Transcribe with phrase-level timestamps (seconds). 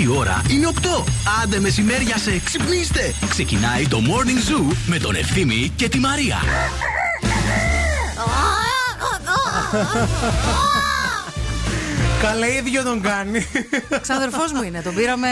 [0.00, 1.04] Η ώρα είναι 8.
[1.42, 3.14] Άντε μεσημέρια σε ξυπνήστε.
[3.28, 6.36] Ξεκινάει το Morning Zoo με τον Ευθύμη και τη Μαρία.
[12.22, 13.46] Καλέ ίδιο τον κάνει.
[14.00, 14.80] Ξαδερφός μου είναι.
[14.82, 15.28] Τον πήραμε,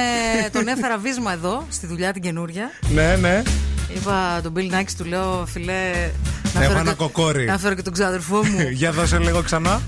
[0.53, 2.71] τον έφερα βίσμα εδώ στη δουλειά την καινούρια.
[2.89, 3.43] ναι, ναι.
[3.95, 5.91] Είπα τον Bill Nike, του λέω φιλέ.
[6.55, 7.45] Να Έχω φέρω ένα και- κοκόρι.
[7.45, 8.61] Να φέρω και τον ξαδερφό μου.
[8.81, 9.81] Για δώσε λίγο ξανά.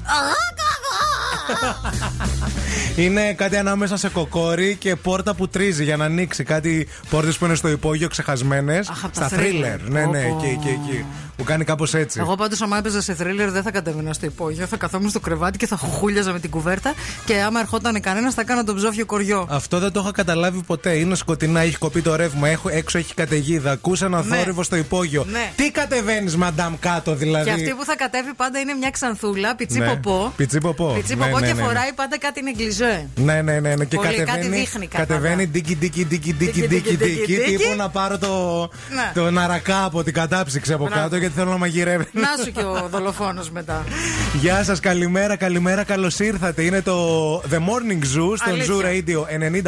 [2.97, 6.45] Είναι κάτι ανάμεσα σε κοκόρι και πόρτα που τρίζει για να ανοίξει.
[6.45, 8.89] Κάτι πόρτες που είναι στο υπόγειο ξεχασμένες.
[8.89, 9.43] Αχ, απ' τα Στα thriller.
[9.43, 9.91] thriller.
[9.91, 10.45] Ναι, ναι, Πω, πω.
[10.47, 11.05] εκεί, εκεί, εκεί.
[11.37, 12.21] Που κάνει κάπως έτσι.
[12.21, 14.67] Εγώ πάντως, άμα έπαιζα σε θρίλερ, δεν θα κατέβαινα στο υπόγειο.
[14.67, 16.95] Θα καθόμουν στο κρεβάτι και θα χουχούλιαζα με την κουβέρτα.
[17.25, 19.47] Και άμα ερχόταν κανένας, θα κάνα τον ψόφιο κοριό.
[19.51, 20.93] Αυτό δεν το είχα καταλάβει ποτέ.
[20.93, 23.71] Είναι σκοτεινά, έχει κοπεί το ρεύμα, έχω, έξω έχει καταιγίδα.
[23.71, 24.37] Ακούς ένα Ναι.
[24.37, 25.25] θόρυβο στο υπόγειο.
[25.31, 25.53] Ναι.
[25.57, 29.79] Τι κατεβαίνεις, μαντάμ, κάτω δηλαδή; Και αυτή που θα κατέβει πάντα είναι μια ξανθούλα, πιτσί
[29.79, 29.87] Ναι.
[29.87, 30.33] ποπό.
[30.37, 30.93] Πιτσί ποπό.
[30.95, 31.67] Πιτσί Ναι, ποπό ναι, και ναι, ναι.
[31.67, 33.09] φοράει πάντα κάτι νεγκλιζέ.
[33.15, 33.85] Ναι, ναι, ναι, ναι.
[33.85, 34.57] Και Πολύ, κάτι κατεβαίνει.
[34.57, 35.51] δείχνει κατά κατεβαίνει τα.
[35.51, 37.37] ντίκι, ντίκι, ντίκι, ντίκι, Ντίκι, ντίκι, ντίκι, ντίκι.
[37.37, 37.57] ντίκι.
[37.57, 38.61] Τύπου να πάρω το,
[38.95, 39.11] Ναι.
[39.15, 41.01] το ναρακά από την κατάψυξη από Μπράβο.
[41.03, 42.05] κάτω γιατί θέλω να μαγειρεύει.
[42.13, 43.85] Να σου και ο δολοφόνος μετά.
[44.41, 46.63] Γεια σας, καλημέρα, καλημέρα, καλώς ήρθατε.
[46.63, 48.75] Είναι το The Morning Zoo στο Αλήθεια.
[48.75, 49.27] Zoo Radio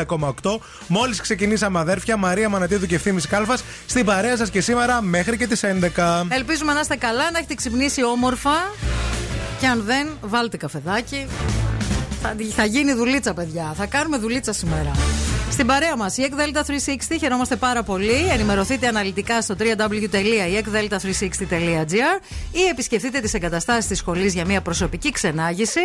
[0.08, 0.60] 90,8.
[0.86, 5.46] Μόλις ξεκινήσαμε, αδέρφια Μαρία Μανατίδου και ευθύνη Κάλφας στην παρέα σας και σήμερα μέχρι και
[5.46, 6.26] τις 11.
[6.28, 8.72] Ελπίζουμε να είστε καλά, να έχετε ξυπνήσει όμορφα.
[9.60, 11.26] Και αν δεν, βάλτε καφεδάκι.
[12.22, 13.74] Θα, θα γίνει δουλίτσα, παιδιά.
[13.76, 14.90] Θα κάνουμε δουλίτσα σήμερα.
[15.54, 18.28] Στην παρέα μας, η ΕΚΔΕΛΤΑ 360, χαιρόμαστε πάρα πολύ.
[18.32, 22.20] Ενημερωθείτε αναλυτικά στο www.ekdelta360.gr
[22.52, 25.80] ή επισκεφτείτε τις εγκαταστάσεις της σχολής για μια προσωπική ξενάγηση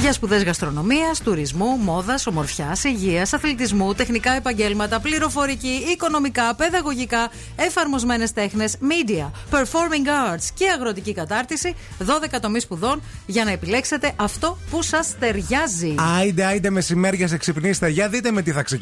[0.00, 8.76] για σπουδές γαστρονομίας, τουρισμού, μόδας, ομορφιάς, υγείας, αθλητισμού, τεχνικά επαγγέλματα, πληροφορική, οικονομικά, παιδαγωγικά, εφαρμοσμένες τέχνες,
[8.80, 11.74] media, performing arts και αγροτική κατάρτιση.
[11.98, 15.94] 12 τομεί σπουδών για να επιλέξετε αυτό που σας ταιριάζει.
[16.18, 17.88] Άιντε, άιντε μεσημέρια σε ξυπνήστε.
[17.88, 18.81] Για δείτε με τι θα ξεκινήσουμε.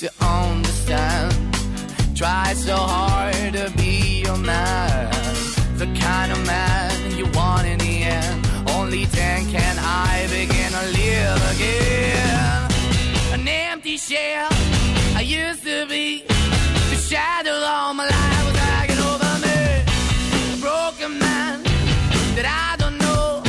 [0.00, 1.34] to understand.
[2.16, 5.12] Try so hard to be your man.
[5.76, 8.46] The kind of man you want in the end.
[8.70, 12.70] Only then can I begin to live again.
[13.34, 14.48] An empty shell
[15.16, 16.24] I used to be.
[16.92, 19.60] The shadow all my life was over me.
[20.54, 21.62] A broken man
[22.36, 23.42] that I don't know.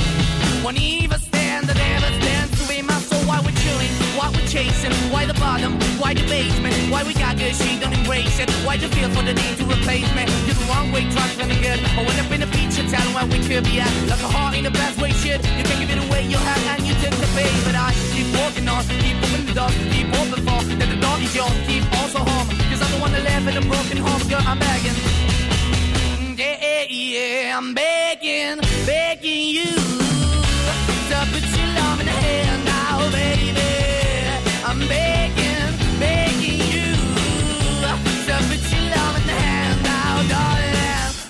[0.65, 3.23] Won't even stand, stands to be my soul.
[3.23, 3.51] Why we're
[4.35, 8.39] we're chasing, why the bottom, why the basement, why we got good, she don't embrace
[8.39, 8.49] it.
[8.65, 10.25] Why the feel for the need to replace me?
[10.49, 11.79] You're the wrong way, trying to good.
[11.93, 13.93] I went up in the feature, telling where we could be at.
[14.09, 15.39] Like a heart in the best way, shit.
[15.57, 17.53] You can't give it away, you have, and you took the bait.
[17.63, 21.17] But I keep walking on, keep moving the door, keep open for that the door
[21.21, 22.49] is yours, keep also home.
[22.49, 24.97] Cause I'm the one that live in a broken home, girl, I'm begging.
[24.97, 28.57] Mm, yeah, yeah, yeah, I'm begging,
[28.89, 30.00] begging you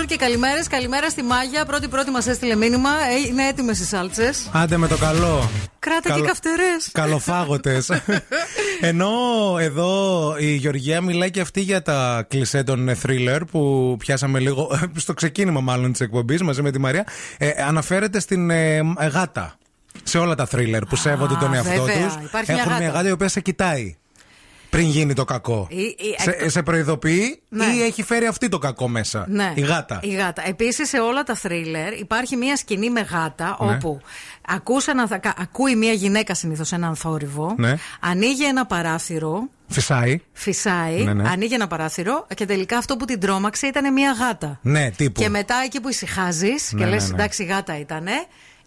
[0.00, 0.66] Bonjour, bonjour και καλημέρες.
[0.68, 1.64] Καλημέρα στη Μάγια.
[1.64, 2.90] Πρώτη-πρώτη μας έστειλε μήνυμα.
[2.90, 4.48] Ε, Είναι έτοιμες οι σάλτσες.
[4.52, 5.50] Άντε με το καλό.
[5.78, 6.88] Κράτα και Καλο- καυτερές.
[6.92, 7.90] Καλοφάγωτες.
[8.80, 9.10] Ενώ
[9.58, 14.78] εδώ η Γεωργία μιλάει και αυτή για τα κλισέ των ε, thriller που πιάσαμε λίγο
[14.96, 17.06] στο ξεκίνημα μάλλον της εκπομπής μαζί με τη Μαρία.
[17.38, 19.54] Ε, αναφέρεται στην ε, ε, γάτα.
[20.02, 22.04] Σε όλα τα thriller που σέβονται τον εαυτό βέβαια.
[22.06, 22.14] τους.
[22.24, 22.96] Υπάρχει μια Έχουν μια γάτα.
[22.96, 23.96] γάτα η οποία σε κοιτάει.
[24.70, 25.66] Πριν γίνει το κακό.
[25.70, 27.64] Η- η- σε, σε προειδοποιεί Ναι.
[27.64, 29.24] ή έχει φέρει αυτή το κακό μέσα.
[29.28, 29.52] Ναι.
[29.54, 30.00] Η γάτα.
[30.02, 30.42] Η γάτα.
[30.48, 33.74] Επίσης σε όλα τα θρίλερ υπάρχει μια σκηνή με γάτα Ναι.
[33.74, 34.00] όπου
[34.46, 37.74] ακούς ένα, θα- κα- ακούει μια γυναίκα συνήθως έναν θόρυβο, Ναι.
[38.00, 40.20] ανοίγει ένα παράθυρο, Φυσάει.
[40.32, 41.28] φυσάει, Ναι, ναι.
[41.28, 44.58] ανοίγει ένα παράθυρο και τελικά αυτό που την τρόμαξε ήταν μια γάτα.
[44.62, 45.20] Ναι, τύπου.
[45.20, 47.14] Και μετά εκεί που ησυχάζεις Ναι, και λες: ναι, ναι.
[47.14, 48.12] Εντάξει, γάτα ήτανε.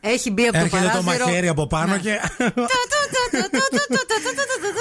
[0.05, 0.97] Έχει μπει από Έρχεται το παράθυρο.
[0.97, 1.97] Έρχεται το μαχαίρι από πάνω ναι.
[1.97, 2.19] και...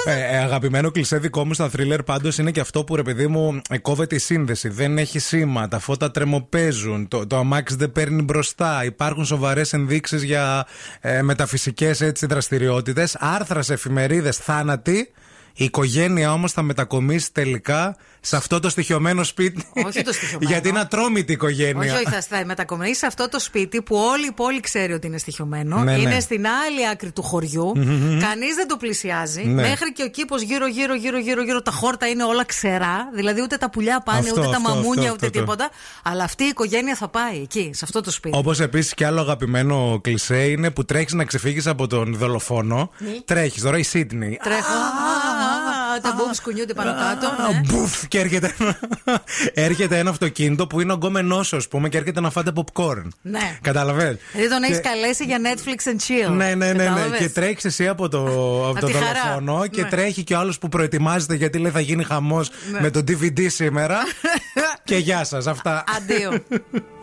[0.05, 3.27] Ε, ε, αγαπημένο κλεισέ δικό μου στα θρίλερ πάντως είναι και αυτό που ρε παιδί
[3.27, 4.69] μου ε, κόβεται η σύνδεση.
[4.69, 8.85] Δεν έχει σήμα, τα φώτα τρεμοπέζουν, το, το αμάξι δεν παίρνει μπροστά.
[8.85, 10.65] Υπάρχουν σοβαρές ενδείξεις για
[10.99, 13.15] ε, μεταφυσικές δραστηριότητες.
[13.19, 15.11] Άρθρας σε εφημερίδες, θάνατοι.
[15.55, 19.63] Η οικογένεια όμως θα μετακομίσει τελικά σε αυτό το στοιχειωμένο σπίτι.
[19.85, 20.51] Όχι το στοιχειωμένο.
[20.51, 21.93] Γιατί είναι ατρόμητη η οικογένεια.
[21.93, 25.07] Όχι, όχι, θα, θα μετακομίσει σε αυτό το σπίτι που όλη η πόλη ξέρει ότι
[25.07, 25.77] είναι στοιχειωμένο.
[25.77, 26.01] Ναι, ναι.
[26.01, 27.71] είναι στην άλλη άκρη του χωριού.
[28.19, 29.43] Κανείς δεν το πλησιάζει.
[29.43, 29.61] Ναι.
[29.61, 31.61] Μέχρι και ο κήπος γύρω, γύρω, γύρω, γύρω, γύρω.
[31.61, 33.09] Τα χόρτα είναι όλα ξερά.
[33.13, 35.39] Δηλαδή ούτε τα πουλιά πάνε, Αυτό, ούτε τα αυτό, μαμούνια, αυτό, ούτε αυτό.
[35.39, 35.69] τίποτα.
[36.03, 38.37] Αλλά αυτή η οικογένεια θα πάει εκεί, σε αυτό το σπίτι.
[38.37, 42.89] Όπως επίσης και άλλο αγαπημένο κλισέ είναι που τρέχεις να ξεφύγεις από τον δολοφόνο.
[43.25, 44.39] Τρέχεις τώρα η Σίτνη.
[44.43, 44.73] Τρέχω
[46.01, 47.51] τα μπούμ κουνιούνται πάνω κάτω.
[47.51, 47.61] Ναι.
[47.65, 48.19] Μπουφ και
[49.53, 49.97] έρχεται.
[49.97, 53.07] Ένα αυτοκίνητο που είναι ο γκόμενό, ας πούμε, και έρχεται να φάτε popcorn.
[53.21, 53.57] Ναι.
[53.61, 54.19] Καταλαβαίνετε.
[54.31, 56.31] Δηλαδή τον έχεις καλέσει για Netflix and chill.
[56.31, 56.89] Ναι, ναι, ναι.
[56.89, 57.17] ναι.
[57.17, 58.19] Και τρέχεις εσύ από το
[58.79, 59.89] δολοφόνο και ναι.
[59.89, 62.49] τρέχει και ο άλλος που προετοιμάζεται γιατί λέει θα γίνει χαμός
[62.81, 63.97] με το DVD σήμερα.
[64.83, 65.47] Και γεια σας.
[65.47, 65.83] Αυτά.
[65.97, 66.31] Αντίο.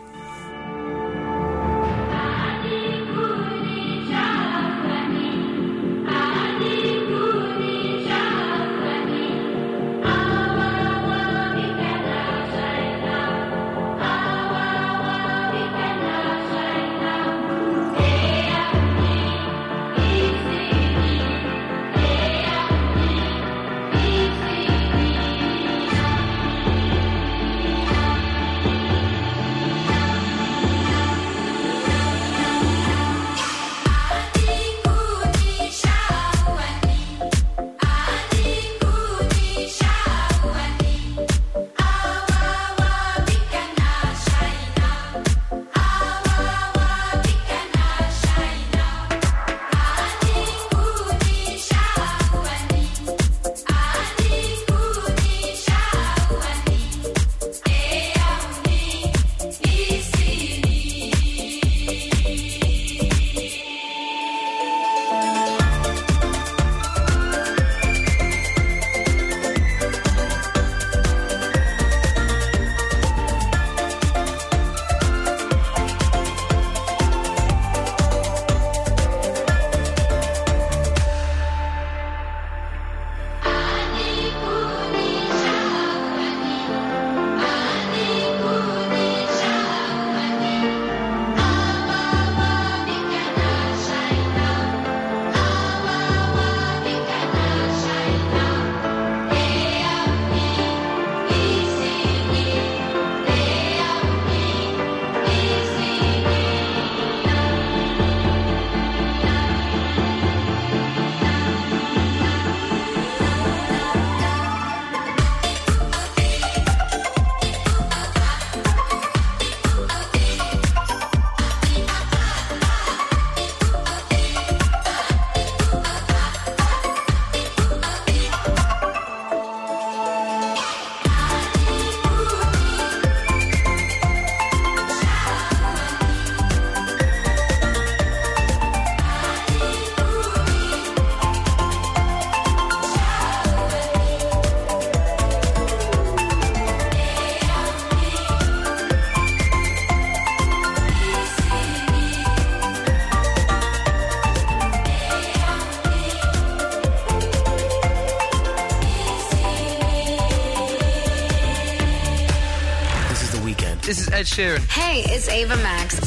[164.31, 164.65] Sheeran.
[164.71, 165.99] Hey, it's Ava Max,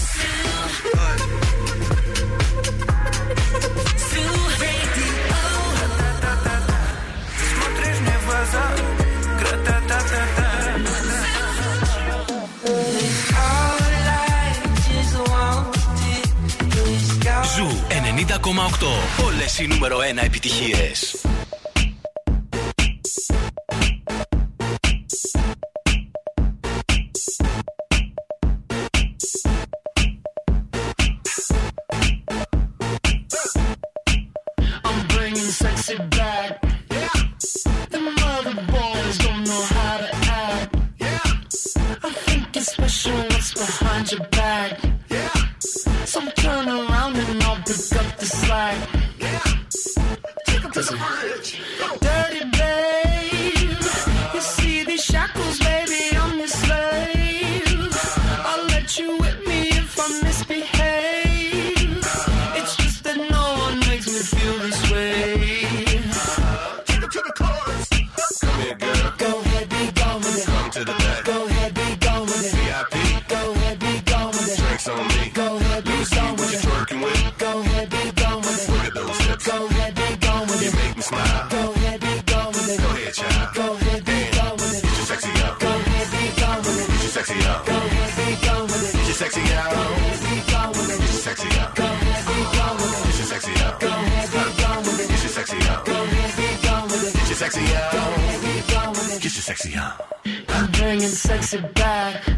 [99.76, 102.33] I'm bringing sexy back.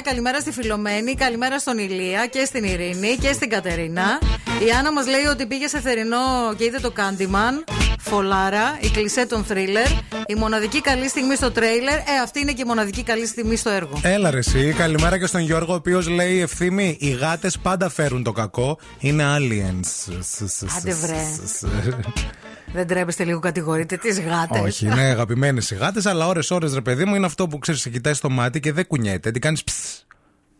[0.00, 4.18] Στην Άννα, καλημέρα στη Φιλομένη, καλημέρα στον Ηλία και στην Ειρήνη και στην Κατερίνα.
[4.66, 7.72] Η Άννα μας λέει ότι πήγε σε θερινό και είδε το Candyman.
[7.98, 9.86] Φολάρα, η κλισέ των θρίλερ.
[10.26, 11.98] Η μοναδική καλή στιγμή στο τρέιλερ.
[11.98, 14.00] Ε, αυτή είναι και η μοναδική καλή στιγμή στο έργο.
[14.02, 18.22] Έλα ρε εσύ, καλημέρα και στον Γιώργο, ο οποίος λέει ευθύμη: Οι γάτες πάντα φέρουν
[18.22, 18.78] το κακό.
[18.98, 20.12] Είναι aliens.
[20.76, 21.20] Άντε βρε.
[22.72, 24.60] Δεν τρέπεστε λίγο, κατηγορείτε τις γάτες.
[24.60, 27.90] Όχι, είναι αγαπημένες οι γάτες, αλλά ώρε-ώρε ρε παιδί μου είναι αυτό που ξέρεις, σε
[27.90, 29.30] κοιτάει στο μάτι και δεν κουνιέται.
[29.30, 29.62] Την κάνεις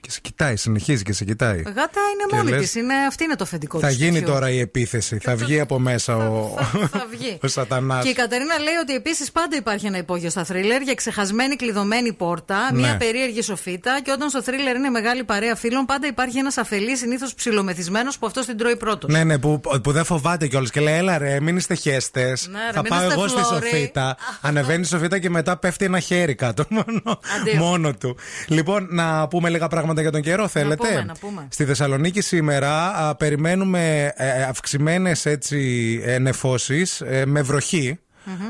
[0.00, 1.62] και σε κοιτάει, συνεχίζει και σε κοιτάει.
[1.62, 2.82] Γάτα είναι Και μόνη λες, της.
[3.08, 4.32] Αυτή είναι το φεντικό Θα του γίνει σπιτιού.
[4.32, 5.18] τώρα η επίθεση.
[5.18, 6.54] Θα βγει από μέσα ο,
[6.90, 7.38] Θα βγει.
[7.42, 8.04] ο Σατανάς.
[8.04, 12.12] Και η Κατερίνα λέει ότι επίσης πάντα υπάρχει ένα υπόγειο στα θρίλερ για ξεχασμένη κλειδωμένη
[12.12, 12.78] πόρτα, Ναι.
[12.80, 16.98] μια περίεργη σοφίτα και όταν στο θρίλερ είναι μεγάλη παρέα φίλων, πάντα υπάρχει ένας αφελής,
[16.98, 19.10] συνήθως ψιλομεθυσμένος που αυτό την τρώει πρώτος.
[19.12, 22.24] Ναι, ναι, που, που δεν φοβάται κιόλας και λέει: Έλα ρε, μην είστε χέστε.
[22.24, 23.66] Ναι, ρε, θα μην πάω είστε εγώ στη φλόροι».
[23.68, 24.16] σοφίτα.
[24.40, 27.54] Ανεβαίνει η σοφίτα και μετά πέφτει ένα χέρι κάτω μόνο, Αντίο.
[27.56, 28.16] μόνο του.
[28.46, 31.46] Λοιπόν, να πούμε λίγα πράγματα για τον καιρό, θέλετε; πούμε, να πούμε.
[31.50, 37.98] Στη Θεσσαλονίκη σήμερα α, περιμένουμε ε, αυξημένες έτσι ε, νεφώσεις, ε, με βροχή.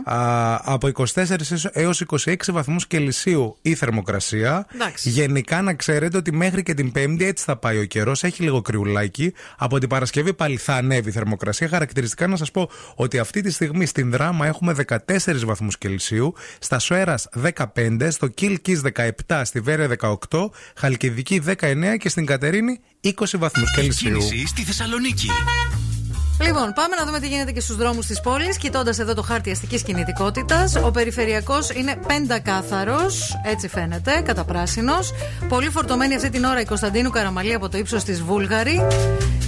[0.04, 1.36] Α, από 24
[1.72, 4.66] έως 26 βαθμούς Κελσίου η θερμοκρασία.
[4.74, 5.08] Εντάξει.
[5.08, 8.24] Γενικά να ξέρετε ότι μέχρι και την Πέμπτη έτσι θα πάει ο καιρός.
[8.24, 9.32] Έχει λίγο κρυουλάκι.
[9.56, 11.68] Από την Παρασκευή πάλι θα ανέβει η θερμοκρασία.
[11.68, 16.78] Χαρακτηριστικά να σας πω ότι αυτή τη στιγμή στην Δράμα έχουμε 14 βαθμούς Κελσίου, στα
[16.78, 17.14] Σουέρα
[17.74, 18.80] 15, στο Κιλκή
[19.26, 19.88] 17, στη Βέρεια
[20.28, 24.18] 18, Χαλκιδική 19 και στην Κατερίνη 20 βαθμούς Κελσίου.
[24.18, 25.28] Κίνηση στη Θεσσαλονίκη.
[26.42, 28.56] Λοιπόν, πάμε να δούμε τι γίνεται και στους δρόμους της πόλης.
[28.56, 34.94] Κοιτώντας εδώ το χάρτη αστικής κινητικότητας, ο περιφερειακός είναι πεντακάθαρος, έτσι φαίνεται, κατά πράσινο.
[35.48, 38.86] Πολύ φορτωμένη αυτή την ώρα η Κωνσταντίνου Καραμαλή από το ύψος της Βούλγαρη.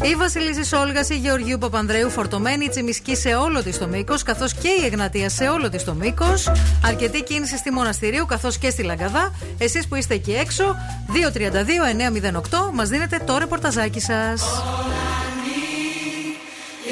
[0.03, 4.55] Η Βασιλίση Όλγα, η Γεωργίου Παπανδρέου φορτωμένη, η Τσιμισκή σε όλο της το μήκος, καθώς
[4.55, 6.53] και η Εγνατία σε όλο της το μήκος.
[6.85, 9.33] Αρκετή κίνηση στη Μοναστηρίου, καθώς και στη Λαγκαδά.
[9.59, 10.77] Εσείς που είστε εκεί έξω,
[11.07, 14.43] 232-908, μας δίνετε το ρεπορταζάκι σας.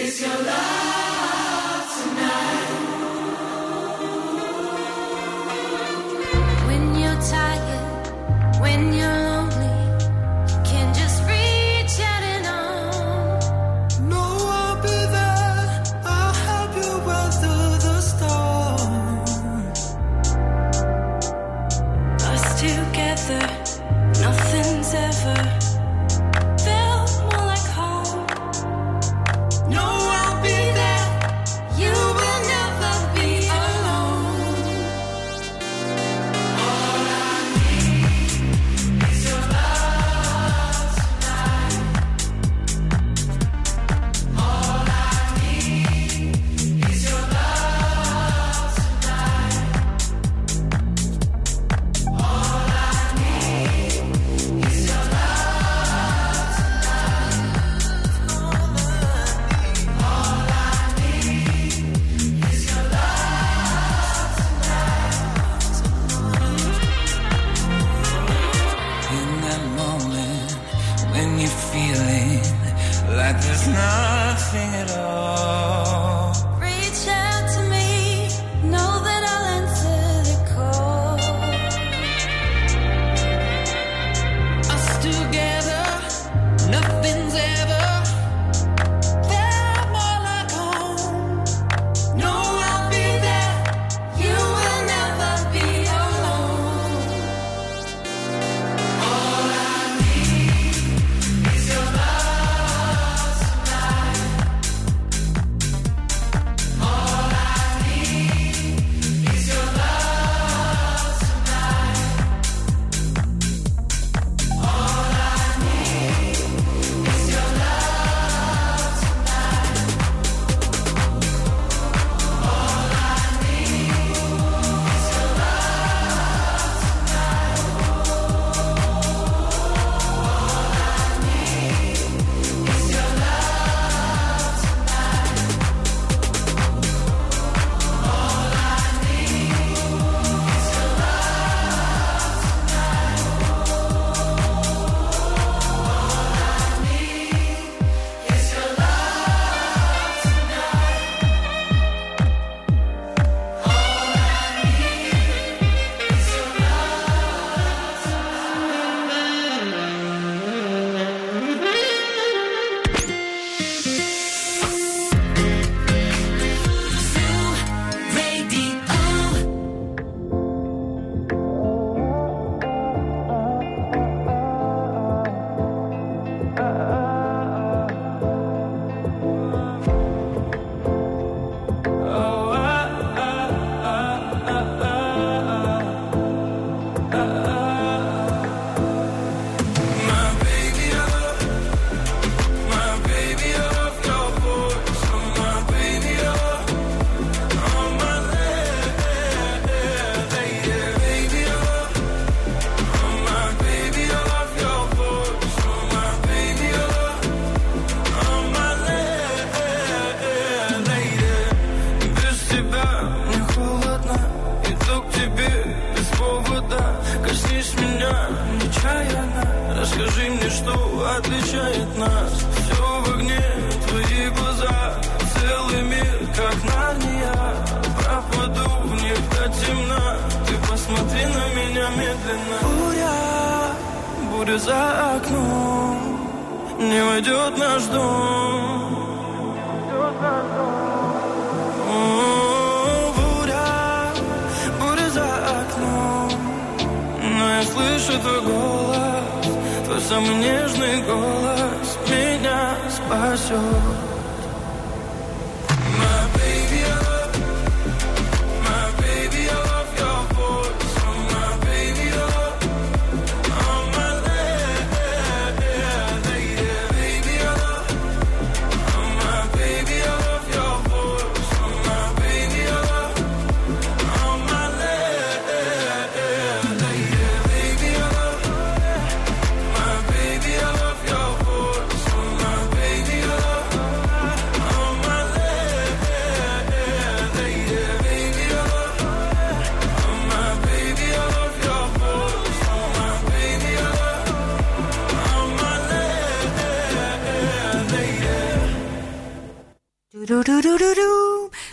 [0.03, 1.20] It's your love.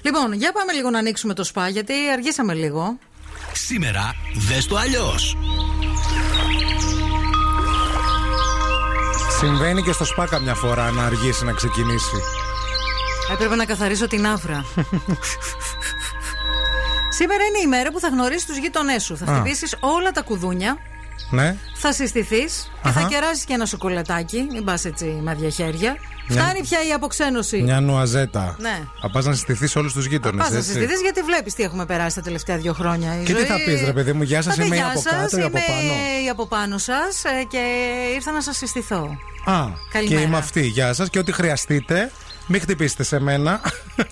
[0.02, 2.98] Λοιπόν, για πάμε λίγο να ανοίξουμε το σπα, γιατί αργήσαμε λίγο.
[3.54, 5.38] Σήμερα δες το αλλιώς.
[9.40, 12.16] Συμβαίνει και στο ΣΠΑ καμιά φορά να αργήσει να ξεκινήσει.
[13.32, 14.66] Έπρεπε να καθαρίσω την άφρα.
[17.10, 19.18] Σήμερα είναι η μέρα που θα γνωρίσεις τους γείτονέ σου.
[19.18, 19.36] Θα Α.
[19.36, 20.78] χτυπήσεις όλα τα κουδούνια,
[21.30, 21.56] Ναι.
[21.76, 23.08] θα συστηθείς και θα Αχα.
[23.10, 24.48] κεράσει και ένα σοκολατάκι.
[24.52, 25.96] Μην πας έτσι με διαχέρια.
[26.30, 27.62] Φτάνει πια η αποξένωση.
[27.62, 28.56] Μια νουαζέτα.
[28.60, 28.80] Ναι.
[29.02, 30.44] Θα πας να συστηθείς όλους τους γείτονες.
[30.46, 33.22] Πας να συστηθείς γιατί βλέπεις τι έχουμε περάσει τα τελευταία δύο χρόνια.
[33.22, 34.80] Η Και τι ζωή- θα πεις, ρε παιδί μου, γεια σας, Θα πει, είμαι η
[34.80, 35.94] «Γεια από σας, κάτω ή από είμαι πάνω».
[36.26, 37.60] η από πάνω σας και
[38.16, 39.18] ήρθα να σας συστηθώ.
[39.46, 40.22] Α, Καλημέρα.
[40.22, 40.62] και είμαι αυτή.
[40.66, 42.12] Γεια σας και ό,τι χρειαστείτε.
[42.48, 43.62] Μην χτυπήσετε σε μένα.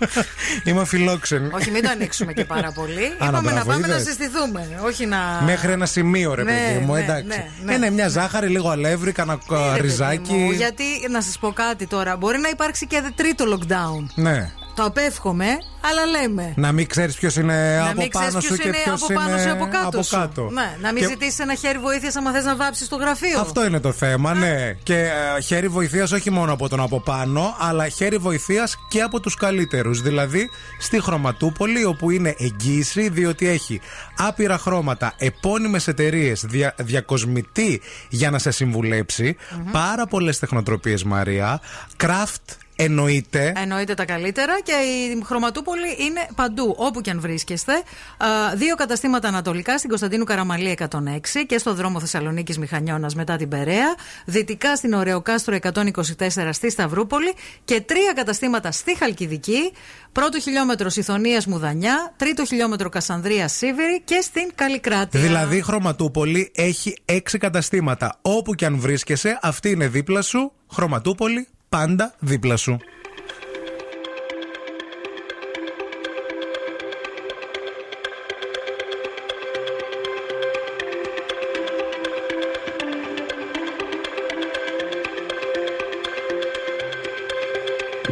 [0.64, 1.50] είμαι φιλόξενη.
[1.54, 3.14] Όχι, μην το ανοίξουμε και πάρα πολύ.
[3.20, 4.08] να, Είπαμε να μπράβο, πάμε να είδες.
[4.08, 4.80] συστηθούμε.
[4.86, 5.18] Όχι να.
[5.46, 7.28] Μέχρι ένα σημείο, ρε Ναι, παιδί μου, ναι, εντάξει.
[7.28, 7.74] ναι, ναι.
[7.74, 10.34] είναι μια ζάχαρη, λίγο αλεύρι, κανένα Ναι, ρε παιδί ριζάκι.
[10.34, 12.18] μου, γιατί να σας πω κάτι τώρα.
[12.18, 14.06] Μπορεί να υπάρξει και τρίτο lockdown.
[14.16, 14.52] Ναι.
[14.76, 15.48] Το απέφχομαι,
[15.82, 16.54] αλλά λέμε.
[16.56, 19.04] Να μην ξέρεις ποιος είναι να από μην πάνω ξέρεις σου ποιος και είναι ποιος
[19.04, 19.88] από πάνω σου ή από κάτω.
[19.88, 20.16] από σου.
[20.16, 20.50] κάτω.
[20.52, 23.40] Ναι, να μην Και ζητήσεις ένα χέρι βοήθειας άμα θες να βάψεις το γραφείο.
[23.40, 24.76] Αυτό είναι το θέμα, ναι.
[24.84, 24.96] Και
[25.38, 29.36] ε, χέρι βοηθείας όχι μόνο από τον από πάνω, αλλά χέρι βοηθείας και από τους
[29.36, 30.02] καλύτερους.
[30.02, 33.82] Δηλαδή στη Χρωματούπολη, όπου είναι εγγύηση, διότι έχει
[34.18, 39.36] άπειρα χρώματα, επώνυμες εταιρείες, δια, διακοσμητή για να σε συμβουλεψει
[39.72, 41.60] πάρα πολλές τεχνοτροπίες Μαρία,
[42.04, 43.54] craft εννοείται.
[43.56, 47.74] Εννοείται τα καλύτερα και η Χρωματούπολη είναι παντού, όπου και αν βρίσκεστε.
[47.74, 53.50] Α, δύο καταστήματα ανατολικά στην Κωνσταντίνου Καραμαλή 106 και στο δρόμο Θεσσαλονίκης Μηχανιώνας μετά την
[53.50, 53.96] Περαία.
[54.26, 57.34] Δυτικά στην Ωρεοκάστρο 124 στη Σταυρούπολη
[57.66, 59.72] και τρία καταστήματα στη Χαλκιδική.
[60.12, 65.20] Πρώτο χιλιόμετρο Ιθωνία Μουδανιά, τρίτο χιλιόμετρο Κασανδρίας Σίβηρη και στην Καλλικράτεια.
[65.20, 68.20] Δηλαδή η Χρωματούπολη έχει έξι καταστήματα.
[68.22, 70.52] Όπου και αν βρίσκεσαι, αυτή είναι δίπλα σου.
[70.72, 72.79] Χρωματούπολη, πάντα δίπλα σου.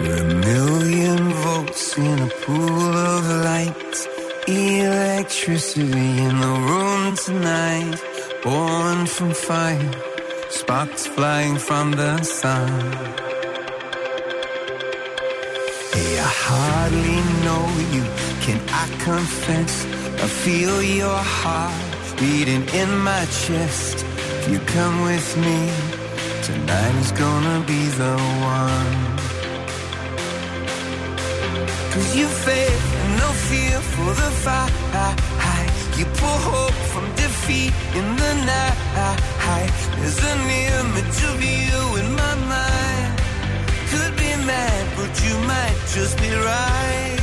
[0.01, 3.95] We're a million volts in a pool of light.
[4.47, 7.99] Electricity in the room tonight.
[8.45, 9.91] Born from fire.
[10.51, 12.71] Sparks flying from the sun.
[15.94, 18.04] Hey, I hardly know you.
[18.46, 19.86] Can I confess?
[20.26, 24.04] I feel your heart beating in my chest.
[24.40, 25.60] If you come with me,
[26.42, 28.16] tonight is gonna be the
[28.58, 28.92] one.
[31.94, 34.74] Cause you faith and no fear for the fight.
[35.98, 39.74] You pull hope from defeat in the night.
[39.98, 40.42] There's an
[40.74, 42.83] image of you in my mind.
[44.46, 47.23] Mad, but you might just be right.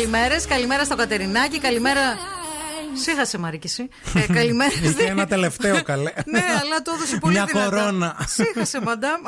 [0.00, 0.46] καλημέρες.
[0.46, 1.58] Καλημέρα στο Κατερινάκι.
[1.60, 2.00] Καλημέρα
[2.94, 3.88] Σύχασε, Μαρίκηση.
[4.14, 4.70] Ε, καλημέρα.
[4.82, 6.12] Είχε ένα τελευταίο καλέ.
[6.24, 8.16] ναι, αλλά το έδωσε πολύ Μια κορώνα.
[8.26, 9.20] Σίχασε, μαντάμ.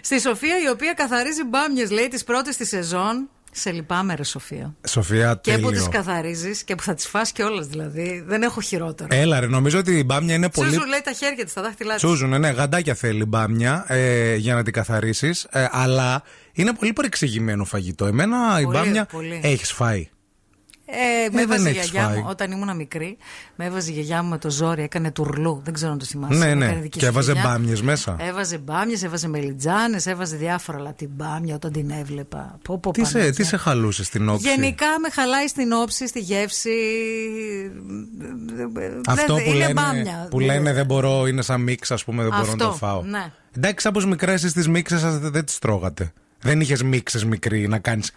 [0.00, 3.28] Στη Σοφία, η οποία καθαρίζει μπάμιες, λέει, τις πρώτες της σεζόν.
[3.62, 4.74] Σε λυπάμαι, ρε Σοφία.
[4.88, 5.90] Σοφία, Και που τις τέλειο.
[5.90, 8.24] καθαρίζεις και που θα τις φας κιόλας, δηλαδή.
[8.26, 9.08] Δεν έχω χειρότερο.
[9.12, 10.68] Έλα, ρε, νομίζω ότι η μπάμια είναι πολύ.
[10.72, 12.02] Σούζου λέει τα χέρια της, τα δάχτυλά της.
[12.02, 15.30] Τσούζουνε, ναι, γαντάκια θέλει μπάμια ε, για να την καθαρίσει.
[15.50, 18.06] Ε, αλλά είναι πολύ παρεξηγημένο φαγητό.
[18.06, 19.40] Εμένα η Πολύ, μπάμια πολύ.
[19.42, 20.08] έχεις φάει.
[20.92, 22.30] Ε, με Ε, έβαζε δεν η έχεις γιαγιά μου φάει.
[22.30, 23.16] όταν ήμουν μικρή.
[23.56, 25.60] Με έβαζε η γιαγιά μου με το ζόρι, έκανε τουρλού.
[25.64, 26.38] Δεν ξέρω αν το θυμάσαι.
[26.38, 26.74] Ναι, Έκανε ναι.
[26.80, 27.50] δική Και σου έβαζε γιαγιά.
[27.50, 28.16] μπάμιες μέσα.
[28.20, 30.78] Έβαζε μπάμιες, έβαζε μελιτζάνες, έβαζε διάφορα.
[30.78, 32.58] Αλλά την μπάμια όταν την έβλεπα.
[32.62, 33.32] Πω, πω, Τι σε, Παναγιά.
[33.34, 36.70] τι σε χαλούσε στην όψη; Γενικά με χαλάει στην όψη, στη γεύση.
[39.06, 40.26] Αυτό Δεν- που, είναι λένε, μπάμια.
[40.30, 43.02] που λένε δεν μπορώ, είναι σαν μίξ, ας πούμε, δεν μπορώ να Αυτό, το φάω.
[43.02, 43.32] ναι.
[43.56, 46.12] Εντάξει, από μικρές εσεί τις μίξες σα δεν, δεν τις τρώγατε.
[46.42, 48.12] Δεν είχες μίξες μικρή να κάνεις.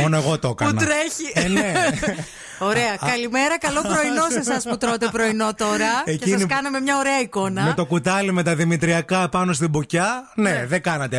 [0.00, 0.70] Μόνο εγώ το έκανα.
[0.70, 1.32] Που τρέχει.
[1.34, 1.72] Ε, ναι.
[2.58, 2.96] Ωραία.
[3.10, 6.02] Καλημέρα, καλό πρωινό σε εσάς που τρώτε πρωινό τώρα.
[6.04, 7.62] Και Εκείνη σας που- κάναμε μια ωραία εικόνα.
[7.62, 10.30] Με το κουτάλι με τα δημητριακά πάνω στην μπουκιά.
[10.34, 11.18] Ναι, δεν κάνατε.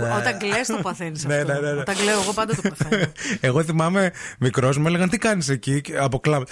[0.00, 1.52] Που Όταν κλαις το παθαίνεις Ναι, αυτό.
[1.52, 1.80] ναι, ναι, ναι.
[1.80, 3.04] Όταν κλαίω, εγώ πάντα το παθαίνω.
[3.48, 6.44] Εγώ θυμάμαι μικρός μου έλεγαν τι κάνεις εκεί; Και Από κλάμα.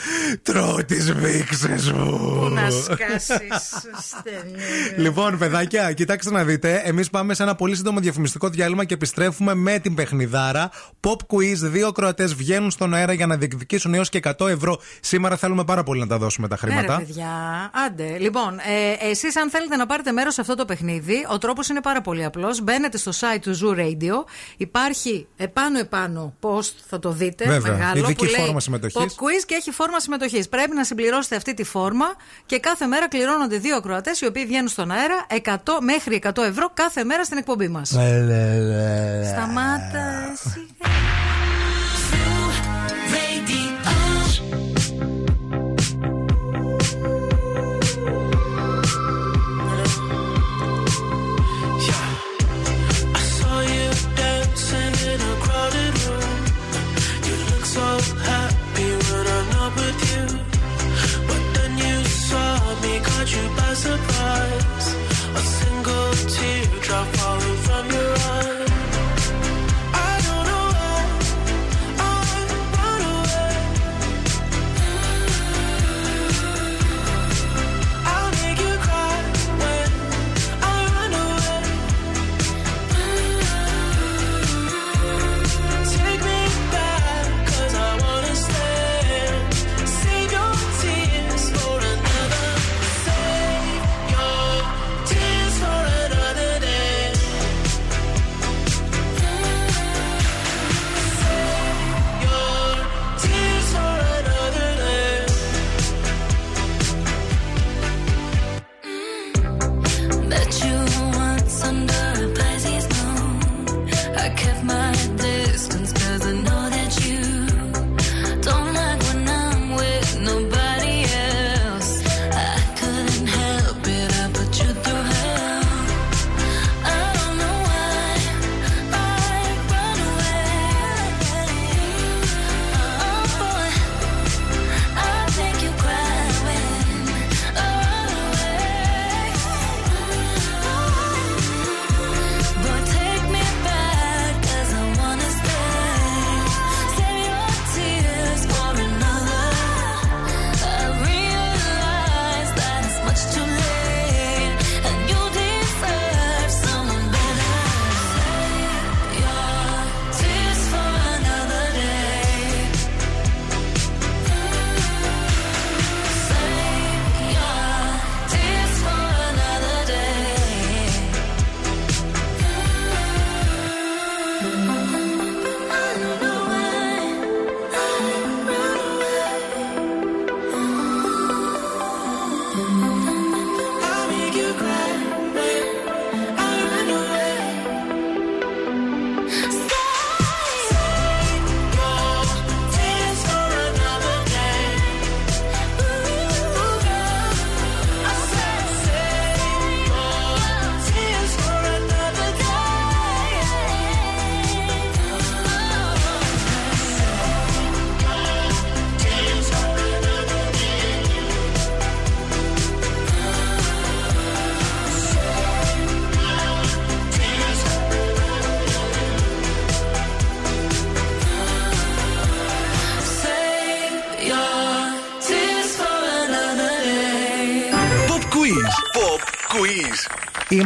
[0.42, 2.38] Τρώω τις μίξες μου.
[2.40, 3.86] Πού να σκάσεις.
[4.96, 6.82] Λοιπόν, παιδάκια, κοιτάξτε να δείτε.
[6.84, 10.70] Εμείς πάμε σε ένα πολύ σύντομο διαφημιστικό διάλειμμα και επιστρέφουμε με την παιχνιδάρα.
[11.00, 11.56] Pop quiz.
[11.56, 14.78] Δύο κροατέ βγαίνουν στον αέρα για να διεκδικήσουν έως και 100 ευρώ.
[15.00, 16.98] Σήμερα θέλουμε πάρα πολύ να τα δώσουμε τα Ναι, ρε χρήματα.
[16.98, 17.30] παιδιά.
[17.86, 18.18] Άντε.
[18.18, 21.80] Λοιπόν, ε, εσείς, αν θέλετε να πάρετε μέρος σε αυτό το παιχνίδι, ο τρόπος είναι
[21.80, 22.60] πάρα πολύ απλός.
[22.62, 24.24] Μπαίνετε στο site του Zoo Radio.
[24.56, 27.44] Υπάρχει επάνω-επάνω post, θα το δείτε.
[27.46, 27.72] Βέβαια.
[27.72, 29.00] Μεγάλο, Ειδική που λέει φόρμα συμμετοχής.
[29.02, 30.48] Pop quiz και έχει φόρμα συμμετοχής.
[30.48, 32.06] Πρέπει να συμπληρώσετε αυτή τη φόρμα
[32.46, 36.70] και κάθε μέρα κληρώνονται δύο ακροατές οι οποίοι βγαίνουν στον αέρα 100, μέχρι 100 ευρώ
[36.74, 37.88] κάθε μέρα στην εκπομπή μας.
[39.32, 40.34] Σταμάτα.
[40.36, 41.41] σιγά.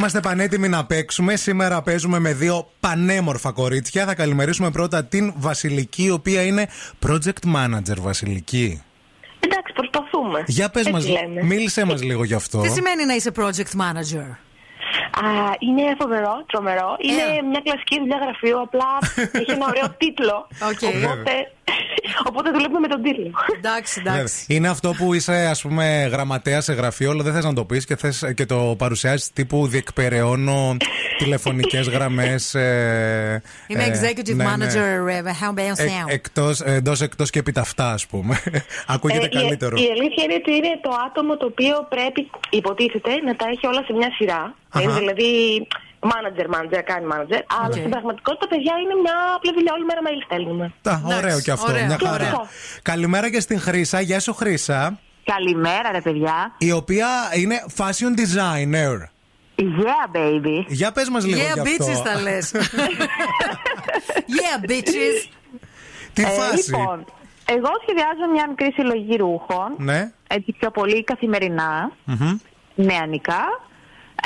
[0.07, 1.37] Είμαστε πανέτοιμοι να παίξουμε.
[1.37, 4.05] Σήμερα παίζουμε με δύο πανέμορφα κορίτσια.
[4.07, 6.69] Θα καλημερίσουμε πρώτα την Βασιλική, η οποία είναι
[7.07, 7.97] project manager.
[7.99, 8.83] Βασιλική.
[9.41, 10.45] Εντάξει, προσπαθούμε.
[10.47, 11.43] Για πες Έτσι μας, λέμε.
[11.43, 12.61] μίλησέ μας λίγο γι' αυτό.
[12.61, 14.27] Τι σημαίνει να είσαι project manager;
[15.25, 15.29] Α,
[15.59, 16.97] είναι φοβερό, τρομερό.
[17.09, 18.91] Είναι μια κλασική δουλειά γραφείου, απλά
[19.41, 20.49] έχει ένα ωραίο τίτλο.
[20.71, 20.83] Οκ.
[20.95, 21.33] Οπότε,
[22.25, 23.31] οπότε δουλεύουμε με τον τίτλο.
[23.57, 24.25] Εντάξει, Βέβαια.
[24.47, 27.85] Είναι αυτό που είσαι, ας πούμε, γραμματέα σε γραφείο, αλλά δεν θες να το πεις
[27.85, 30.77] και, θες, και το παρουσιάζεις τύπου διεκπεραιώνω
[31.19, 32.55] τηλεφωνικές γραμμές.
[32.55, 36.07] Ε, Είμαι executive manager, ε, how about that sound.
[36.09, 38.39] Εκτός εντός, εκτός και επί τα αυτά, ας πούμε.
[38.87, 39.77] Ακούγεται Ε, η- καλύτερο.
[39.77, 43.83] Η, αλήθεια είναι ότι είναι το άτομο το οποίο πρέπει, υποτίθεται, να τα έχει όλα
[43.85, 44.55] σε μια σειρά.
[44.69, 44.83] Αχα.
[44.85, 45.31] Είναι δηλαδή
[46.13, 47.41] manager, manager, κάνει manager.
[47.57, 47.73] Αλλά Οκ.
[47.73, 49.73] στην πραγματικότητα, παιδιά, είναι μια απλή δουλειά.
[49.75, 50.73] Όλη μέρα mail στέλνουμε.
[50.83, 51.71] Τα, ωραίο και αυτό.
[51.73, 52.15] ωραία, μια χαρά.
[52.15, 52.33] ωραία.
[52.83, 54.01] Καλημέρα και στην Χρύσα.
[54.01, 54.99] Γεια σου, Χρύσα.
[55.25, 56.55] Καλημέρα, ρε παιδιά.
[56.59, 58.99] Η οποία είναι fashion designer.
[59.59, 60.65] Yeah, baby.
[60.67, 61.87] Για πες μας λίγο Yeah, γι' αυτό.
[61.87, 62.53] bitches θα λες.
[64.37, 65.29] yeah, bitches.
[66.13, 66.71] Τι Ε, φάση.
[66.71, 67.05] Λοιπόν,
[67.45, 69.75] εγώ σχεδιάζω μια μικρή συλλογή ρούχων.
[69.79, 70.11] Ναι.
[70.29, 72.37] Έτσι πιο πολύ καθημερινά, Μμμ.
[72.75, 73.43] νεανικά.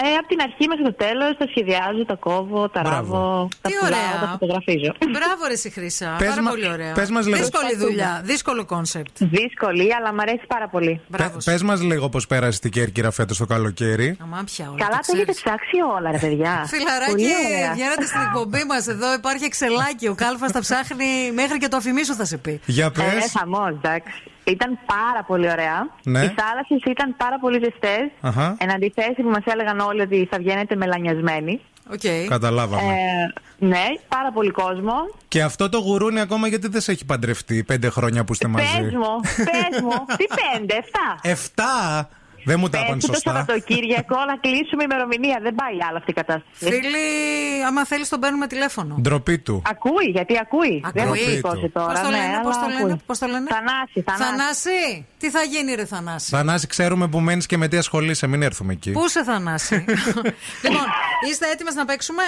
[0.03, 3.15] Ε, από την αρχή μέχρι το τέλος τα σχεδιάζω, τα κόβω, τα Μπράβο.
[3.15, 4.21] ράβω, τα Τι πουλάω, ωραία.
[4.21, 4.91] τα φωτογραφίζω.
[5.17, 6.15] Μπράβο, ρε εσύ, Χρύσα.
[6.19, 6.93] Πες Πάρα μα- πολύ ωραία.
[6.93, 7.39] πες μας λίγο.
[7.39, 9.17] Δύσκολη δουλειά, δύσκολο concept.
[9.19, 11.01] Δύσκολη, αλλά μου αρέσει πάρα πολύ.
[11.09, 11.37] Μπράβο.
[11.45, 14.17] Πε μας λίγο πώς πέρασε την Κέρκυρα φέτος το καλοκαίρι.
[14.23, 14.79] Αμά πια όλα.
[14.85, 15.41] Καλά, το τα έχετε ξέρεις.
[15.43, 16.53] ψάξει όλα, ρε παιδιά.
[16.73, 17.25] Φιλαράκι, Πολύ
[17.55, 17.73] ωραία.
[17.73, 19.15] βγαίνετε στην εκπομπή μας εδώ.
[19.15, 20.09] Υπάρχει εξελάκι.
[20.09, 22.61] Ο Κάλφας τα ψάχνει μέχρι και το αφημίσου θα σε πει.
[22.67, 23.33] Για Ε, πες.
[23.39, 24.13] χαμός, εντάξει.
[24.45, 25.89] Ήταν πάρα πολύ ωραία.
[26.03, 26.19] Ναι.
[26.19, 28.11] Οι θάλασσες ήταν πάρα πολύ ζεστές.
[28.21, 28.57] Αχα.
[28.59, 31.61] Εν αντιθέσει που μας έλεγαν όλοι ότι θα βγαίνετε μελανιασμένοι.
[31.93, 32.29] Οκ.
[32.29, 32.83] Καταλάβαμε.
[32.93, 34.93] Ε, ναι, πάρα πολύ κόσμο.
[35.29, 38.79] Και αυτό το γουρούνι ακόμα γιατί δεν σε έχει παντρευτεί πέντε χρόνια που είστε μαζί;
[38.81, 40.17] Πε μου, πες μου.
[40.17, 41.19] Τι πέντε, εφτά.
[41.23, 42.09] Εφτά!
[42.51, 43.31] Δεν μου τα Πες είπαν του το σωστά.
[43.31, 45.39] Σαββατοκύριακο να κλείσουμε ημερομηνία.
[45.47, 46.65] Δεν πάει άλλο αυτή η κατάσταση.
[46.71, 47.07] Φίλοι,
[47.69, 48.93] άμα θέλεις, τον παίρνουμε τηλέφωνο.
[49.01, 49.63] Ντροπή του.
[49.75, 50.75] Ακούει, γιατί ακούει.
[50.93, 51.19] Δεν Ακούει.
[51.19, 51.71] έχει σηκώσει Του.
[51.73, 51.93] τώρα.
[51.93, 53.01] Πώς το ναι, λένε, πώς αλλά το λένε, ακούει.
[53.07, 54.23] πώς το λένε; Θανάση, θανάση.
[54.25, 55.07] Θανάση.
[55.19, 58.27] Τι θα γίνει, ρε Θανάση; Θανάση, ξέρουμε που μένεις και με τι ασχολείσαι.
[58.27, 58.91] Μην έρθουμε εκεί.
[58.91, 59.75] Πού σε Θανάση;
[60.65, 60.87] λοιπόν,
[61.31, 62.23] είστε έτοιμες να παίξουμε;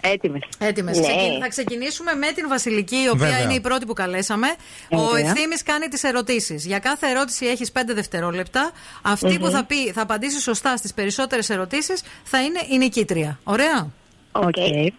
[0.00, 0.42] Έτοιμες.
[0.58, 0.98] Έτοιμες.
[0.98, 1.06] Ναι.
[1.40, 3.42] Θα ξεκινήσουμε με την Βασιλική, η οποία Βέβαια.
[3.42, 4.46] είναι η πρώτη που καλέσαμε.
[4.90, 5.30] Ο Ωραία.
[5.30, 6.66] Ευθύμης κάνει τις ερωτήσεις.
[6.66, 8.70] Για κάθε ερώτηση έχεις 5 δευτερόλεπτα.
[9.02, 13.38] Αυτή που θα, πει, θα απαντήσει σωστά στις περισσότερες ερωτήσεις θα είναι η νικήτρια.
[13.44, 13.90] Ωραία.
[14.32, 14.54] Οκ.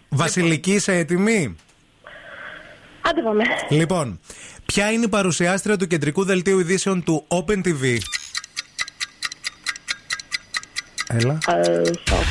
[0.10, 1.56] Βασιλική, είσαι έτοιμη;
[3.02, 3.44] Άντε πάμε.
[3.70, 4.20] Λοιπόν,
[4.66, 7.98] ποια είναι η παρουσιάστρια του κεντρικού δελτίου ειδήσεων του Open TV.
[11.08, 11.38] Έλα.
[11.48, 12.24] Ε, σοκ.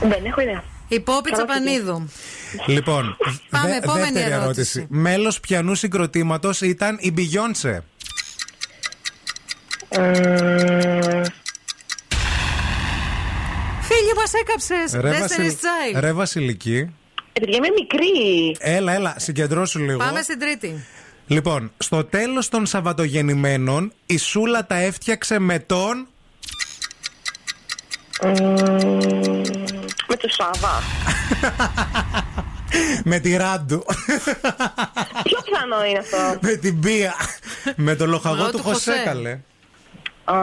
[0.00, 0.64] Δεν έχω ιδέα.
[0.88, 2.08] Η Πόπη Καλά Τσαπανίδου.
[2.66, 3.16] Λοιπόν,
[3.50, 4.86] Πάμε, δε- επόμενη δεύτερη ερώτηση.
[4.88, 7.78] Μέλος ποιανού συγκροτήματος ήταν η Beyoncé.
[9.88, 11.22] Ε,
[13.80, 15.00] Φίλοι, μας έκαψες.
[15.00, 15.50] Ρε, Destiny's Βασιλ-
[15.94, 16.00] Child.
[16.00, 16.76] Ρε Βασιλική.
[17.32, 18.56] ε, παιδιά, είμαι μικρή.
[18.58, 19.98] Έλα, έλα, συγκεντρώσου λίγο.
[19.98, 20.84] Πάμε στην τρίτη.
[21.26, 26.06] Λοιπόν, στο τέλος των Σαββατογεννημένων η Σούλα τα έφτιαξε με τον...
[28.20, 28.32] Ε,
[30.08, 30.82] με το Σάβα.
[33.10, 33.78] με τη Ράντου.
[35.28, 37.14] Πιο πιθανό είναι αυτό; με την Πία.
[37.76, 39.02] με το λοχαγό Λογό του του Χωσέ, Χωσέ.
[39.04, 39.38] καλέ.
[40.24, 40.34] Α,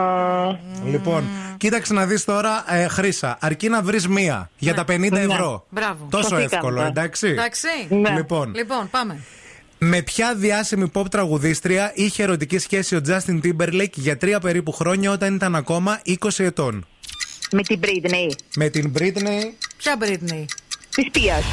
[0.90, 1.24] Λοιπόν,
[1.56, 5.66] κοίταξε να δεις τώρα, ε, Χρύσα, αρκεί να βρεις μία για τα 50 ευρώ.
[5.70, 5.80] Ναι.
[5.80, 6.06] Μπράβο.
[6.10, 6.86] Τόσο Σωθήκαμε εύκολο, τώρα.
[6.88, 7.28] εντάξει.
[7.28, 7.66] Εντάξει.
[8.16, 9.20] Λοιπόν, Λοιπόν, πάμε.
[9.78, 15.10] με ποια διάσημη pop τραγουδίστρια είχε ερωτική σχέση ο Justin Timberlake για τρία περίπου χρόνια
[15.10, 16.86] όταν ήταν ακόμα 20 ετών;
[17.50, 18.30] Με την Britney.
[18.56, 19.40] Με την Britney.
[19.76, 20.44] Ποια Britney;
[20.94, 21.44] Της Πίας.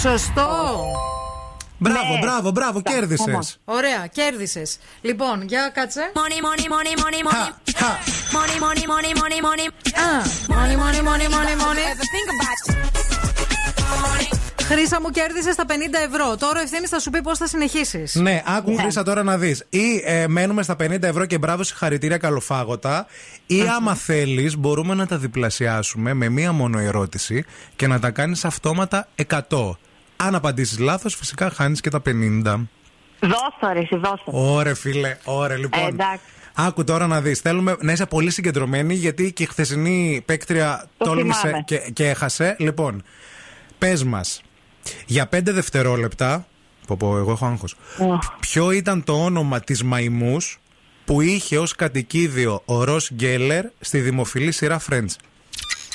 [0.00, 0.84] Σωστό.
[1.78, 2.18] Μπράβο, ναι.
[2.18, 3.58] μπράβο, μπράβο, κέρδισες.
[3.64, 4.78] Ωραία, κέρδισες.
[5.00, 6.12] Λοιπόν, για κάτσε
[14.72, 14.90] money, money.
[14.90, 15.00] Ever think about it?
[15.00, 15.72] Χρήσα μου κέρδισε τα 50
[16.14, 16.36] ευρώ.
[16.36, 18.14] Τώρα ο ευθύνη θα σου πει πώς θα συνεχίσεις.
[18.14, 19.66] Ναι, άκου Χρύσα τώρα να δεις.
[19.68, 23.06] Ή ε, μένουμε στα 50 ευρώ και μπράβο συγχαρητήρια καλοφάγωτα.
[23.46, 27.44] Ή άμα θέλεις, μπορούμε να τα διπλασιάσουμε με μία μόνο ερώτηση
[27.76, 29.38] και να τα κάνεις αυτόματα 100.
[30.16, 32.68] Αν απαντήσεις λάθος, φυσικά χάνεις και τα 50.
[33.20, 34.22] Δώστο, ρε, εσύ, δώστο.
[34.24, 35.80] Ωρε, φίλε, ωρε, λοιπόν.
[35.80, 36.24] Ε, εντάξει.
[36.54, 37.40] Άκου τώρα να δεις.
[37.40, 41.62] Θέλουμε να είσαι πολύ συγκεντρωμένη γιατί και η χθεσινή παίκτρια Το τόλμησε θυμάμαι.
[41.66, 42.56] και, και έχασε.
[42.58, 43.02] Λοιπόν,
[43.78, 44.42] πες μας,
[45.06, 46.46] για πέντε δευτερόλεπτα,
[46.86, 47.76] πω πω, εγώ έχω άγχος,
[48.40, 50.60] ποιο ήταν το όνομα της Μαϊμούς
[51.04, 55.14] που είχε ως κατοικίδιο ο Ρος Γκέλλερ στη δημοφιλή σειρά Friends;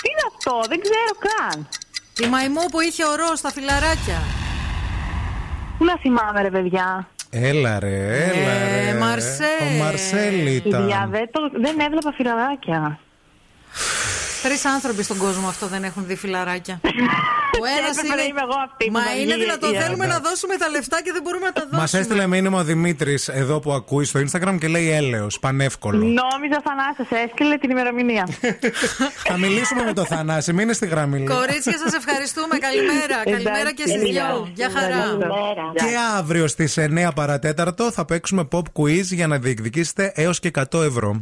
[0.01, 1.67] Τι είναι αυτό, δεν ξέρω καν.
[2.25, 4.21] Η μαϊμού που είχε ο στα φιλαράκια.
[5.77, 8.51] Πού να θυμάμαι ρε παιδιά; Έλα ρε, έλα.
[8.51, 9.47] Ε, Μαρσέλ.
[9.61, 10.87] Ο Μαρσέλ ήταν.
[11.09, 12.99] Δεν, το, δεν έβλεπα φιλαράκια.
[14.43, 16.81] Τρεις άνθρωποι στον κόσμο αυτό δεν έχουν δει φιλαράκια.
[17.59, 18.21] που είναι.
[18.29, 19.69] Είμαι εγώ αυτή Μα που είναι δυνατόν.
[19.81, 21.87] Θέλουμε να δώσουμε τα λεφτά και δεν μπορούμε να τα δώσουμε.
[21.91, 25.39] Μα έστειλε μήνυμα ο Δημήτρης εδώ που ακούει στο Instagram και λέει έλεος.
[25.39, 25.97] Πανεύκολο.
[25.97, 28.27] Νόμιζα θανάσα Έστειλε την ημερομηνία.
[29.29, 30.53] Θα μιλήσουμε με το Θανάση.
[30.53, 31.23] Μείνε στη γραμμή.
[31.23, 32.57] Κορίτσια, σας ευχαριστούμε.
[32.57, 33.17] Καλημέρα.
[33.23, 34.51] Καλημέρα και στι δυο.
[34.53, 35.17] Γεια χαρά.
[35.73, 40.83] Και αύριο στις 9 παρατέταρτο θα παίξουμε pop quiz για να διεκδικήσετε έως και 100
[40.83, 41.21] ευρώ.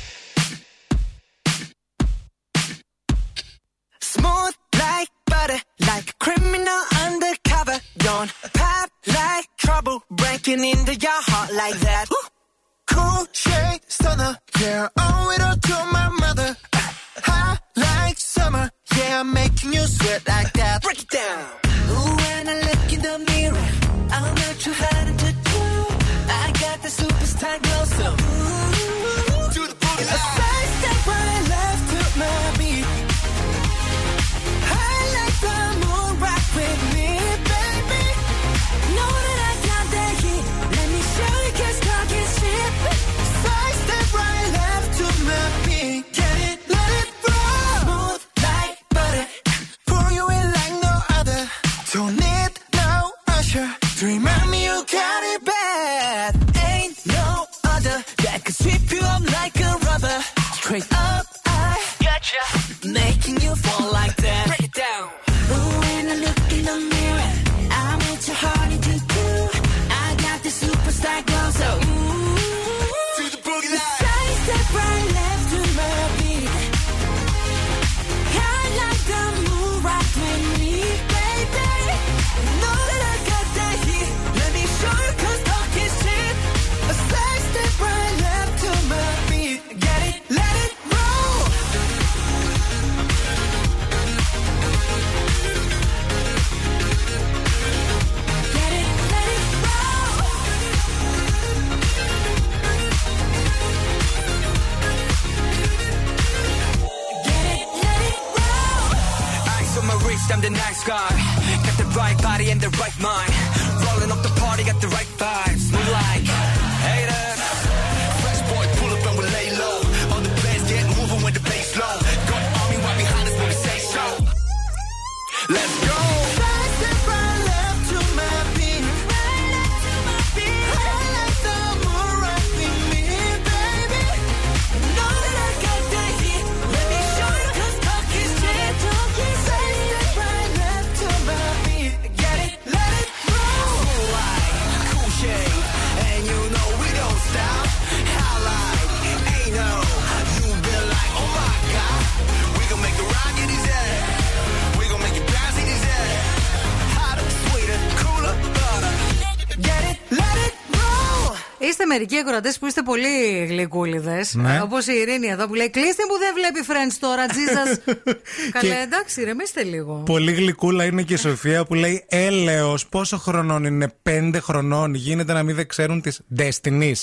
[161.91, 164.33] Μερικοί ακροατές που είστε πολύ γλυκούλιδες.
[164.35, 164.61] Ναι.
[164.61, 167.63] Όπως η Ειρήνη εδώ που λέει: Κλείστε που δεν βλέπει Friends τώρα, τζίζα.
[168.59, 170.03] Καλέ, εντάξει, ρεμίστε λίγο.
[170.05, 174.93] Πολύ γλυκούλα είναι και η Σοφία που λέει Έλεος, πόσο χρονών είναι, πέντε χρονών.
[174.93, 176.93] Γίνεται να μην δεν ξέρουν τη Destiny.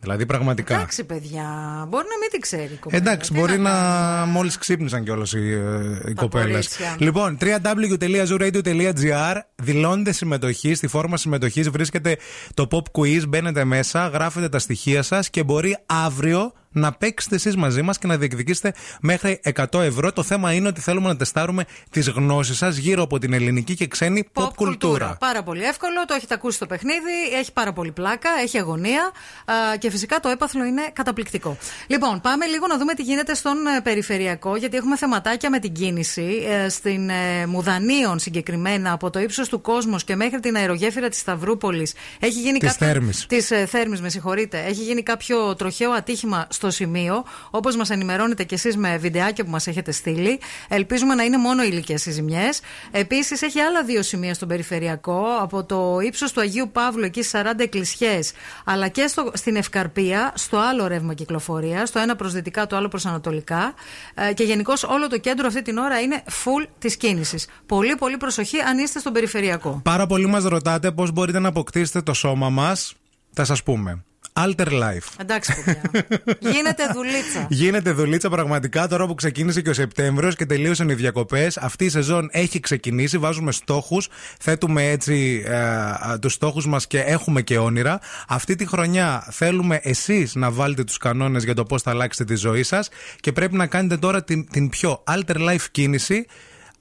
[0.00, 0.74] Δηλαδή πραγματικά.
[0.74, 1.44] Εντάξει, παιδιά,
[1.88, 3.02] μπορεί να μην την ξέρει η κοπέλα.
[3.02, 6.50] Εντάξει, Τι μπορεί να, κάνουμε; μόλις ξύπνησαν κιόλας οι, ε, οι κοπέλες.
[6.50, 6.96] κορίτσια.
[6.98, 10.74] Λοιπόν, www.zooradio.gr δηλώνετε συμμετοχή.
[10.74, 12.16] Στη φόρμα συμμετοχής βρίσκεται
[12.54, 13.28] το pop quiz.
[13.28, 18.06] Μπαίνετε μέσα, γράφετε τα στοιχεία σας και μπορεί αύριο να παίξετε εσείς μαζί μας και
[18.06, 20.12] να διεκδικήσετε μέχρι 100 ευρώ.
[20.12, 23.86] Το θέμα είναι ότι θέλουμε να τεστάρουμε τις γνώσεις σας γύρω από την ελληνική και
[23.86, 25.16] ξένη pop, κουλτούρα.
[25.20, 29.12] Πάρα πολύ εύκολο, το έχετε ακούσει το παιχνίδι, έχει πάρα πολύ πλάκα, έχει αγωνία
[29.44, 31.56] α, και φυσικά το έπαθλο είναι καταπληκτικό.
[31.86, 35.72] Λοιπόν, πάμε λίγο να δούμε τι γίνεται στον ε, περιφερειακό, γιατί έχουμε θεματάκια με την
[35.72, 36.46] κίνηση.
[36.48, 41.18] Ε, στην ε, Μουδανίων συγκεκριμένα, από το ύψος του κόσμου και μέχρι την αερογέφυρα της
[41.18, 42.86] Σταυρούπολης, έχει γίνει Της κάποιο.
[42.86, 43.26] Θέρμης.
[43.26, 44.64] Της, ε, Θέρμης, με συγχωρείτε.
[44.66, 49.50] Έχει γίνει κάποιο τροχαίο ατύχημα στο σημείο, όπως μας ενημερώνετε κι εσείς με βιντεάκια που
[49.50, 50.40] μας έχετε στείλει.
[50.68, 52.60] Ελπίζουμε να είναι μόνο ηλικίε οι ζημιές.
[52.90, 57.38] Επίσης, έχει άλλα δύο σημεία στον περιφερειακό, από το ύψος του Αγίου Παύλου, εκεί στι
[57.42, 58.32] 40 εκκλησιές,
[58.64, 62.88] αλλά και στο, στην Ευκαρπία, στο άλλο ρεύμα κυκλοφορίας, το ένα προς δυτικά, το άλλο
[62.88, 63.74] προς ανατολικά.
[64.14, 67.48] Ε, και γενικώς όλο το κέντρο αυτή την ώρα είναι full της κίνησης.
[67.66, 69.80] Πολύ, πολύ προσοχή αν είστε στον περιφερειακό.
[69.84, 72.94] Πάρα πολλοί μας ρωτάτε πώς μπορείτε να αποκτήσετε το σώμα μας.
[73.32, 74.04] Θα σας πούμε.
[74.36, 75.08] Alter Life.
[75.16, 75.80] Εντάξει, παιδιά.
[76.54, 77.46] Γίνεται δουλίτσα.
[77.48, 81.56] Γίνεται δουλίτσα πραγματικά τώρα που ξεκίνησε και ο Σεπτέμβριος και τελείωσαν οι διακοπές.
[81.56, 83.18] Αυτή η σεζόν έχει ξεκινήσει.
[83.18, 84.08] Βάζουμε στόχους,
[84.40, 88.00] θέτουμε έτσι ε, τους στόχους μας και έχουμε και όνειρα.
[88.28, 92.40] Αυτή τη χρονιά θέλουμε εσείς να βάλετε τους κανόνες για το πώς θα αλλάξετε τη
[92.40, 92.88] ζωή σας
[93.20, 96.26] και πρέπει να κάνετε τώρα την, την πιο Alter Life κίνηση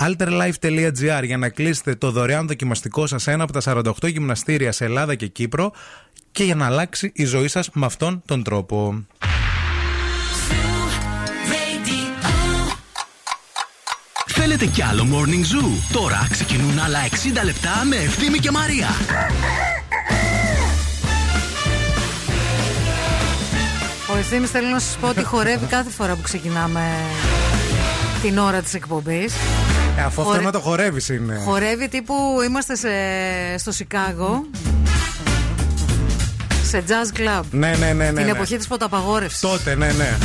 [0.04, 3.62] alterlife.gr για να κλείσετε το δωρεάν δοκιμαστικό σας σε ένα από τα
[4.02, 5.72] 48 γυμναστήρια σε Ελλάδα και Κύπρο
[6.36, 9.06] και για να αλλάξει η ζωή σας με αυτόν τον τρόπο.
[14.26, 15.70] Θέλετε κι άλλο Morning Zoo?
[15.94, 18.88] Τώρα ξεκινούν άλλα 60 λεπτά με Ευθύμη και Μαρία.
[24.14, 26.82] Ο Ευθύμης θέλει να σας πω ότι χορεύει κάθε φορά που ξεκινάμε
[28.22, 29.34] την ώρα της εκπομπής.
[29.98, 31.42] Ε, αφού αυτό Χορε- να το χορεύεις είναι.
[31.46, 32.14] Χορεύει τύπου
[32.48, 32.90] είμαστε σε,
[33.58, 34.46] στο Σικάγο
[36.66, 37.44] σε jazz club.
[37.52, 37.94] Ναι, ναι, ναι.
[37.94, 38.32] ναι, την ναι.
[38.32, 39.40] εποχή της ποταπαγόρευσης.
[39.40, 40.18] Τότε, ναι, ναι.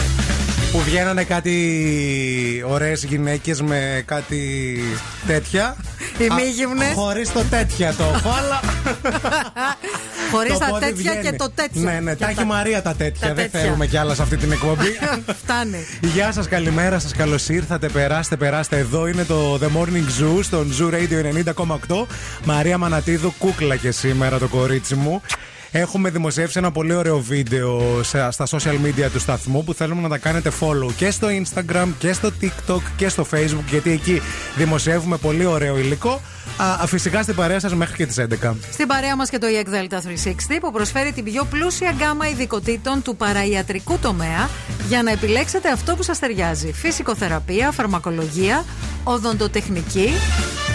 [0.73, 4.81] Που βγαίνανε κάτι ωραίες γυναίκες με κάτι
[5.27, 5.77] τέτοια.
[6.19, 6.93] Ημίγυμνες.
[6.95, 8.61] Χωρίς το τέτοια το έχω, αλλά.
[10.33, 11.31] Χωρίς το τα πόδι τέτοια βγαίνει.
[11.31, 11.83] και το τέτοια.
[11.83, 13.29] Ναι, ναι, Και τα έχει η Μαρία τα τέτοια.
[13.29, 13.61] τα Δεν τέτοια.
[13.61, 14.99] θέλουμε κι άλλα σε αυτή την εκπομπή.
[15.43, 15.87] Φτάνει.
[16.01, 17.89] Γεια σας, καλημέρα σας, καλώς ήρθατε.
[17.89, 18.79] Περάστε, περάστε.
[18.79, 21.45] Εδώ είναι το The Morning Zoo στον Zoo Radio
[21.87, 22.07] 90,8.
[22.45, 25.23] Μαρία Μανατίδου, κούκλα και σήμερα το κορίτσι μου.
[25.73, 30.09] Έχουμε δημοσιεύσει ένα πολύ ωραίο βίντεο σε- στα social media του σταθμού που θέλουμε να
[30.09, 34.21] τα κάνετε follow και στο Instagram και στο TikTok και στο Facebook γιατί εκεί
[34.57, 36.21] δημοσιεύουμε πολύ ωραίο υλικό.
[36.57, 38.57] Α, φυσικά στην παρέα σας μέχρι και τις 11.
[38.73, 43.03] Στην παρέα μας και το EEC Delta 360 που προσφέρει την πιο πλούσια γκάμα ειδικοτήτων
[43.03, 44.49] του παραϊατρικού τομέα
[44.89, 46.73] για να επιλέξετε αυτό που σας ταιριάζει.
[46.73, 48.65] Φυσικοθεραπεία, φαρμακολογία,
[49.05, 50.09] οδοντοτεχνική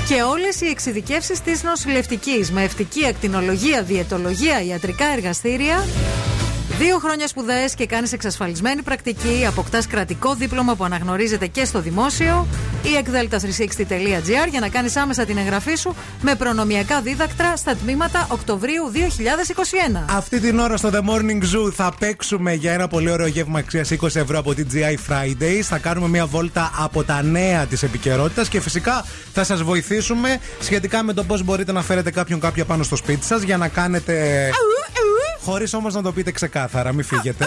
[0.08, 5.84] και όλες οι εξειδικεύσεις της νοσηλευτικής με ευτική ακτινολογία, διαιτολογία, ιατρικά εργαστήρια.
[6.80, 9.46] Δύο χρόνια σπουδαίες και κάνεις εξασφαλισμένη πρακτική.
[9.48, 12.48] Αποκτάς κρατικό δίπλωμα που αναγνωρίζεται και στο δημόσιο.
[12.84, 18.92] ή εκδέλτα360.gr για να κάνεις άμεσα την εγγραφή σου με προνομιακά δίδακτρα στα τμήματα Οκτωβρίου
[18.94, 20.06] 2021.
[20.10, 23.92] Αυτή την ώρα στο The Morning Zoo θα παίξουμε για ένα πολύ ωραίο γεύμα αξίας
[24.02, 25.62] 20 ευρώ από την GI Fridays.
[25.62, 31.04] Θα κάνουμε μια βόλτα από τα νέα της επικαιρότητας και φυσικά θα σας βοηθήσουμε σχετικά
[31.04, 34.14] με το πώς μπορείτε να φέρετε κάποιον κάποια πάνω στο σπίτι σας για να κάνετε.
[35.46, 37.46] Χωρίς όμως να το πείτε ξεκάθαρα, μην φύγετε.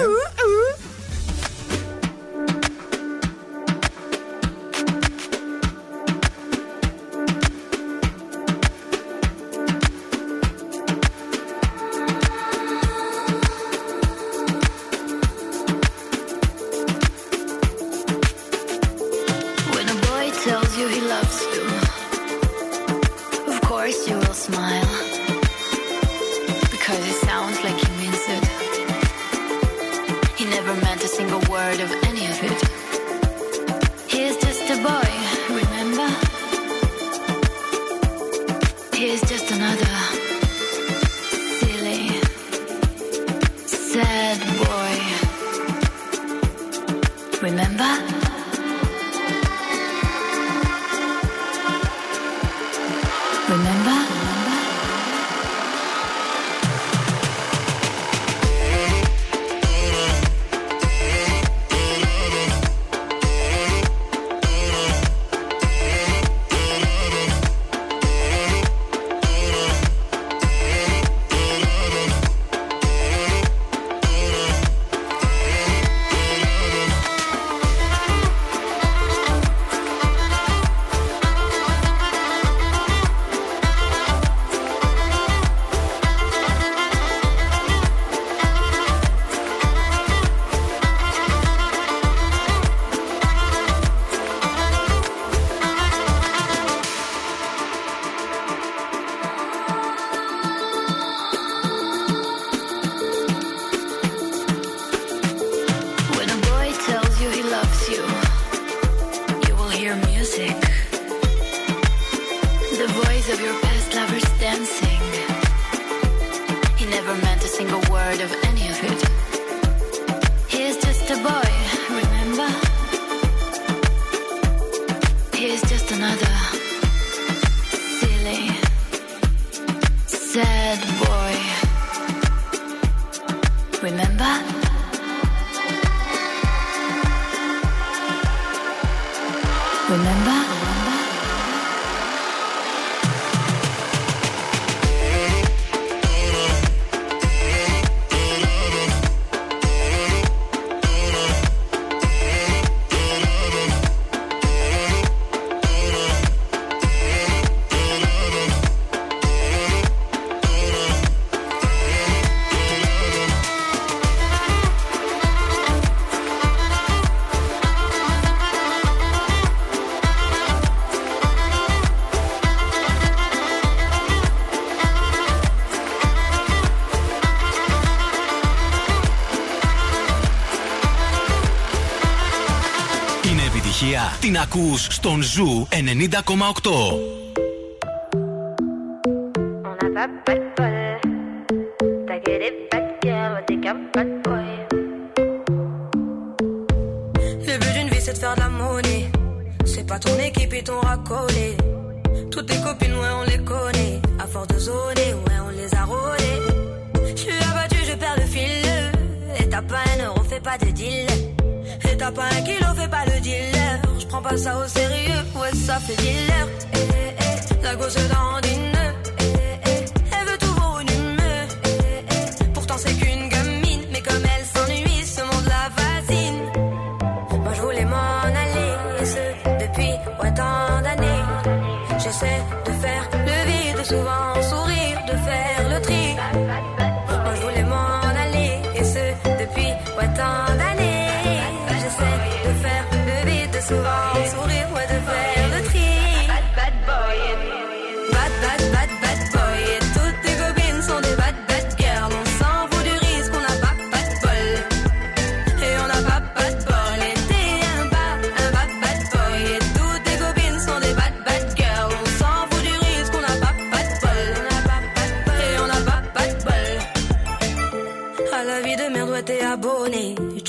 [184.51, 187.18] Ακούς στον Ζου 90,8.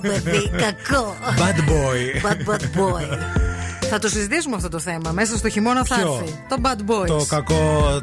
[1.36, 2.20] Bad boy.
[2.22, 3.49] Bad, bad boy.
[3.90, 5.12] Θα το συζητήσουμε αυτό το θέμα.
[5.12, 6.38] Μέσα στο χειμώνα θα Ποιο; έρθει.
[6.48, 7.06] Το bad boys.
[7.06, 7.54] Το κακό,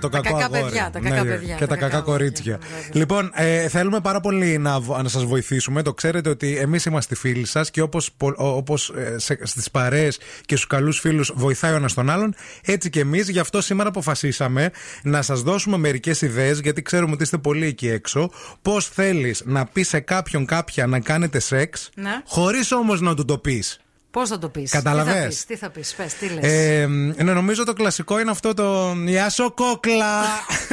[0.01, 0.61] το κακό κακά αγόρι.
[0.61, 2.59] παιδιά, τα κακά Ναι, παιδιά, Και τα τα κακά κακά κορίτσια.
[2.91, 5.81] Λοιπόν, ε, θέλουμε πάρα πολύ να, β- να σας βοηθήσουμε.
[5.81, 10.55] Το ξέρετε ότι εμείς είμαστε φίλοι σας και όπως όπως, ε, σε- στις παρέες και
[10.55, 12.35] στους καλούς φίλους βοηθάει ο ένας τον άλλον,
[12.65, 13.29] έτσι και εμείς.
[13.29, 14.71] Γι' αυτό σήμερα αποφασίσαμε
[15.03, 18.29] να σας δώσουμε μερικές ιδέες, γιατί ξέρουμε ότι είστε πολύ εκεί έξω.
[18.61, 22.21] Πώς θέλεις να πεις σε κάποιον κάποια να κάνετε σεξ, Ναι.
[22.27, 23.79] χωρίς όμως να του το πεις.
[24.17, 25.45] Πώς θα το πεις; Καταλαβες.
[25.45, 26.85] Τι θα πεις, πες, τι λες; Ε,
[27.23, 30.21] ναι, νομίζω το κλασικό είναι αυτό το Γεια σου κόκλα.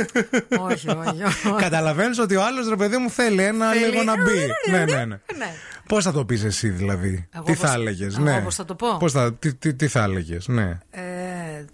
[0.70, 1.22] όχι, όχι.
[1.24, 1.54] όχι.
[1.58, 3.84] Καταλαβαίνεις ότι ο άλλος ρε παιδί μου θέλει ένα Θέλει.
[3.84, 4.46] λίγο να μπει.
[4.70, 5.04] ναι, ναι, ναι.
[5.04, 5.54] Ναι.
[5.88, 8.40] Πώς θα το πεις εσύ δηλαδή, Εγώ τι πώς- θα έλεγες, εγώ ναι.
[8.40, 10.78] πώς θα το πω; Πώς θα, τι, τι, τι θα έλεγες, ναι.
[10.90, 11.00] Ε,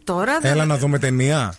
[0.05, 0.51] τώρα δεν.
[0.53, 1.55] Έλα να δούμε ταινία.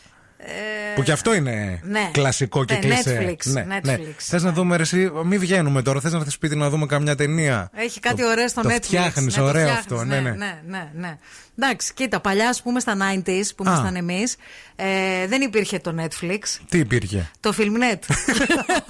[0.95, 2.09] Που και αυτό είναι ναι.
[2.11, 3.25] κλασικό και Ναι, κλεισέ.
[3.37, 3.81] Netflix, Ναι, Netflix.
[3.83, 3.97] ναι.
[4.17, 5.99] Θες να δούμε ρε, εσύ, μην βγαίνουμε τώρα.
[5.99, 7.69] Θες να έρθεις σπίτι να δούμε καμιά ταινία.
[7.75, 8.81] Έχει κάτι ωραίο στο το Netflix.
[8.81, 10.03] φτιάχνεις, Ναι, το ωραίο φτιάχνεις, αυτό.
[10.03, 10.29] Ναι, ναι.
[10.31, 11.17] ναι, ναι, ναι.
[11.63, 13.69] Εντάξει, κοίτα, παλιά, ας πούμε, στα 90s που Α.
[13.69, 14.35] ήμασταν εμείς,
[14.75, 16.39] ε, δεν υπήρχε το Netflix.
[16.69, 17.99] Τι υπήρχε; Το Filmnet.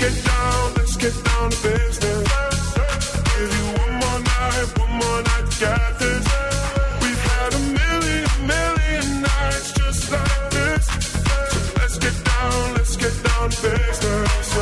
[0.00, 2.28] Let's get down, let's get down to business.
[3.36, 6.24] Give you one more night, one more night, got this.
[7.02, 10.86] We've had a million, million nights just like this.
[10.86, 14.52] So let's get down, let's get down to business.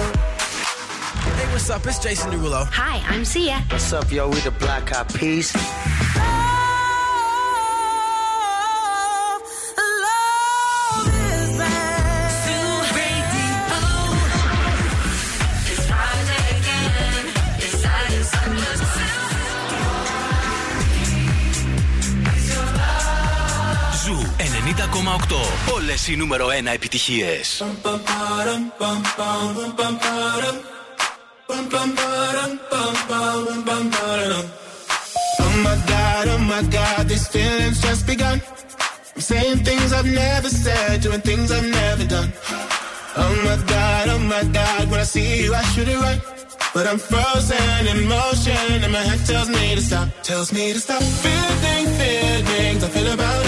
[1.37, 1.87] Hey, what's up?
[1.87, 2.67] It's Jason Derulo.
[2.73, 3.65] Hi, I'm Sia.
[3.71, 4.29] What's up, yo?
[4.29, 5.53] We the Black Eyed Peas.
[25.09, 25.73] 90,8.
[25.75, 27.35] Όλε οι νούμερο 1 επιτυχίε.
[35.45, 38.39] Oh my god, oh my god, these feelings just begun.
[39.15, 42.31] I'm saying things I've never said, doing things I've never done.
[43.23, 46.21] Oh my god, oh my god, when I see you, I shoot it right.
[46.75, 50.81] But I'm frozen in motion, and my head tells me to stop, tells me to
[50.87, 51.03] stop.
[51.25, 53.48] Feeling feelings I feel about us.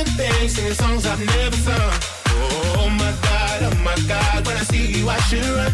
[0.00, 1.92] Shouldn't think, singing songs I've never sung.
[2.80, 5.72] Oh my god, oh my god, when I see you I should run.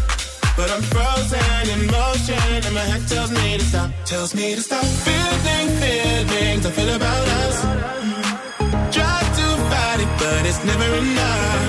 [0.57, 4.61] But I'm frozen in motion, and my head tells me to stop, tells me to
[4.61, 4.83] stop.
[4.83, 7.57] Feeling feelings I feel about us.
[8.91, 11.63] Try to fight it, but it's never enough.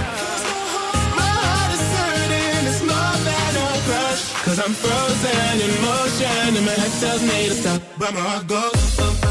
[1.14, 4.22] My heart is hurting, it's more than a crush.
[4.42, 8.48] Cause I'm frozen in motion, and my head tells me to stop, but my heart
[8.48, 9.27] goes.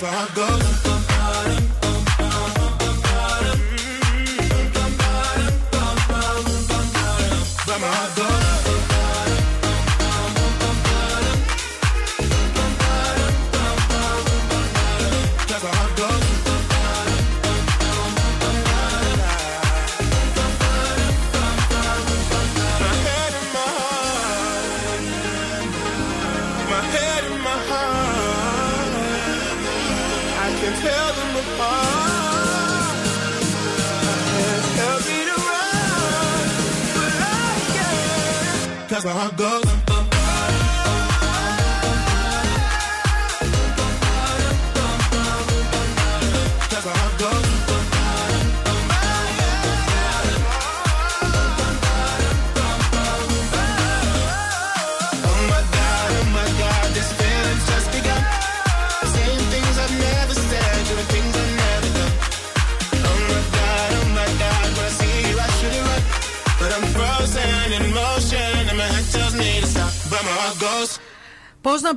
[0.00, 0.83] that's where I go.
[39.36, 39.63] go.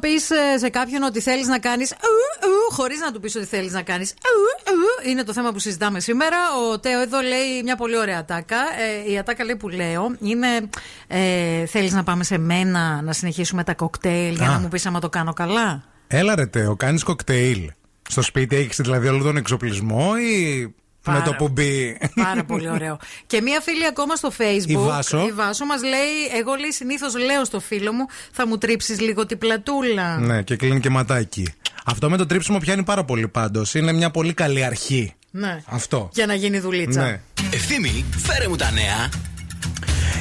[0.02, 0.30] Να πεις
[0.60, 1.94] σε κάποιον ότι θέλεις να κάνεις.
[2.72, 4.14] χωρίς να του πεις ότι θέλεις να κάνεις.
[5.08, 6.38] Είναι το θέμα που συζητάμε σήμερα.
[6.72, 8.58] Ο Τέο εδώ λέει μια πολύ ωραία ατάκα.
[9.08, 10.48] Ε, η ατάκα λέει που λέω είναι.
[11.08, 14.52] Ε, θέλεις να πάμε σε μένα να συνεχίσουμε τα κοκτέιλ για Α.
[14.52, 15.84] να μου πεις άμα το κάνω καλά.
[16.08, 17.72] Έλα ρε Τέο, κάνεις κοκτέιλ.
[18.10, 20.76] Στο σπίτι έχεις δηλαδή όλο τον εξοπλισμό ή
[21.08, 21.20] Πάρα.
[21.20, 21.98] με το που μπει.
[22.16, 22.98] Πάρα πολύ ωραίο.
[23.28, 24.68] Και μία φίλη ακόμα στο Facebook.
[24.68, 25.26] Η Βάσο.
[25.28, 29.26] Η Βάσο μας λέει: Εγώ λέει συνήθως λέω στο φίλο μου, θα μου τρίψεις λίγο
[29.26, 30.18] την πλατούλα.
[30.18, 31.48] ναι, και κλείνει και ματάκι.
[31.86, 33.74] Αυτό με το τρίψιμο πιάνει πάρα πολύ πάντως.
[33.74, 35.14] Είναι μια πολύ καλή αρχή.
[35.32, 35.62] Ναι.
[35.66, 36.10] Αυτό.
[36.14, 37.02] Για να γίνει δουλίτσα.
[37.02, 37.20] Ναι.
[37.54, 39.10] Ευθύμη, φέρε μου τα νέα.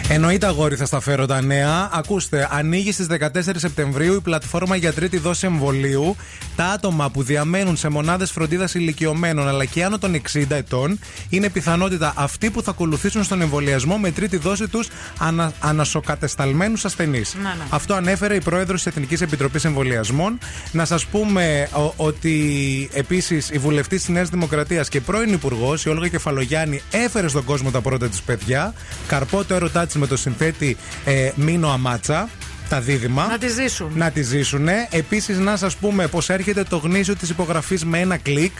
[0.09, 1.89] Εννοείται, αγόρι, θα στα φέρω τα νέα.
[1.93, 6.17] Ακούστε, ανοίγει στις 14 Σεπτεμβρίου η πλατφόρμα για τρίτη δόση εμβολίου.
[6.57, 11.49] Τα άτομα που διαμένουν σε μονάδες φροντίδας ηλικιωμένων αλλά και άνω των 60 ετών είναι
[11.49, 14.89] πιθανότητα αυτοί που θα ακολουθήσουν στον εμβολιασμό με τρίτη δόση τους
[15.19, 17.35] ανα, ανασοκατεσταλμένους ασθενείς.
[17.35, 17.65] Να, ναι.
[17.69, 20.39] Αυτό ανέφερε η πρόεδρος της Εθνικής Επιτροπής Εμβολιασμών.
[20.73, 25.89] Να σας πούμε ο, ότι επίσης η βουλευτής της Νέας Δημοκρατίας και πρώην υπουργός, η
[25.89, 28.75] Όλγα Κεφαλογιάννη, έφερε στον κόσμο τα πρώτα της παιδιά.
[29.07, 32.29] Καρπό το έρωτά της με το συνθέτη ε, Μίνο Αμάτσα.
[32.69, 33.27] Τα δίδυμα.
[33.27, 33.93] Να τη ζήσουν.
[33.95, 34.69] Να τη ζήσουν.
[34.91, 38.53] Επίσης, να σας πούμε πως έρχεται το γνήσιο της υπογραφής με ένα κλικ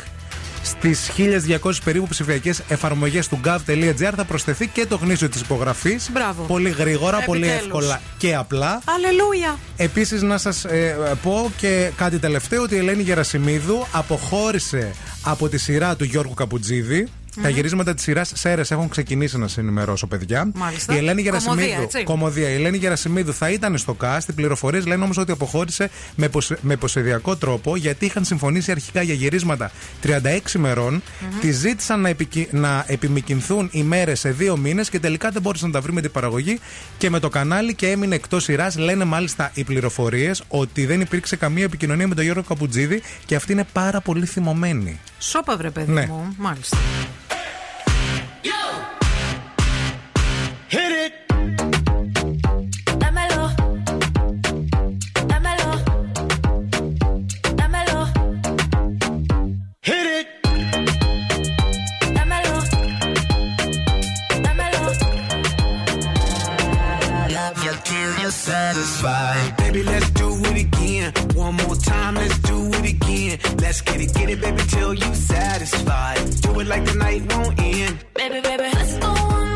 [0.63, 1.11] Στις
[1.63, 6.09] 1200 περίπου ψηφιακές εφαρμογές του gov.gr θα προσθεθεί και το γνήσιο της υπογραφής.
[6.13, 6.43] Μπράβο.
[6.43, 7.65] Πολύ γρήγορα, πολύ Επιτέλους.
[7.67, 8.83] εύκολα και απλά.
[8.85, 9.59] Αλληλούια.
[9.77, 10.67] Επίσης, να σας
[11.23, 17.09] πω και κάτι τελευταίο: ότι η Ελένη Γερασιμίδου αποχώρησε από τη σειρά του Γιώργου Καπουτζίδη.
[17.43, 20.51] Τα γυρίσματα της σειράς Σέρες έχουν ξεκινήσει να σε ενημερώσω, παιδιά.
[20.55, 20.95] Μάλιστα.
[20.95, 21.83] Η Ελένη Κομμωδία, Γερασιμίδου.
[21.83, 22.03] έτσι.
[22.03, 22.49] Κομμωδία.
[22.49, 24.19] Η Ελένη Γερασιμίδου θα ήταν στο cast.
[24.29, 29.03] Οι πληροφορίες λένε όμως ότι αποχώρησε με, ποσ- με posεδιακό τρόπο γιατί είχαν συμφωνήσει αρχικά
[29.03, 29.71] για γυρίσματα
[30.03, 30.11] 36
[30.59, 31.03] μερών.
[31.41, 32.49] Τη ζήτησαν να, επικοι...
[32.51, 36.01] να επιμηκυνθούν οι μέρες σε δύο μήνες και τελικά δεν μπόρεσε να τα βρει με
[36.01, 36.59] την παραγωγή
[36.99, 38.77] και με το κανάλι και έμεινε εκτός σειράς.
[38.77, 43.53] Λένε μάλιστα οι πληροφορίες ότι δεν υπήρξε καμία επικοινωνία με τον Γιώργο Καπουτζίδη και αυτή
[43.53, 45.01] είναι πάρα πολύ θυμωμένη.
[45.19, 46.07] Σώπα, βρε παιδί Ναι.
[46.07, 46.35] μου.
[46.39, 46.77] Μάλιστα.
[50.77, 51.13] Hit it.
[53.03, 53.43] Dámelo.
[55.31, 55.71] Dámelo.
[57.61, 57.99] Dámelo.
[59.81, 60.27] Hit it.
[62.17, 62.57] Dámelo.
[64.45, 64.83] Dámelo.
[67.37, 69.57] Love you till you're satisfied.
[69.57, 71.13] Baby, let's do it again.
[71.35, 73.39] One more time, let's do it again.
[73.63, 76.19] Let's get it, get it, baby, till you satisfied.
[76.43, 77.97] Do it like the night won't end.
[78.15, 79.56] Baby, baby, let's go one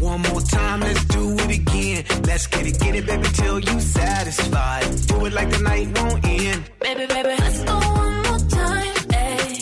[0.00, 2.04] One more time, let's do it again.
[2.24, 4.84] Let's get it, get it, baby, till you satisfied.
[5.06, 6.64] Do it like the night won't end.
[6.80, 8.94] Baby, baby, let's go one more time.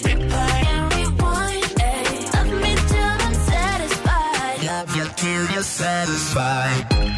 [0.07, 1.65] Replay and rewind.
[1.91, 2.35] Ayy.
[2.35, 4.65] Love me till I'm satisfied.
[4.65, 7.18] Love you till you're satisfied.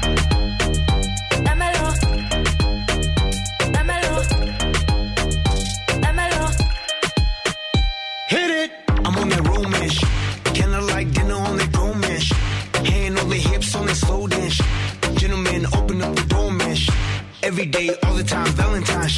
[17.61, 19.15] Every day, all the time, Valentine's.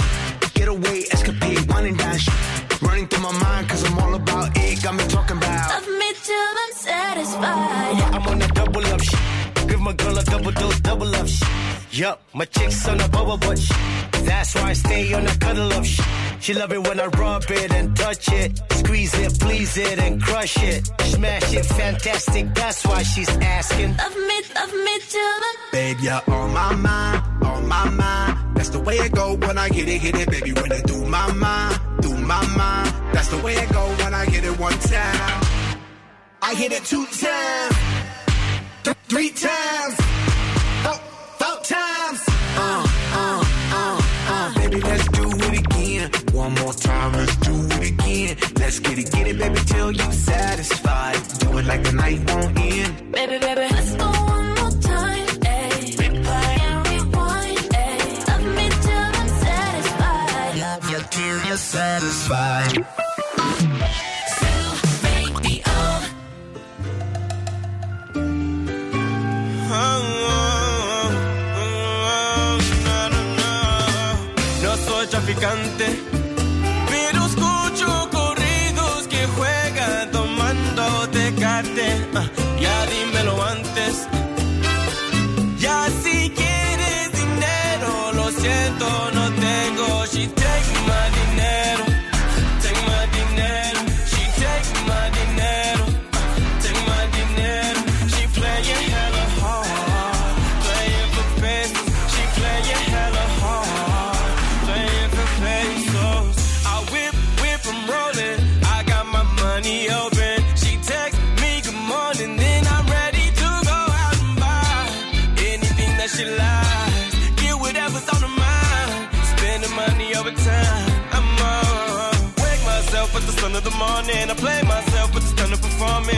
[0.53, 2.19] Get away, escapade, wine and dine.
[2.81, 4.83] Running through my mind, cause I'm all about it.
[4.83, 5.69] Got me talking about.
[5.69, 8.03] Love me till I'm satisfied.
[8.11, 9.17] I'm on a double up shit.
[9.69, 10.23] Give my girl a
[11.93, 13.77] Yup, my chick's on the bubble butt shit.
[14.25, 16.03] That's why I stay on the cuddle up shit.
[16.39, 18.59] She love it when I rub it and touch it.
[18.71, 20.89] Squeeze it, please it, and crush it.
[21.01, 22.55] Smash it, fantastic.
[22.55, 23.95] That's why she's asking.
[23.95, 28.57] Love me, love me till I'm Babe, you're on my mind, on my mind.
[28.57, 30.51] That's the way it go when I get it, hit it, baby.
[30.51, 32.91] When I do my mind, do my mind.
[33.13, 35.43] That's the way it go when I get it one time.
[36.41, 37.75] I hit it two times,
[38.83, 39.95] th- three times,
[46.43, 48.35] One more time, let's do it again.
[48.59, 51.15] Let's get it, get it, baby, till you satisfied.
[51.39, 53.11] Do it like the night won't end.
[53.13, 55.27] Baby, baby, let's go one more time.
[55.55, 55.95] Ayy.
[56.01, 57.59] Replay and rewind.
[57.85, 58.27] Ayy.
[58.27, 60.55] Love me till I'm satisfied.
[60.65, 62.73] Love you till you're satisfied.
[64.39, 64.51] So,
[65.05, 66.01] make the um.
[69.71, 70.39] Hello,
[71.63, 72.59] I'm
[72.89, 74.19] not alone.
[74.61, 75.87] No soy traficante,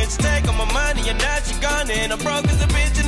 [0.05, 0.17] performance.
[0.17, 3.04] Take all my money and now she gone and I'm broke as a bitch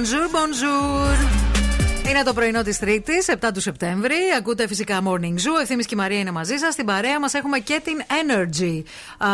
[0.00, 1.40] Bonjour, bonjour.
[2.10, 4.14] Είναι το πρωινό της Τρίτης, 7 του Σεπτέμβρη.
[4.38, 5.60] Ακούτε φυσικά Morning Zoo.
[5.60, 6.72] Ευθύνη και η Μαρία είναι μαζί σας.
[6.72, 8.82] Στην παρέα μας έχουμε και την Energy.
[9.18, 9.28] Α,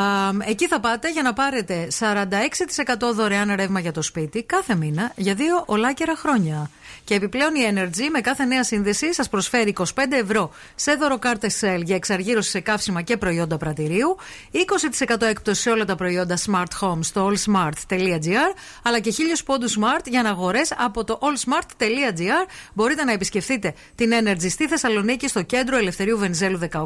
[0.47, 5.35] εκεί θα πάτε για να πάρετε 46% δωρεάν ρεύμα για το σπίτι κάθε μήνα για
[5.35, 6.71] δύο ολάκερα χρόνια.
[7.05, 11.81] Και επιπλέον η Energy με κάθε νέα σύνδεση σας προσφέρει 25 ευρώ σε δωροκάρτες Shell
[11.85, 14.17] για εξαργύρωση σε καύσιμα και προϊόντα πρατηρίου,
[14.53, 20.05] 20% έκπτωση σε όλα τα προϊόντα Smart Home στο allsmart.gr, αλλά και 1000 πόντους Smart
[20.05, 22.49] για αναγορέ από το allsmart.gr.
[22.75, 26.85] Μπορείτε να επισκεφτείτε την Energy στη Θεσσαλονίκη, στο κέντρο Ελευθερίου Βενιζέλου 18,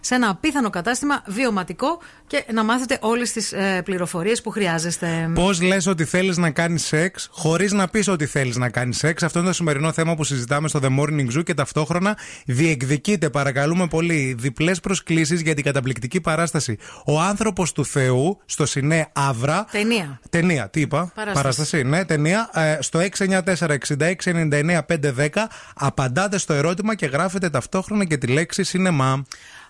[0.00, 5.30] σε ένα απίθανο κατάστημα βιωματικό και να μάθετε όλες τις ε, πληροφορίες που χρειάζεστε.
[5.34, 9.22] Πώς λες ότι θέλεις να κάνεις σεξ χωρίς να πεις ότι θέλεις να κάνεις σεξ;
[9.22, 13.86] Αυτό είναι το σημερινό θέμα που συζητάμε στο The Morning Zoo και ταυτόχρονα διεκδικείτε, παρακαλούμε
[13.86, 19.66] πολύ, διπλές προσκλήσεις για την καταπληκτική παράσταση Ο άνθρωπος του Θεού στο Σινέ Αύρα.
[19.70, 20.20] Ταινία.
[20.30, 21.82] Ταινία, τι είπα; Παράσταση.
[21.82, 22.50] ναι, ταινία.
[22.54, 25.28] Ε, στο 694-6699-510
[25.74, 29.24] απαντάτε στο ερώτημα και γράφετε ταυτόχρονα και τη λέξη σινεμά.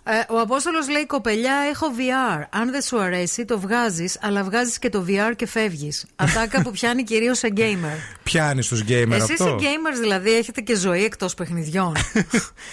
[0.05, 2.47] Ε, ο Απόστολος λέει: Κοπελιά, έχω VR.
[2.51, 6.07] Αν δεν σου αρέσει, το βγάζεις, αλλά βγάζεις και το VR και φεύγεις.
[6.17, 7.99] Ατάκα που πιάνει κυρίως σε gamer.
[8.23, 11.93] Πιάνεις τους gamer Εσείς αυτό; οι gamers δηλαδή έχετε και ζωή εκτός παιχνιδιών.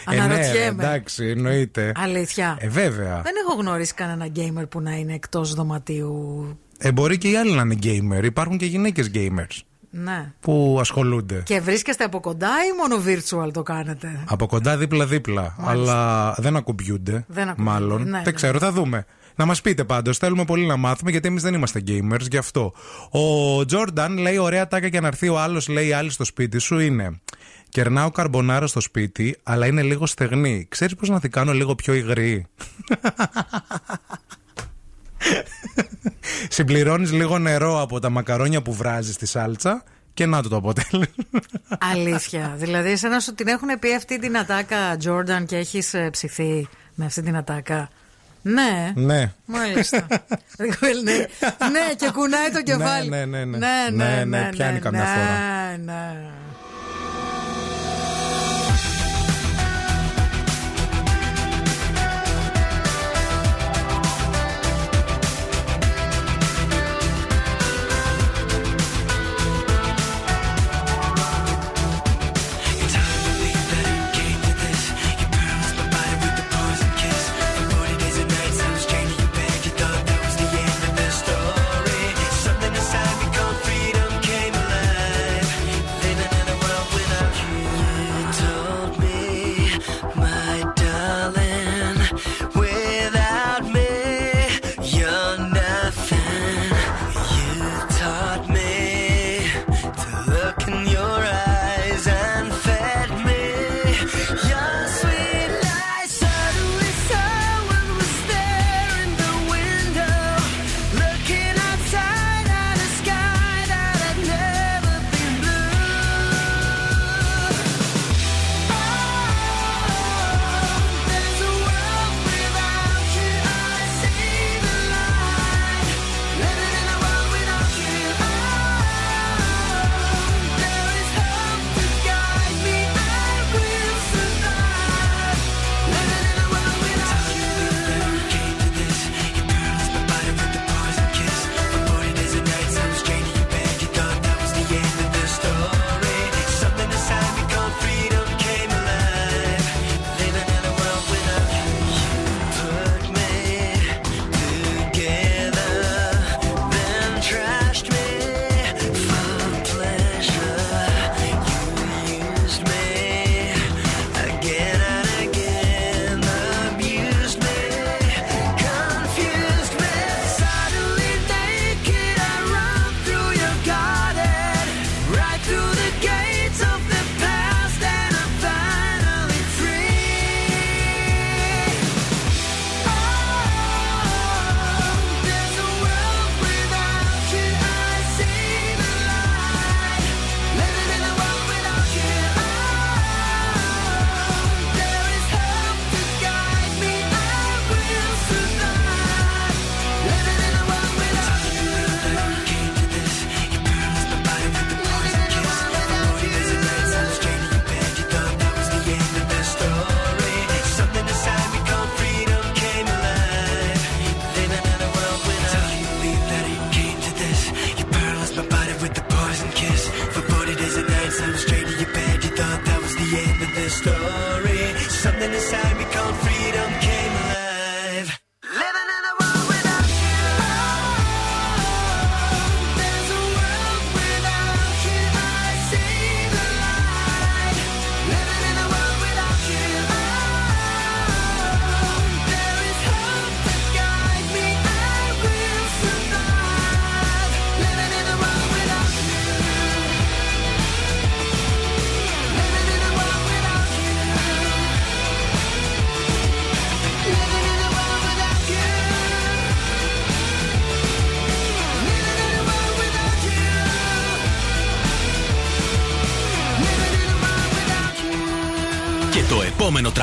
[0.10, 0.84] Ε, ναι, Αναρωτιέμαι.
[0.84, 1.91] εντάξει, εννοείται.
[1.95, 2.58] Αλήθεια.
[2.60, 3.22] Ε, βέβαια.
[3.24, 6.58] Δεν έχω γνωρίσει κανένα gamer που να είναι εκτός δωματίου.
[6.78, 8.24] Ε, μπορεί και οι άλλοι να είναι gamer.
[8.24, 9.62] Υπάρχουν και γυναίκες gamers
[10.03, 10.32] Ναι.
[10.40, 11.41] που ασχολούνται.
[11.45, 15.56] Και βρίσκεστε από κοντά ή μόνο virtual το κάνετε; Από κοντά δίπλα-δίπλα.
[15.60, 17.26] Αλλά δεν ακουμπιούνται.
[17.28, 18.03] Δεν ακουμπιούνται, Μάλλον.
[18.03, 18.32] ναι, δεν ναι.
[18.32, 19.06] ξέρω, θα δούμε.
[19.36, 20.18] Να μας πείτε πάντως.
[20.18, 22.74] Θέλουμε πολύ να μάθουμε γιατί εμείς δεν είμαστε gamers γι' αυτό.
[23.10, 26.80] Ο Τζόρνταν λέει: Ωραία τάκα και να έρθει ο άλλος, λέει άλλη στο σπίτι σου
[26.80, 27.19] είναι.
[27.69, 30.65] Κερνάω καρμπονάρα στο σπίτι, αλλά είναι λίγο στεγνή.
[30.69, 32.45] Ξέρεις πώς να τη κάνω λίγο πιο υγρή;
[36.49, 39.84] Συμπληρώνεις λίγο νερό από τα μακαρόνια που βράζεις στη σάλτσα
[40.14, 41.24] και να το το αποτέλεσμα.
[41.91, 42.54] Αλήθεια.
[42.58, 47.22] δηλαδή, εσένα σου την έχουν πει αυτή την ατάκα, Jordan, και έχεις ψηθεί με αυτή
[47.22, 47.90] την ατάκα;
[48.41, 48.91] Ναι.
[48.95, 49.32] ναι.
[49.45, 50.08] Μάλιστα.
[51.04, 51.18] ναι.
[51.70, 53.10] ναι, και κουνάει το κεφάλι.
[53.10, 53.58] Ναι, ναι, ναι.
[53.58, 55.78] ναι, Ναι, ναι, πιάνει καμιά ναι, φορά.
[55.78, 56.16] Ναι.
[56.16, 56.16] Something inside me called freedom came alive.
[56.18, 56.47] Living in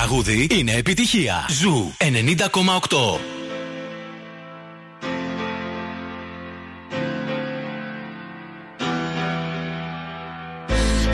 [0.07, 1.47] τραγούδι είναι επιτυχία.
[1.49, 2.05] Ζου 90,8.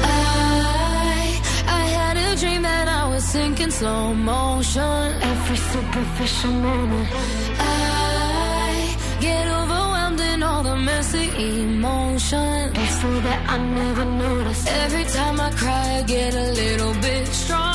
[0.02, 1.40] I,
[1.80, 4.02] I had a dream that I was sinking slow
[4.32, 5.02] motion.
[5.32, 7.08] Every superficial moment.
[7.58, 8.72] I
[9.26, 11.26] get overwhelmed in all the messy
[11.64, 12.70] emotions.
[12.82, 14.62] It's so that I never notice.
[14.84, 17.69] Every time I cry, I get a little bit stronger.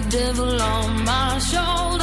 [0.00, 1.97] Devil on my shoulder.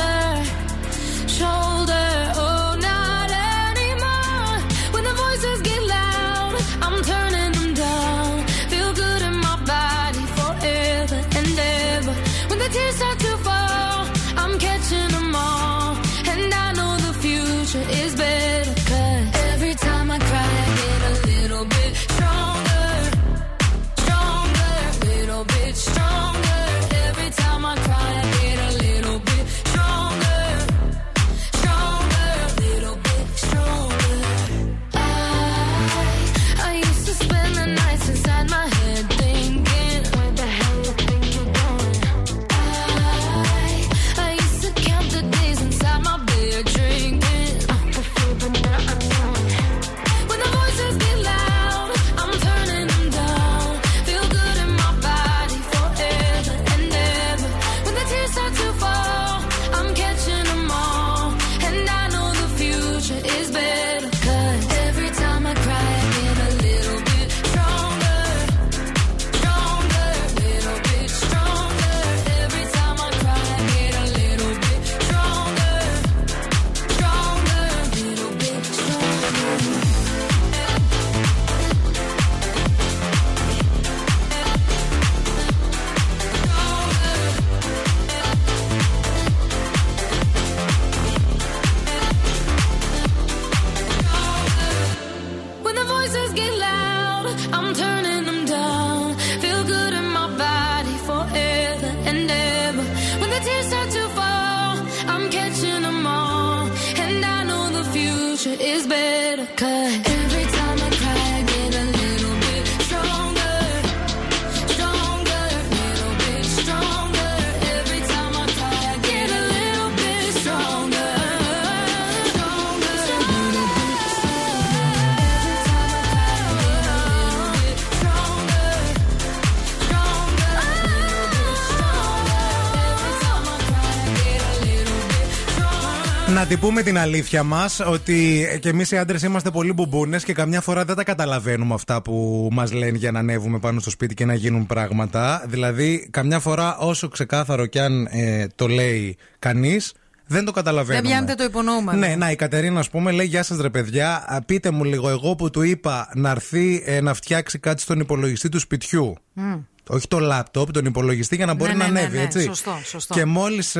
[136.76, 140.86] Πούμε την αλήθεια μας ότι και εμείς οι άντρες είμαστε πολύ μπουμπούνες και καμιά φορά
[140.86, 144.34] δεν τα καταλαβαίνουμε αυτά που μας λένε για να ανέβουμε πάνω στο σπίτι και να
[144.34, 145.44] γίνουν πράγματα.
[145.48, 149.94] Δηλαδή, καμιά φορά όσο ξεκάθαρο κι αν ε, το λέει κανείς,
[150.28, 151.02] δεν το καταλαβαίνουμε.
[151.02, 151.98] Δεν πιάνετε το υπονοούμενο.
[152.00, 154.24] Ναι, να, η Κατερίνα, ας πούμε, λέει: Γεια σας, ρε παιδιά.
[154.28, 158.00] Α, Πείτε μου λίγο, εγώ που του είπα να έρθει ε, να φτιάξει κάτι στον
[158.00, 159.16] υπολογιστή του σπιτιού.
[159.34, 159.56] Μμ.
[159.90, 162.42] Όχι το λάπτοπ, τον υπολογιστή για να μπορεί Ναι, να ναι, ναι, ανέβει, ναι, έτσι.
[162.44, 163.14] σωστό, σωστό.
[163.14, 163.78] Και μόλις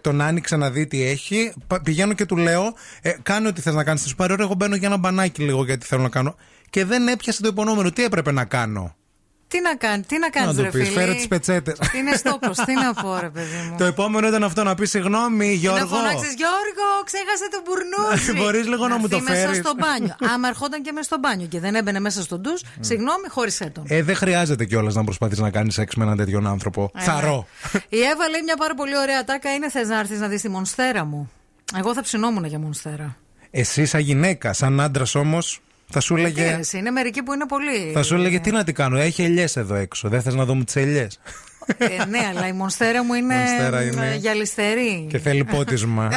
[0.00, 3.74] τον άνοιξε να δει τι έχει, πα- πηγαίνω και του λέω: ε, Κάνε ό,τι θες
[3.74, 4.02] να κάνεις.
[4.02, 6.36] Θα σου πάρει ώρα, εγώ μπαίνω για ένα μπανάκι λίγο γιατί θέλω να κάνω.
[6.70, 7.90] Και δεν έπιασε το υπονόμενο.
[7.90, 8.94] Τι έπρεπε να κάνω.
[9.54, 11.00] Τι να κάνει, τι να κάνεις, να ρε του πεις, φίλε.
[11.00, 11.78] φέρε τις πετσέτες.
[11.98, 15.46] Είναι στόχο, τι να πω, ρε παιδί μου; το επόμενο ήταν αυτό να πεις συγγνώμη,
[15.46, 15.86] Να Γιώργο.
[15.86, 18.32] φωνάξεις Γιώργο, ξέχασε τον μπουρνούζι.
[18.40, 19.58] Μπορείς λίγο να μου το έρθει μέσα φέρεις.
[19.58, 20.16] στο μπάνιο.
[20.34, 22.50] Άμα ερχόταν και μέσα στο μπάνιο και δεν έμπαινε μέσα στον ντου,
[22.80, 23.84] συγγνώμη, χώρισέ τον.
[23.88, 26.90] Ε, δεν χρειάζεται κιόλας να προσπαθείς να κάνεις σεξ με έναν τέτοιον άνθρωπο.
[26.94, 27.46] Ε, Θαρώ.
[27.88, 29.54] Η Εύα λέει μια πάρα πολύ ωραία τάκα.
[29.54, 31.30] Είναι θες να έρθεις να δεις τη μονστέρα μου;
[31.78, 33.16] Εγώ θα ψινόμουν για μονστέρα.
[33.50, 36.56] Εσύ, σαν γυναίκα, σαν άντρας όμως, θα σου Τι έλεγε.
[36.60, 37.90] εσύ, είναι μερικοί που είναι πολύ.
[37.94, 40.08] Θα σου έλεγε τι να τι κάνω, έχει ελιές εδώ έξω.
[40.08, 41.20] Δεν θες να δούμε τις ελιές;
[41.76, 44.10] Ε, ναι, αλλά η μονστέρα μου είναι, Μονστέρα είναι.
[44.12, 45.06] ε, γυαλιστερή.
[45.10, 46.10] Και θέλει πότισμα.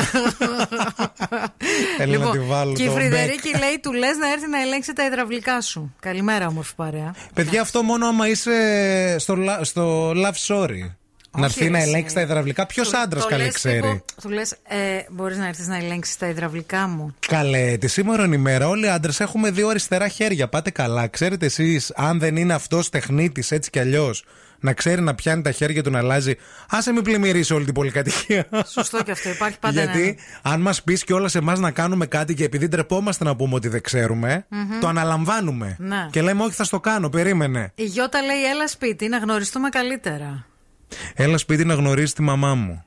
[1.98, 4.94] Θέλει να τη βάλω και η το Φρυδερίκη λέει: Του λες να έρθει να ελέγξει
[4.94, 5.96] τα υδραυλικά σου.
[6.00, 7.16] Καλημέρα, όμορφη παρέα.
[7.34, 10.92] Παιδιά, αυτό μόνο άμα είσαι στο, λα- στο love story.
[11.38, 11.88] Να έρθει ρε, να εσύ.
[11.90, 12.66] ελέγξει τα υδραυλικά.
[12.66, 14.78] Ποιος άντρα Το καλέ λες ξέρει; λίγο- Του λες: ε,
[15.10, 17.16] Μπορείς να έρθεις να ελέγξεις τα υδραυλικά μου.
[17.28, 20.48] Καλέ, τη σήμερα ημέρα όλοι οι άντρες έχουμε δύο αριστερά χέρια.
[20.48, 21.08] Πάτε καλά.
[21.08, 24.24] Ξέρετε εσείς, αν δεν είναι αυτός τεχνίτης έτσι κι αλλιώς,
[24.60, 26.36] να ξέρει να πιάνει τα χέρια του να αλλάζει.
[26.70, 28.48] Άσε μην πλημμυρίσει όλη την πολυκατοικία.
[28.72, 29.30] Σωστό και αυτό.
[29.30, 33.36] Υπάρχει πάντα Γιατί αν μας πεις κιόλας εμάς να κάνουμε κάτι και επειδή ντρεπόμαστε να
[33.36, 34.80] πούμε ότι δεν ξέρουμε, Μμμ.
[34.80, 35.76] το αναλαμβάνουμε.
[35.80, 36.08] Ναι.
[36.12, 37.72] Και λέμε, Όχι, θα στο κάνω, περίμενε.
[37.76, 40.46] Η Γιώτα λέει: Έλα σπίτι να γνωριστούμε καλύτερα.
[41.14, 42.82] Έλα σπίτι να γνωρίσει τη μαμά μου.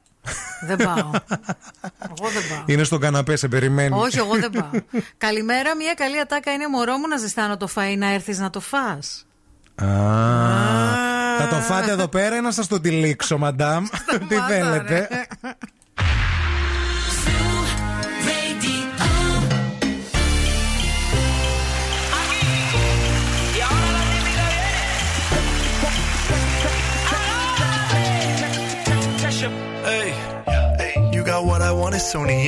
[0.67, 0.97] Δεν πάω.
[0.97, 2.65] εγώ δεν πάω.
[2.67, 3.99] Είναι στον καναπέ, σε περιμένει.
[3.99, 4.71] Όχι, εγώ δεν πάω.
[5.19, 8.61] Καλημέρα, μια καλή ατάκα είναι μωρό μου να ζεστάνω το φαΐ να έρθεις να το
[8.61, 9.27] φας.
[9.75, 9.87] Α,
[11.39, 13.85] θα το φάτε εδώ πέρα ή να σας το τυλίξω, μαντάμ;
[14.29, 15.27] Τι θέλετε;
[31.43, 32.39] what I want is Sony.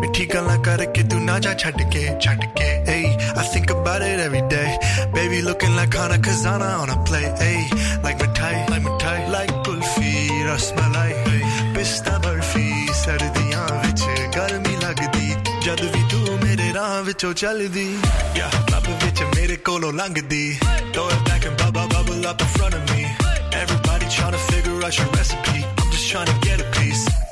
[0.00, 2.86] Mithi gala karke tu na ja chhatke, chhatke.
[2.86, 4.78] Hey, I think about it every day.
[5.14, 7.26] Baby looking like Hana Kazana on a play.
[7.38, 7.68] Hey,
[8.02, 11.74] like Mithai, like Mithai, like Kulfi, Rasmalai, hey.
[11.74, 12.68] Pista Barfi,
[13.02, 14.04] Sardiyan vich
[14.34, 15.26] garmi lagdi.
[15.64, 17.88] Jad vi tu mere raah vich oh chaldi.
[18.36, 20.44] Yeah, club vich mere kolo langdi.
[20.64, 20.92] Hey.
[20.92, 23.02] Throw back and bubble bubble up in front of me.
[23.02, 23.60] Hey.
[23.62, 25.64] Everybody trying to figure out your recipe.
[25.78, 26.81] I'm just trying to get a piece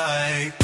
[0.00, 0.59] Like.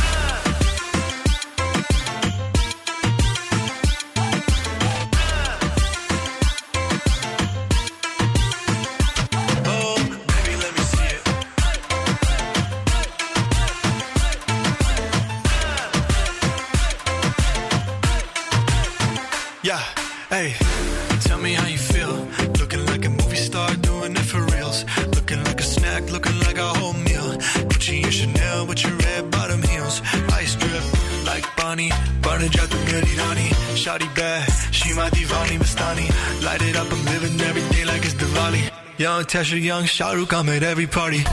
[32.36, 33.50] Bonnie, burning out the Miri Rani.
[33.76, 36.08] Shawty bad, she my divani Mastani.
[36.44, 38.72] Light it up, I'm living every day like it's Diwali.
[38.98, 41.24] Young Tesha, young Shahrukh, I'm at every party.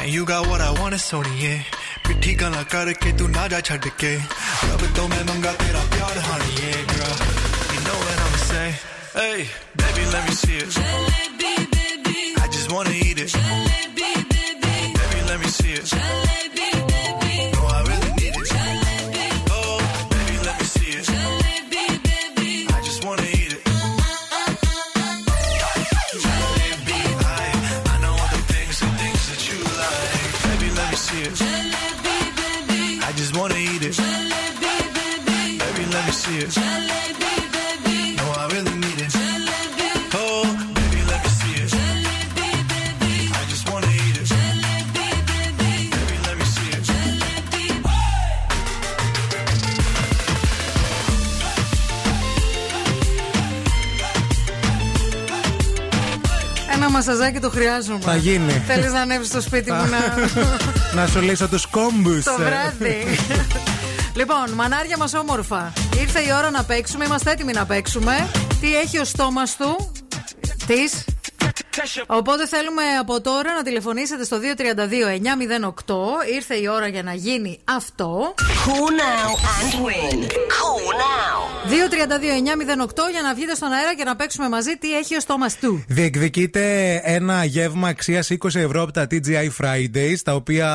[0.00, 1.62] And you got what I want, it's Sony, yeah.
[2.06, 6.52] पिट्ठी गला करके तू ना जा छड़ के रब तो मैं मंगा तेरा प्यार honey,
[6.62, 7.14] yeah, girl.
[7.72, 8.68] You know what I'ma say.
[9.14, 9.38] Hey,
[9.78, 10.70] baby, let me see it.
[12.42, 13.32] I just wanna eat it.
[14.98, 15.86] Baby, let me see it.
[15.94, 16.25] No,
[57.07, 57.99] μασαζάκι το χρειάζομαι.
[57.99, 58.63] Θα γίνει.
[58.67, 60.15] Θέλεις να ανέβεις στο σπίτι μου να.
[61.01, 62.23] να σου λύσω τους κόμπους.
[62.23, 63.03] το βράδυ.
[64.15, 65.73] λοιπόν, μανάρια μας όμορφα.
[65.99, 67.05] Ήρθε η ώρα να παίξουμε.
[67.05, 68.29] Είμαστε έτοιμοι να παίξουμε.
[68.61, 69.91] Τι έχει ο στόμας του;
[70.67, 71.05] Της.
[72.07, 76.31] Οπότε θέλουμε από τώρα να τηλεφωνήσετε στο 232-908.
[76.35, 78.33] Ήρθε η ώρα για να γίνει αυτό.
[78.37, 80.19] Call now and win.
[80.57, 81.06] Call now.
[81.67, 81.71] 232-908
[83.11, 86.95] για να βγείτε στον αέρα και να παίξουμε μαζί τι έχει ο στόμας του; Διεκδικείται
[87.03, 90.69] ένα γεύμα αξίας 20 ευρώ από τα TGI Fridays, τα οποία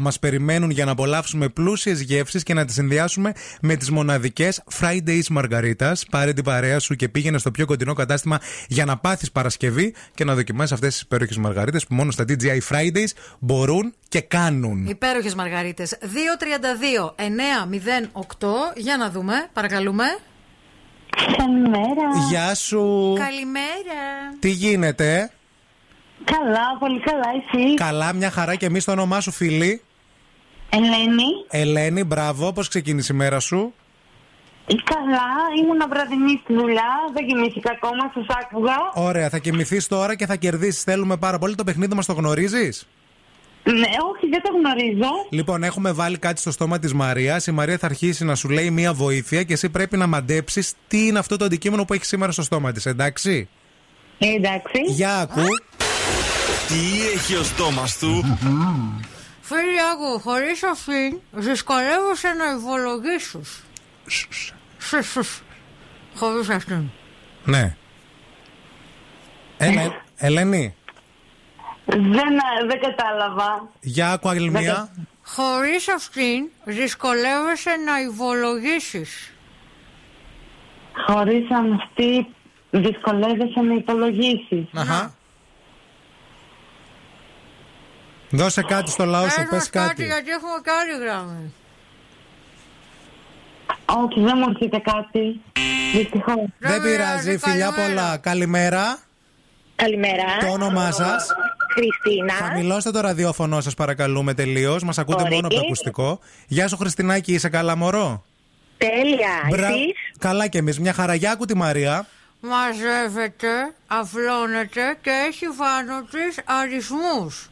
[0.00, 5.36] μας περιμένουν για να απολαύσουμε πλούσιες γεύσεις και να τις συνδυάσουμε με τις μοναδικές Fridays
[5.36, 5.94] Margaritas.
[6.10, 10.24] Πάρε την παρέα σου και πήγαινε στο πιο κοντινό κατάστημα για να πάθεις Παρασκευή και
[10.24, 14.86] να δοκιμάσεις αυτές τις υπέροχες μαργαρίτες που μόνο στα TGI Fridays μπορούν και κάνουν.
[14.86, 15.98] Υπέροχες Μαργαρίτες.
[16.00, 18.76] 232-908.
[18.76, 20.04] Για να δούμε, παρακαλούμε.
[21.36, 22.08] Καλημέρα.
[22.30, 23.14] Γεια σου.
[23.18, 24.02] Καλημέρα.
[24.38, 25.30] Τι γίνεται,
[26.24, 29.82] Καλά, πολύ καλά, εσύ; Καλά, μια χαρά και εμείς το όνομά σου, φίλη.
[30.70, 31.24] Ελένη.
[31.50, 32.52] Ελένη, μπράβο.
[32.52, 33.74] Πώς ξεκίνησε η μέρα σου;
[34.84, 35.26] Καλά,
[35.62, 38.76] ήμουν βραδινή στη δουλειά, δεν κοιμήθηκα ακόμα, σας άκουγα.
[38.94, 40.82] Ωραία, θα κοιμηθείς τώρα και θα κερδίσεις.
[40.82, 41.54] Θέλουμε πάρα πολύ.
[41.54, 42.86] Το παιχνίδι μας το γνωρίζεις;
[43.64, 45.10] Ναι, όχι, δεν το γνωρίζω.
[45.30, 47.46] Λοιπόν, έχουμε βάλει κάτι στο στόμα της Μαρίας.
[47.46, 51.06] Η Μαρία θα αρχίσει να σου λέει μία βοήθεια και εσύ πρέπει να μαντέψεις τι
[51.06, 53.48] είναι αυτό το αντικείμενο που έχει σήμερα στο στόμα της, εντάξει;
[54.18, 54.82] Ε, εντάξει.
[54.86, 55.44] Για ακού.
[56.68, 58.38] Τι έχει ο στόμας του;
[59.40, 63.40] Φίλοι, άκου, χωρίς αυτήν, δυσκολεύεσαι να υπολογίσει.
[66.14, 66.82] Χωρίς αυτήν.
[67.44, 67.76] Ναι.
[69.58, 70.74] Έλα, Ελένη,
[71.86, 72.32] Δεν,
[72.68, 73.68] δεν κατάλαβα.
[73.80, 74.88] για άκου άλλη μία.
[75.22, 79.06] Χωρίς αυτήν, δυσκολεύεσαι να υπολογίσει.
[81.06, 82.26] Χωρίς αυτή
[82.70, 84.64] δυσκολεύεσαι να υπολογίσεις.
[84.74, 85.14] Αχα.
[88.30, 90.04] Δώσε κάτι στο λαό σου, Πες πες μας κάτι κάτι.
[90.04, 91.52] γιατί έχουμε και άλλη γραμμή.
[93.86, 95.40] Όχι, δεν μου έρχεται κάτι.
[95.94, 96.34] Δυστυχώς.
[96.58, 98.16] Δεν πειράζει, φιλιά πολλά.
[98.16, 98.98] Καλημέρα.
[99.76, 100.24] Καλημέρα.
[100.40, 101.26] Το όνομά σας.
[101.74, 102.32] Χριστίνα.
[102.32, 104.82] Χαμηλώστε το ραδιόφωνο σας, παρακαλούμε τελείως.
[104.82, 105.34] Μας ακούτε Ωραία.
[105.34, 106.18] μόνο από το ακουστικό.
[106.46, 108.24] Γεια σου, Χριστινάκη, είσαι καλά, μωρό;
[108.78, 109.48] Τέλεια.
[109.50, 110.78] Μπρα- Εσείς; Καλά κι εμείς.
[110.80, 111.14] Μια χαρά.
[111.14, 112.06] Για άκου τη Μαρία.
[112.40, 113.48] Μαζεύεται,
[113.86, 117.48] αυλώνεται και έχει πάνω της αριθμούς.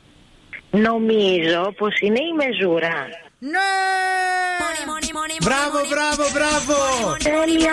[0.70, 2.94] Νομίζω πως είναι η μεζούρα.
[3.38, 3.72] Ναι!
[5.44, 6.76] Μπράβο, μπράβο, μπράβο!
[7.22, 7.72] Τέλεια!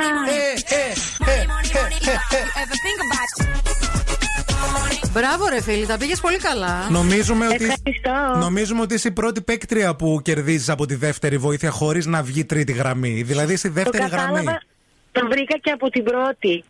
[5.14, 6.88] Μπράβο, ρε φίλοι, τα πήγες πολύ καλά.
[6.90, 8.40] Νομίζουμε ότι, Ευχαριστώ.
[8.40, 12.45] νομίζουμε ότι είσαι η πρώτη παίκτρια που κερδίζεις από τη δεύτερη βοήθεια χωρίς να βγει
[12.45, 13.23] τρίτη γραμμή.
[13.23, 14.44] Δηλαδή είσαι η Το δεύτερη γραμμή.
[15.20, 15.28] Κατάλαβα.
[15.28, 16.64] Το βρήκα και από την πρώτη.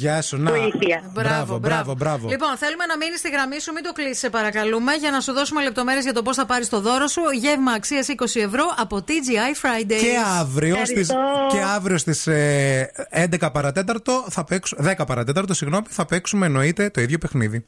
[0.00, 0.50] Γεια σου, να.
[0.50, 1.10] Βοήθεια.
[1.12, 2.28] Μπράβο, μπράβο, μπράβο.
[2.28, 5.32] Λοιπόν, θέλουμε να μείνεις στη γραμμή σου, μην το κλείσεις, σε παρακαλούμε, για να σου
[5.32, 7.22] δώσουμε λεπτομέρειες για το πώς θα πάρεις το δώρο σου.
[7.40, 10.00] Γεύμα αξίας 20 ευρώ από TGI Fridays.
[10.00, 11.08] Και αύριο, στις,
[11.50, 12.90] και αύριο στις ε,
[13.40, 17.64] 11 παρατέταρτο θα παίξουμε, 10 παρατέταρτο, συγγνώμη, θα παίξουμε εννοείται το ίδιο παιχνίδι.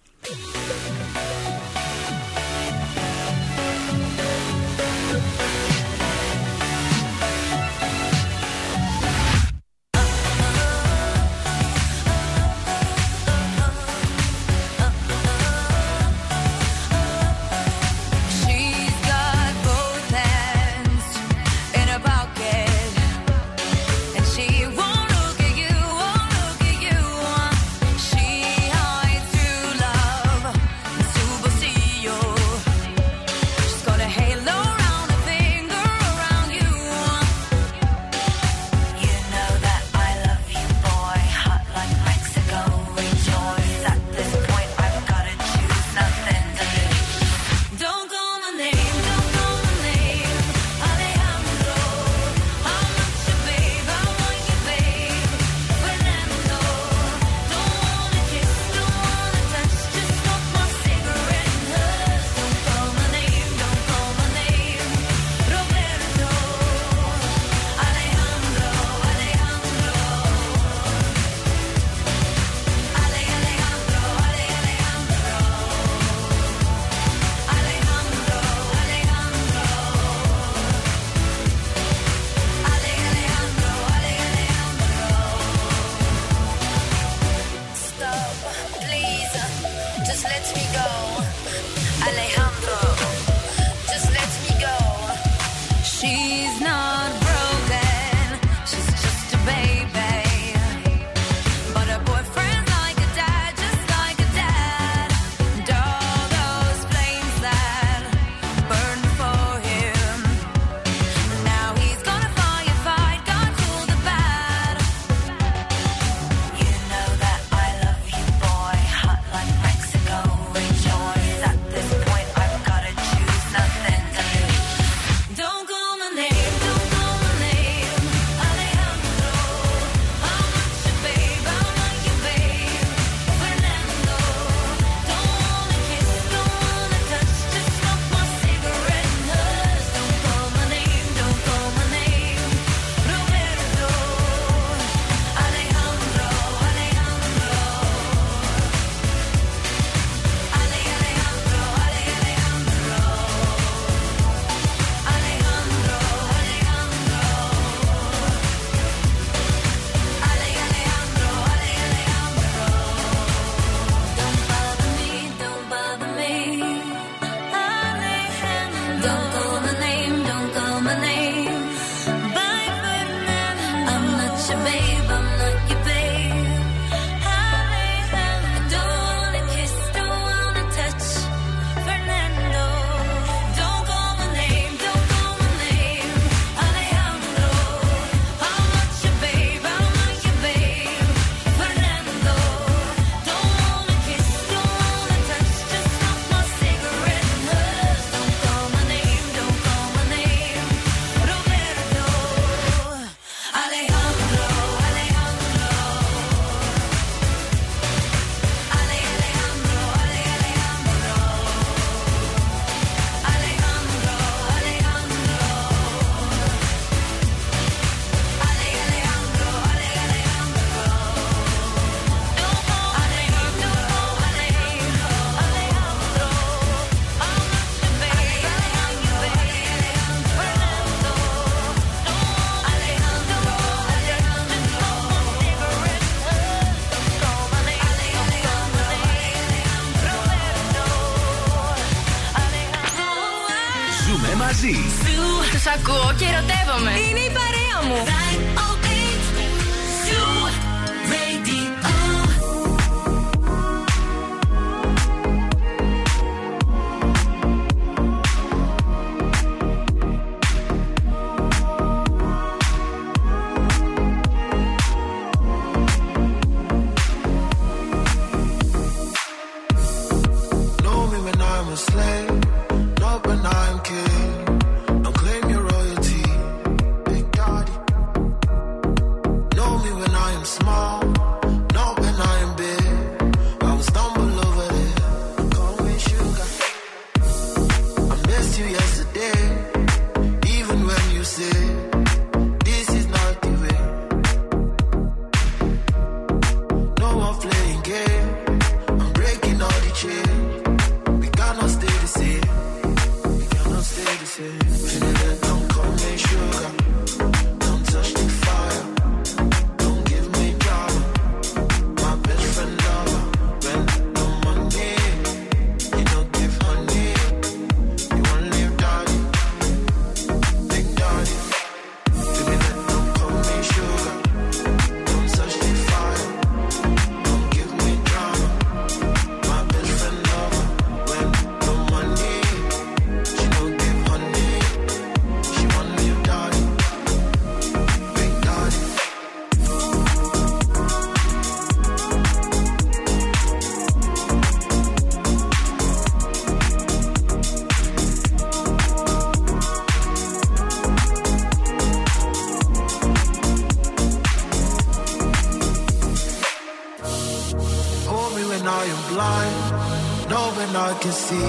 [360.76, 361.46] I can see.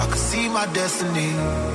[0.00, 1.65] I can see my destiny.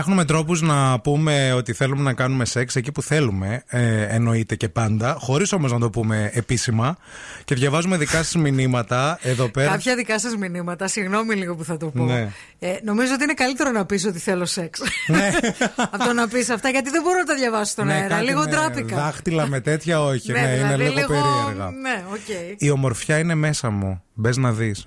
[0.00, 4.68] Ψάχνουμε τρόπους να πούμε ότι θέλουμε να κάνουμε σεξ εκεί που θέλουμε, ε, εννοείται και
[4.68, 6.96] πάντα, χωρίς όμως να το πούμε επίσημα.
[7.44, 9.70] Και διαβάζουμε δικά σας μηνύματα εδώ πέρα.
[9.70, 12.04] Κάποια δικά σας μηνύματα, συγγνώμη λίγο που θα το πω.
[12.04, 12.28] Ναι.
[12.58, 14.80] Ε, νομίζω ότι είναι καλύτερο να πεις ότι θέλω σεξ.
[15.06, 15.30] Ναι.
[15.92, 18.08] Από το να πεις αυτά, γιατί δεν μπορώ να τα διαβάσω στον Ναι, αέρα.
[18.08, 18.96] κάτι λίγο ντράπηκα.
[18.96, 20.32] Δάχτυλα με τέτοια, όχι.
[20.32, 21.70] Ναι, ναι, είναι δηλαδή λίγο, λίγο- περίεργα.
[21.70, 22.56] Ναι, οκ.
[22.58, 24.02] Η ομορφιά είναι μέσα μου.
[24.14, 24.86] Μπες να δεις.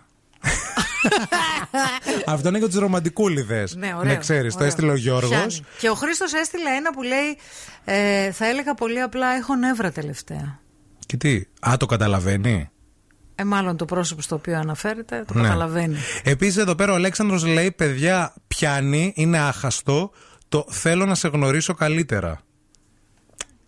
[2.25, 3.75] Αυτό είναι για τους ρομαντικούλιδες.
[3.75, 4.67] Ναι, ωραίο, Ναι, ξέρεις, το ωραίο.
[4.69, 5.29] έστειλε ο Γιώργος.
[5.29, 5.59] Πιάνει.
[5.79, 7.37] Και ο Χρήστος έστειλε ένα που λέει
[7.85, 10.59] ε, Θα έλεγα πολύ απλά έχω νεύρα τελευταία.
[11.05, 12.69] Και τι, Α, το καταλαβαίνει;
[13.35, 15.41] Ε, μάλλον το πρόσωπο στο οποίο αναφέρεται το Ναι.
[15.41, 15.97] καταλαβαίνει.
[16.23, 20.11] Επίσης, εδώ πέρα ο Αλέξανδρος λέει: Παιδιά, πιάνει, είναι άχαστο.
[20.49, 22.41] Το θέλω να σε γνωρίσω καλύτερα.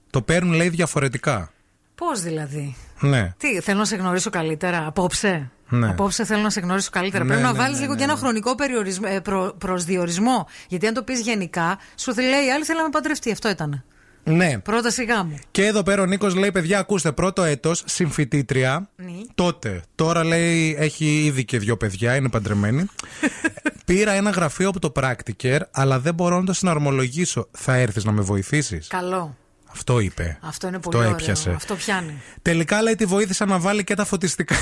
[0.09, 1.51] Το παίρνουν, λέει, διαφορετικά.
[1.95, 3.33] Πώς δηλαδή; Ναι.
[3.37, 4.85] Τι, θέλω να σε γνωρίσω καλύτερα.
[4.87, 5.89] Απόψε; Ναι.
[5.89, 7.23] Απόψε θέλω να σε γνωρίσω καλύτερα.
[7.23, 8.19] Ναι, Πρέπει να ναι, βάλεις ναι, λίγο ναι, και ένα ναι.
[8.19, 10.47] χρονικό περιορισμό, ε, προ, προσδιορισμό.
[10.67, 13.31] Γιατί αν το πεις γενικά, σου θα λέει η άλλη θέλει να με παντρευτεί.
[13.31, 13.83] Αυτό ήταν.
[14.23, 14.59] Ναι.
[14.59, 15.39] Πρόταση γάμου.
[15.51, 18.89] Και εδώ πέρα ο Νίκος λέει: Παιδιά, ακούστε, πρώτο έτος, συμφοιτήτρια.
[18.95, 19.11] Ναι.
[19.35, 19.83] Τότε.
[19.95, 22.85] Τώρα λέει: Έχει ήδη και δύο παιδιά, είναι παντρεμένη.
[23.85, 27.47] Πήρα ένα γραφείο από το Practicer, αλλά δεν μπορώ να το συναρμολογήσω.
[27.51, 29.35] Θα έρθεις να με βοηθήσεις; Καλό.
[29.75, 30.37] Αυτό είπε.
[30.41, 31.19] Αυτό είναι πολύ Αυτό ωραίο.
[31.21, 31.51] έπιασε.
[31.55, 32.21] Αυτό πιάνει.
[32.41, 34.55] Τελικά λέει τη βοήθησα να βάλει και τα φωτιστικά.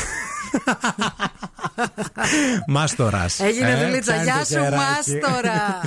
[2.68, 3.40] Μάστορας.
[3.40, 4.24] Έγινε δουλίτσα.
[4.24, 5.82] Γεια σου, Μάστορα.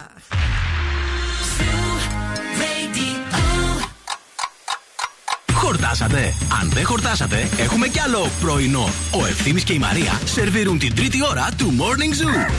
[5.53, 6.35] Χορτάσατε.
[6.61, 8.89] Αν δεν χορτάσατε, έχουμε κι άλλο πρωινό.
[9.11, 12.51] Ο Ευθύμης και η Μαρία σερβίρουν την τρίτη ώρα του Morning Zoo.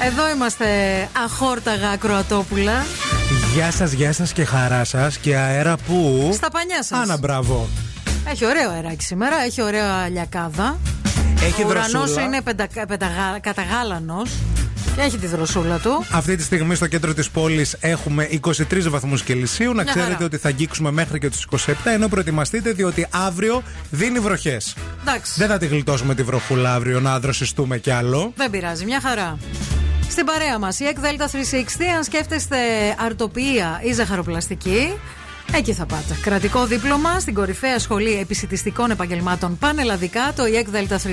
[0.00, 0.66] Εδώ είμαστε
[1.24, 2.84] αχόρταγα ακροατόπουλα.
[3.54, 6.30] Γεια σας, γεια σας και χαρά σας και αέρα που.
[6.34, 6.98] Στα πανιά σας.
[6.98, 7.68] Άνα, μπράβο.
[8.30, 10.78] Έχει ωραίο αεράκι σήμερα, έχει ωραία λιακάδα.
[11.42, 12.22] Έχει Ο ουρανός δροσούλα.
[12.22, 14.30] είναι πεντα, πενταγα- καταγάλανος
[14.74, 16.04] και έχει τη δροσούλα του.
[16.10, 19.66] Αυτή τη στιγμή στο κέντρο της πόλης έχουμε 23 βαθμούς Κελσίου.
[19.74, 20.24] Να Μια ξέρετε χαρά.
[20.24, 24.74] ότι θα αγγίξουμε μέχρι και τους 27, ενώ προετοιμαστείτε διότι αύριο δίνει βροχές.
[25.00, 25.32] Εντάξει.
[25.36, 28.32] Δεν θα τη γλιτώσουμε τη βροχούλα αύριο να δροσιστούμε κι άλλο.
[28.36, 29.38] Δεν πειράζει, μια χαρά.
[30.10, 32.56] Στην παρέα μας, η ΕΚ Δέλτα 360, αν σκέφτεστε
[32.98, 34.92] αρτοπία ή ζαχαροπλαστική,
[35.54, 36.16] εκεί θα πάτε.
[36.22, 40.32] Κρατικό δίπλωμα στην κορυφαία σχολή επισητιστικών επαγγελμάτων πανελλαδικά.
[40.36, 41.04] Το ΙΕΚ Δέλτα 360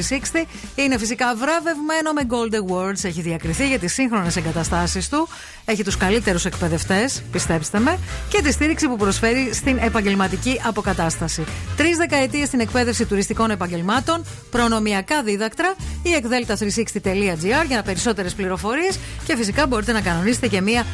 [0.76, 3.04] είναι φυσικά βραβευμένο με Gold Awards.
[3.04, 5.28] Έχει διακριθεί για τις σύγχρονες εγκαταστάσεις του.
[5.66, 8.00] Έχει τους καλύτερους εκπαιδευτές, πιστέψτε με,
[8.30, 11.44] και τη στήριξη που προσφέρει στην επαγγελματική αποκατάσταση.
[11.78, 19.92] Τρεις δεκαετίες στην εκπαίδευση τουριστικών επαγγελμάτων, προνομιακά δίδακτρα iekdelta360.gr για περισσότερες πληροφορίες και φυσικά μπορείτε
[19.92, 20.86] να κανονίσετε και μία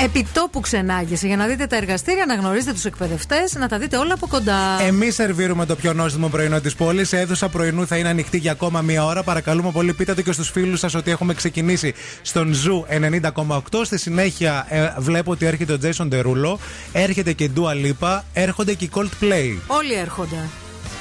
[0.00, 4.14] επιτόπου ξενάγηση για να δείτε τα εργαστήρια, να γνωρίσετε τους εκπαιδευτές, να τα δείτε όλα
[4.14, 4.80] από κοντά.
[4.80, 7.12] Εμείς σερβίρουμε το πιο νόστιμο πρωινό της πόλης.
[7.12, 9.22] Η αίθουσα πρωινού θα είναι ανοιχτή για ακόμα μία ώρα.
[9.22, 12.86] Παρακαλούμε πολύ, πείτε το και στους φίλους σας ότι έχουμε ξεκινήσει στον Zoo
[13.32, 13.84] 90,8.
[13.84, 16.56] Στη συνέχεια ε, βλέπω ότι έρχεται ο Jason Derulo,
[16.92, 19.56] έρχεται και η Dua Lipa, έρχονται και οι Coldplay.
[19.66, 20.48] Όλοι έρχονται.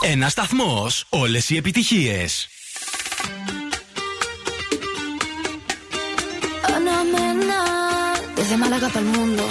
[0.00, 0.86] Ένα σταθμό.
[1.08, 2.26] Όλε οι επιτυχίε.
[6.74, 7.62] Ana Mena,
[8.36, 9.42] desde Málaga para el mundo.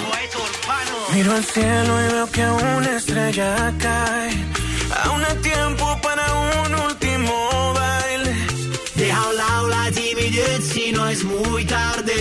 [1.12, 2.44] Miro al cielo y veo que
[2.78, 3.50] una estrella
[3.84, 4.30] cae.
[5.02, 6.24] Aún hay tiempo para
[6.66, 7.34] un último
[7.80, 8.32] baile.
[9.00, 12.16] Deja a un lado la timidez si no es muy tarde.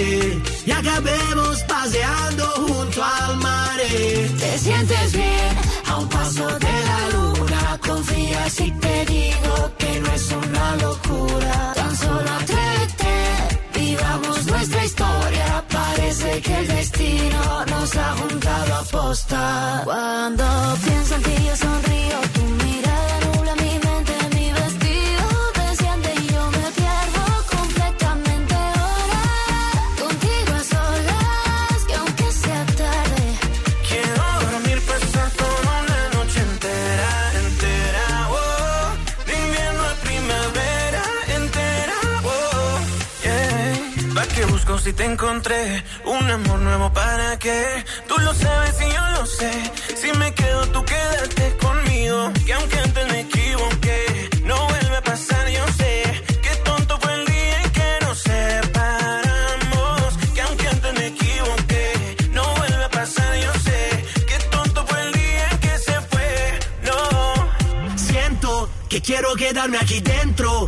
[0.69, 3.63] Y acabemos paseando junto al mar.
[4.41, 5.53] Te sientes bien
[5.89, 7.26] a un paso de la luna.
[7.88, 11.72] Confía si te digo que no es una locura.
[11.74, 13.14] Tan solo atrévete,
[13.80, 15.64] vivamos nuestra historia.
[15.70, 19.80] Parece que el destino nos ha juntado a posta.
[19.84, 20.44] Cuando
[20.84, 21.87] pienso en ti yo sonrío,
[44.88, 45.84] si te encontré?
[46.06, 47.84] Un amor nuevo para qué?
[48.06, 49.52] Tú lo sabes y yo lo sé.
[49.94, 52.32] Si me quedo, tú quédate conmigo.
[52.46, 56.24] Que aunque antes me equivoqué, no vuelve a pasar, yo sé.
[56.44, 60.16] Qué tonto fue el día en que nos separamos.
[60.34, 64.04] Que aunque antes me equivoqué, no vuelve a pasar, yo sé.
[64.26, 66.58] Qué tonto fue el día en que se fue,
[66.88, 67.98] no.
[67.98, 70.67] Siento que quiero quedarme aquí dentro,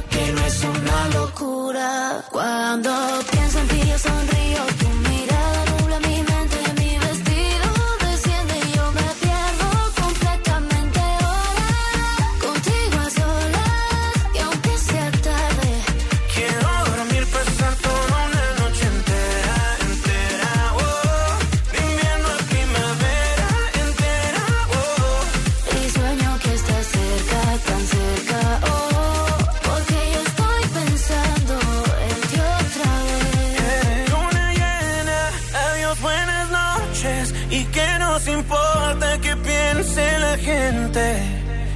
[37.51, 41.05] Y que nos importa que piense la gente.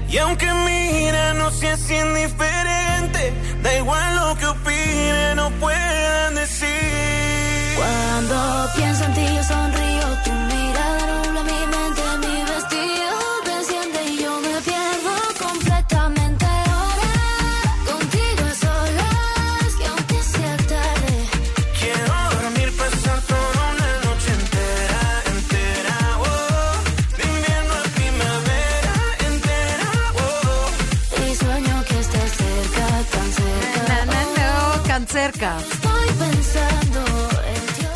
[0.09, 3.33] Y aunque mira, no seas indiferente.
[3.61, 7.75] Da igual lo que opinen o puedan decir.
[7.75, 10.74] Cuando pienso en ti yo sonrío, tu mirada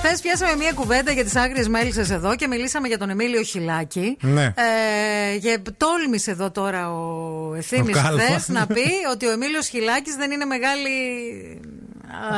[0.09, 4.17] Χθες πιάσαμε μια κουβέντα για τις άγριες μέλισσες εδώ και μιλήσαμε για τον Εμίλιο Χιλάκη.
[4.21, 4.43] Ναι.
[4.43, 8.23] Ε, και τόλμησε εδώ τώρα ο Ευθύνη Ο Κάλφα.
[8.23, 10.89] χθες να πει ότι ο Εμίλιος Χιλάκης δεν είναι μεγάλη.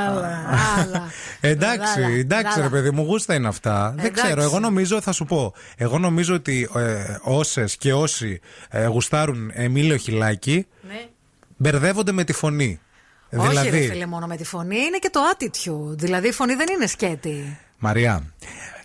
[0.08, 0.44] Άλλα,
[0.78, 1.10] άλλα.
[1.42, 2.64] Εντάξει, Δάλα, εντάξει, δάλα.
[2.64, 3.94] ρε παιδί μου, γούστα είναι αυτά.
[3.96, 4.24] Δεν Εντάξει.
[4.24, 4.42] ξέρω.
[4.42, 5.54] Εγώ νομίζω, θα σου πω.
[5.78, 8.40] Εγώ νομίζω ότι ε, όσες και όσοι
[8.70, 11.02] ε, γουστάρουν Εμίλιο Χιλάκη Ναι.
[11.58, 12.80] μπερδεύονται με τη φωνή.
[13.38, 15.98] Όχι, δηλαδή, ρε φίλε, μόνο με τη φωνή είναι και το attitude.
[15.98, 17.58] Δηλαδή η φωνή δεν είναι σκέτη.
[17.78, 18.24] Μαριά,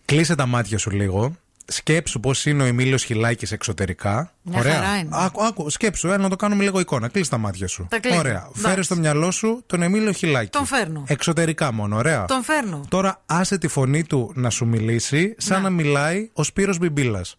[0.05, 1.37] κλείσε τα μάτια σου λίγο.
[1.69, 4.33] Σκέψου πώς είναι ο Εμίλιος Χιλάκης εξωτερικά.
[4.43, 4.75] Μια Ωραία.
[4.75, 5.09] χαρά είναι.
[5.13, 7.09] Άκου, άκου, σκέψου, έλα να το κάνουμε λίγο εικόνα.
[7.09, 7.87] Κλείσε τα μάτια σου.
[7.91, 8.19] Τα κλείνω.
[8.19, 8.33] Ωραία.
[8.33, 8.61] Εντάξει.
[8.61, 10.51] Φέρε στο μυαλό σου τον Εμίλιο Χιλάκη.
[10.51, 11.05] Τον φέρνω.
[11.07, 12.25] Εξωτερικά μόνο, ωραία.
[12.25, 12.81] Τον φέρνω.
[12.89, 17.37] Τώρα άσε τη φωνή του να σου μιλήσει σαν να, μιλάει ο Σπύρος Μπιμπίλας.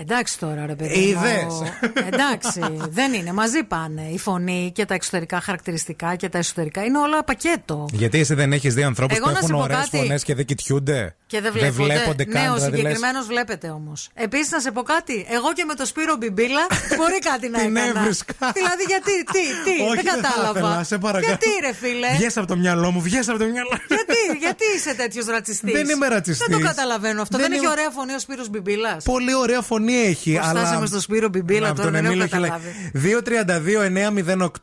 [0.00, 0.98] Εντάξει τώρα, ρε παιδί.
[0.98, 1.44] Είδες.
[1.44, 1.66] μου.
[2.12, 3.32] Εντάξει, δεν είναι.
[3.32, 4.02] Μαζί πάνε.
[4.02, 7.86] Η φωνή και τα εξωτερικά χαρακτηριστικά και τα εσωτερικά είναι όλα πακέτο.
[7.92, 9.96] Γιατί εσύ δεν έχεις δει ανθρώπους Εγώ που να σου έχουν πω ωραίες κάτι.
[9.96, 11.82] φωνές και δεν κοιτιούνται; Και δεν βλέπονται.
[11.84, 12.42] βλέπονται καν.
[12.42, 14.08] ναι, ο δηλαδή, λες, συγκεκριμένος βλέπετε όμως.
[14.14, 15.26] Επίσης, να σε πω κάτι.
[15.36, 16.64] Εγώ και με το Σπύρο Μπιμπίλα
[16.98, 18.00] μπορεί κάτι να Την έκανα.
[18.00, 18.34] έβρισκα.
[18.58, 20.58] δηλαδή, γιατί, τι, τι, Όχι, δεν θα κατάλαβα.
[20.58, 21.26] ήθελα, σε παρακαλώ.
[21.26, 23.80] γιατί, ρε φίλε; Βγες από το μυαλό μου, βγες από το μυαλό μου.
[23.88, 26.46] γιατί, γιατί είσαι τέτοιος ρατσιστής; Δεν είμαι ρατσιστής.
[26.48, 27.36] Δεν το καταλαβαίνω αυτό.
[27.36, 29.04] Δεν, Δεν έχει είμαι- ωραία φωνή ο Σπύρος Μπιμπίλας.
[29.04, 30.32] Πολύ ωραία φωνή έχει.
[30.36, 30.60] Πώς αλλά...
[30.60, 32.70] φτάσαμε στο Σπύρο Μπιμπίλα Από τώρα, τον δεν έχω Εμίλιο καταλάβει.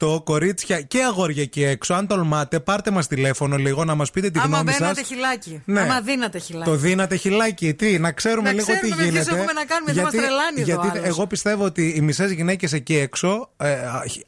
[0.06, 1.94] 232-908, κορίτσια και αγόρια εκεί έξω.
[1.94, 4.80] Αν τολμάτε, πάρτε μας τηλέφωνο λίγο να μας πείτε τη Άμα γνώμη σας.
[4.80, 5.62] μπαίνατε χιλάκι.
[5.66, 5.80] Ναι.
[5.82, 6.54] Άμα δίνατε χιλάκι.
[6.64, 6.70] Χιλάκι.
[6.70, 9.36] Το δίνατε χιλάκι, τι, να ξέρουμε Να λίγο ξέρουμε τι με ποιους γίνεται.
[9.36, 11.04] έχουμε να κάνουμε, δεν μας τρελάνει εδώ γιατί άλλος.
[11.08, 13.76] εγώ πιστεύω ότι οι μισές γυναίκες εκεί έξω ε,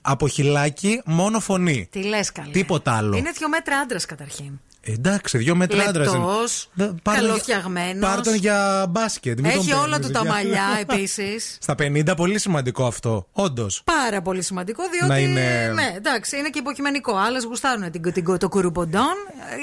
[0.02, 1.88] από χιλάκι μόνο φωνή.
[1.92, 2.52] Τι λες, καλέ.
[2.52, 3.18] Τίποτα άλλο.
[3.18, 4.60] Είναι δύο μέτρα άντρας καταρχήν.
[4.90, 6.14] Ε, Εντάξει, δύο μέτρα άντρας.
[6.14, 6.70] Λεπτός,
[7.04, 8.10] καλοφτιαγμένος.
[8.10, 9.40] Πάρ' τον για μπάσκετ.
[9.40, 11.58] μην τον Έχει όλα παίρνεις του τα για- μαλλιά επίσης.
[11.62, 13.28] Στα 50 πολύ σημαντικό αυτό.
[13.32, 13.82] Όντως.
[13.86, 15.08] Πάρα πολύ σημαντικό, διότι.
[15.08, 17.16] Να είναι- Ναι, εντάξει, είναι και υποκειμενικό.
[17.16, 19.14] Άλλες γουστάρουν την, την, το κουρουποντόν.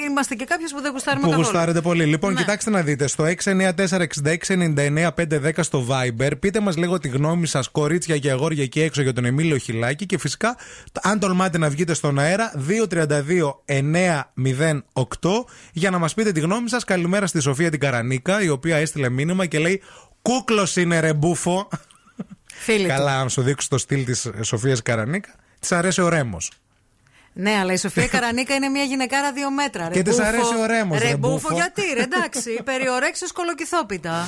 [0.09, 1.47] Είμαστε και κάποιες που δεν γουστάρουμε Που καθόλου.
[1.47, 2.05] γουστάρετε πολύ.
[2.05, 2.39] Λοιπόν, Ναι.
[2.39, 3.07] κοιτάξτε να δείτε.
[3.07, 9.01] Στο 694-6699-510 στο Viber, πείτε μας λίγο τη γνώμη σας, κορίτσια και αγόρια εκεί έξω
[9.01, 10.05] για τον Εμίλιο Χιλάκη.
[10.05, 10.55] Και φυσικά,
[11.01, 15.14] αν τολμάτε να βγείτε στον αέρα, 232-908
[15.73, 16.83] για να μας πείτε τη γνώμη σας.
[16.83, 19.81] Καλημέρα στη Σοφία την Καρανίκα, η οποία έστειλε μήνυμα και λέει
[20.21, 21.67] Κούκλος είναι ρε μπούφο.
[22.53, 22.87] Φίλη του.
[22.87, 25.29] Καλά, αν σου δείξω το στυλ της Σοφίας Καρανίκα,
[25.59, 26.51] της αρέσει ο Ρέμος.
[27.33, 29.89] Ναι, αλλά η Σοφία Καρανίκα είναι μια γυναικάρα δύο μέτρα.
[29.89, 30.27] Και της Ρεμπούφο.
[30.27, 31.53] αρέσει ο Ρέμος, ρε Ρεμπούφο, μπούφο.
[31.53, 32.61] γιατί, ρε, εντάξει.
[32.71, 34.27] Περιορέξιο κολοκυθόπιτα.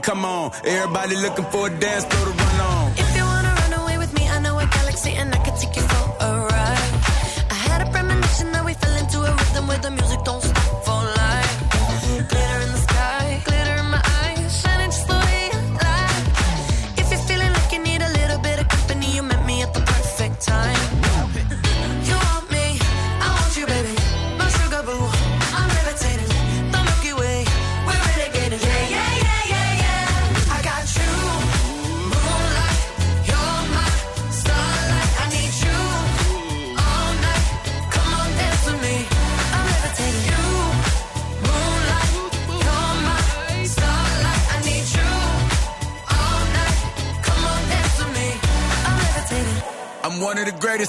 [0.00, 0.52] come on.
[0.64, 2.29] Everybody looking for a dance floor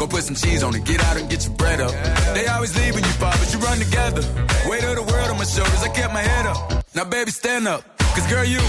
[0.00, 1.92] go put some cheese on it, get out and get your bread up.
[2.34, 4.22] They always leave when you fall, but you run together.
[4.66, 6.84] Weight of the world on my shoulders, I kept my head up.
[6.94, 8.60] Now, baby, stand up, cause girl, you.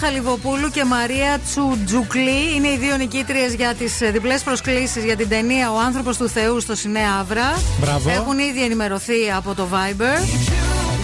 [0.00, 5.72] Χαλιβοπούλου και Μαρία Τσουτζουκλή είναι οι δύο νικήτριες για τις διπλές προσκλήσεις για την ταινία
[5.72, 7.62] Ο άνθρωπος του Θεού στο Σινέ Αύρα.
[7.80, 8.10] Μπράβο.
[8.10, 10.24] Έχουν ήδη ενημερωθεί από το Viber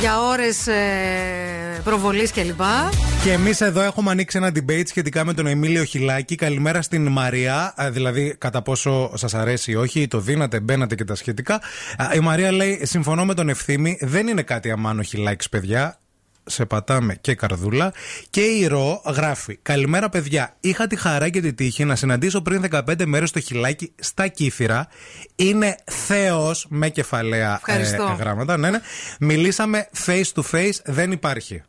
[0.00, 0.56] για ώρες
[1.84, 2.60] προβολής κλπ.
[3.24, 6.34] Και εμείς εδώ έχουμε ανοίξει ένα debate σχετικά με τον Εμίλιο Χιλάκη.
[6.34, 7.74] Καλημέρα στην Μαρία.
[7.82, 11.54] Α, Δηλαδή, κατά πόσο σας αρέσει ή όχι, το δίνατε, μπαίνατε και τα σχετικά.
[11.96, 15.98] Α, Η Μαρία λέει: Συμφωνώ με τον Ευθύμη, δεν είναι κάτι αμάνο Χιλάκης, παιδιά.
[16.46, 17.92] Σε πατάμε και καρδούλα.
[18.30, 20.56] Και η Ρο γράφει: Καλημέρα, παιδιά.
[20.60, 24.88] Είχα τη χαρά και τη τύχη να συναντήσω πριν 15 μέρες το χιλάκι στα κύθυρα.
[25.36, 28.16] Είναι Θεός με κεφαλαία Ευχαριστώ.
[28.18, 28.56] γράμματα.
[28.56, 28.78] Ναι, ναι.
[29.20, 31.62] Μιλήσαμε face to face, δεν υπάρχει.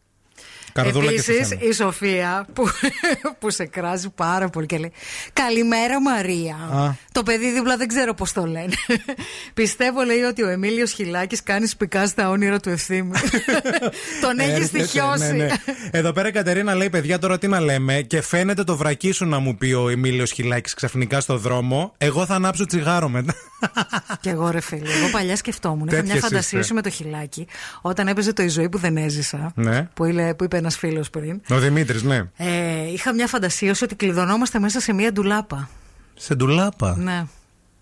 [0.81, 1.61] Καρδούλα και σε Επίση, σένα.
[1.63, 2.67] η Σοφία που,
[3.39, 4.91] που σε κράζει πάρα πολύ και λέει
[5.33, 6.55] Καλημέρα Μαρία.
[6.55, 6.91] Α.
[7.11, 8.73] Το παιδί δίπλα δεν ξέρω πώς το λένε.
[9.53, 13.11] Πιστεύω, λέει, ότι ο Εμίλιος Χιλάκης κάνει σπικά στα όνειρα του ευθύμη.
[14.21, 15.25] Τον έχει Έρχεται, στοιχειώσει.
[15.33, 15.47] ναι, ναι.
[15.91, 18.01] Εδώ πέρα η Κατερίνα λέει: Παιδιά, τώρα τι να λέμε.
[18.01, 21.93] Και φαίνεται το βρακί σου να μου πει ο Εμίλιος Χιλάκης ξαφνικά στο δρόμο.
[21.97, 23.33] Εγώ θα ανάψω τσιγάρο μετά.
[24.21, 24.91] Κι εγώ ρε φίλε.
[24.93, 25.87] Εγώ παλιά σκεφτόμουν.
[25.87, 26.63] Είχα μια Τέτοιες φαντασία είστε.
[26.69, 27.47] σου με το χιλάκι
[27.81, 29.51] όταν έπαιζε το Η ζωή που δεν έζησα.
[29.55, 29.87] Ναι.
[29.93, 31.41] Που, είπε, που είπε ένας φίλος πριν.
[31.49, 32.23] Ο Δημήτρης, ναι.
[32.37, 35.69] Ε, είχα μια φαντασίωση ότι κλειδωνόμαστε μέσα σε μια ντουλάπα.
[36.15, 37.25] Σε ντουλάπα; Ναι.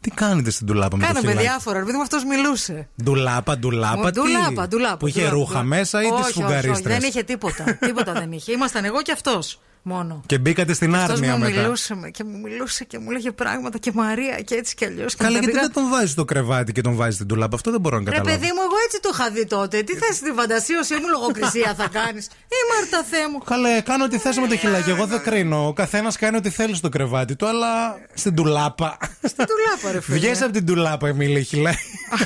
[0.02, 1.48] Τι κάνετε στην ντουλάπα με το Κάναμε χιλάκι.
[1.48, 1.80] διάφορα.
[1.80, 2.88] Επειδή αυτός μιλούσε.
[3.03, 4.12] Ντουλάπα, ντουλάπα.
[4.12, 4.98] τι; Ντουλάπα, ντουλάπα.
[4.98, 5.68] Που είχε ντουλάπα, ρούχα ντουλάπα.
[5.68, 6.94] μέσα ή όχι, τις όχι, όχι, σφουγγαρίστρε.
[6.94, 7.78] δεν είχε τίποτα.
[7.80, 8.52] τίποτα δεν είχε.
[8.52, 9.60] Ήμασταν εγώ και αυτός.
[9.88, 10.22] Μόνο.
[10.26, 11.62] Και μπήκατε στην Αυτός άρμια μου μετά.
[11.62, 15.16] μιλούσε με- και μου μιλούσε και μου έλεγε πράγματα και Μαρία και έτσι κι αλλιώς.
[15.16, 17.98] Καλά, γιατί δεν τον βάζεις στο κρεβάτι και τον βάζεις στην τουλάπα; Αυτό δεν μπορώ
[17.99, 18.38] να Ρε καταλάβω.
[18.40, 19.82] παιδί μου, εγώ έτσι το είχα δει τότε.
[19.82, 22.26] Τι θες στη φαντασίωσή μου λογοκρισία θα κάνεις.
[22.26, 23.38] Ή Μάρτα Θεέ μου.
[23.38, 24.90] Καλέ, κάνω ό,τι θες με το χιλάκι.
[24.90, 25.68] Εγώ δεν κρίνω.
[25.68, 28.98] Ο καθένας κάνει ό,τι θέλει στο κρεβάτι του, αλλά στην τουλάπα.
[29.24, 30.18] Στην τουλάπα, ρε φίλε.
[30.18, 31.78] Βγες από την τουλάπα, Εμίλη, χιλάκι.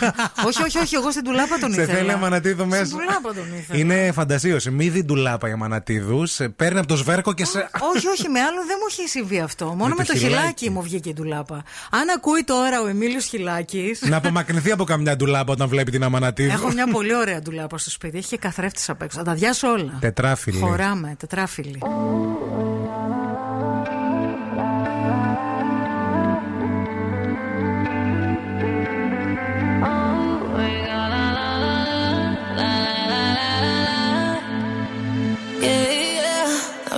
[0.47, 1.97] όχι, όχι, όχι, εγώ στην τουλάπα τον Σε ήθελα.
[1.97, 2.85] θέλει Αμανατίδου μέσα.
[2.85, 3.79] Στην τουλάπα τον ήθελα.
[3.79, 4.69] Είναι φαντασίωση.
[4.71, 6.25] Μη δει τουλάπα η Αμανατίδου.
[6.25, 7.48] σε Παίρνει από το σβέρκο και σε.
[7.95, 9.65] Όχι, όχι, με άλλον δεν μου έχει συμβεί αυτό.
[9.65, 10.35] Μόνο με, το το χιλάκι.
[10.37, 11.63] χιλάκι μου βγήκε η τουλάπα.
[11.91, 13.95] Αν ακούει τώρα ο Εμίλιος Χιλάκη.
[14.01, 16.51] να απομακρυνθεί από καμιά τουλάπα όταν βλέπει την Αμανατίδου.
[16.51, 18.17] Έχω μια πολύ ωραία ντουλάπα στο σπίτι.
[18.17, 19.17] Έχει και καθρέφτη απ' έξω.
[19.17, 19.97] Θα τα διάσω όλα.
[19.99, 20.59] Τετράφυλλη.
[20.59, 21.79] Χωράμε, τετράφυλλη.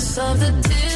[0.00, 0.87] surface of the tears.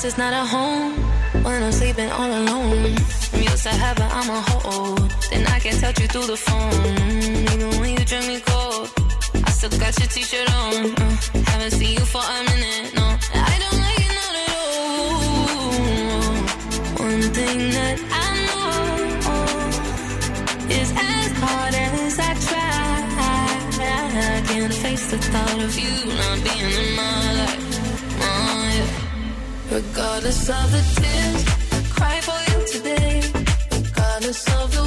[0.00, 0.92] House is not a home
[1.44, 2.96] when I'm sleeping all alone.
[3.32, 5.10] I'm used to have, but I'm a hold.
[5.30, 6.86] Then I can touch you through the phone.
[7.52, 8.88] Even when you drink me cold,
[9.44, 10.74] I still got your t-shirt on.
[10.96, 12.49] Uh, haven't seen you for a
[29.80, 31.42] Regardless of the tears
[31.72, 33.22] I cry for you today.
[33.72, 34.79] Regardless of the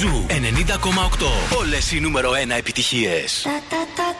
[0.00, 1.26] Ζου, ενενήντα κομμάτια.
[1.58, 3.42] Όλες οι νούμερο ένα επιτυχίες.
[3.42, 4.19] Τα.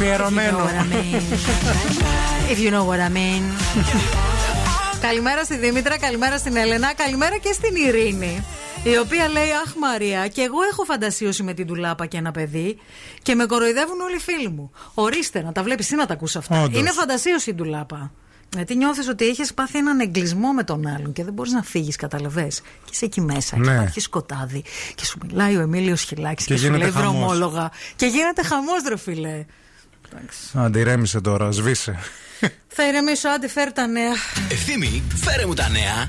[0.00, 0.58] Αφιερωμένο.
[2.50, 3.42] If you know what I mean.
[5.00, 8.44] καλημέρα στη Δήμητρα, καλημέρα στην Έλενα, καλημέρα και στην Ειρήνη.
[8.82, 12.78] Η οποία λέει: Αχ, Μαρία, και εγώ έχω φαντασίωση με την τουλάπα και ένα παιδί
[13.22, 14.70] και με κοροϊδεύουν όλοι οι φίλοι μου.
[14.94, 16.62] Ορίστε, να τα βλέπεις, τι να τα ακούς αυτά.
[16.62, 16.80] Όντως.
[16.80, 18.10] Είναι φαντασίωση η τουλάπα.
[18.54, 21.96] Γιατί νιώθεις ότι έχεις πάθει έναν εγκλισμό με τον άλλον και δεν μπορείς να φύγεις,
[21.96, 22.46] καταλαβέ.
[22.84, 23.72] Και είσαι εκεί μέσα και Ναι.
[23.72, 24.64] υπάρχει σκοτάδι
[24.94, 27.10] και σου μιλάει ο Εμίλιος Χιλάκης και, Και σου γίνεται λέει χαμός.
[27.12, 27.70] δρομόλογα.
[27.96, 29.44] Και γίνεται χαμός, ρε φίλε.
[30.54, 31.98] Αντιρέμησε τώρα, σβήσε.
[32.68, 34.12] Θα ηρεμήσω, άντε φέρ τα νέα.
[34.50, 36.06] Ευθύμη, φέρε μου τα νέα.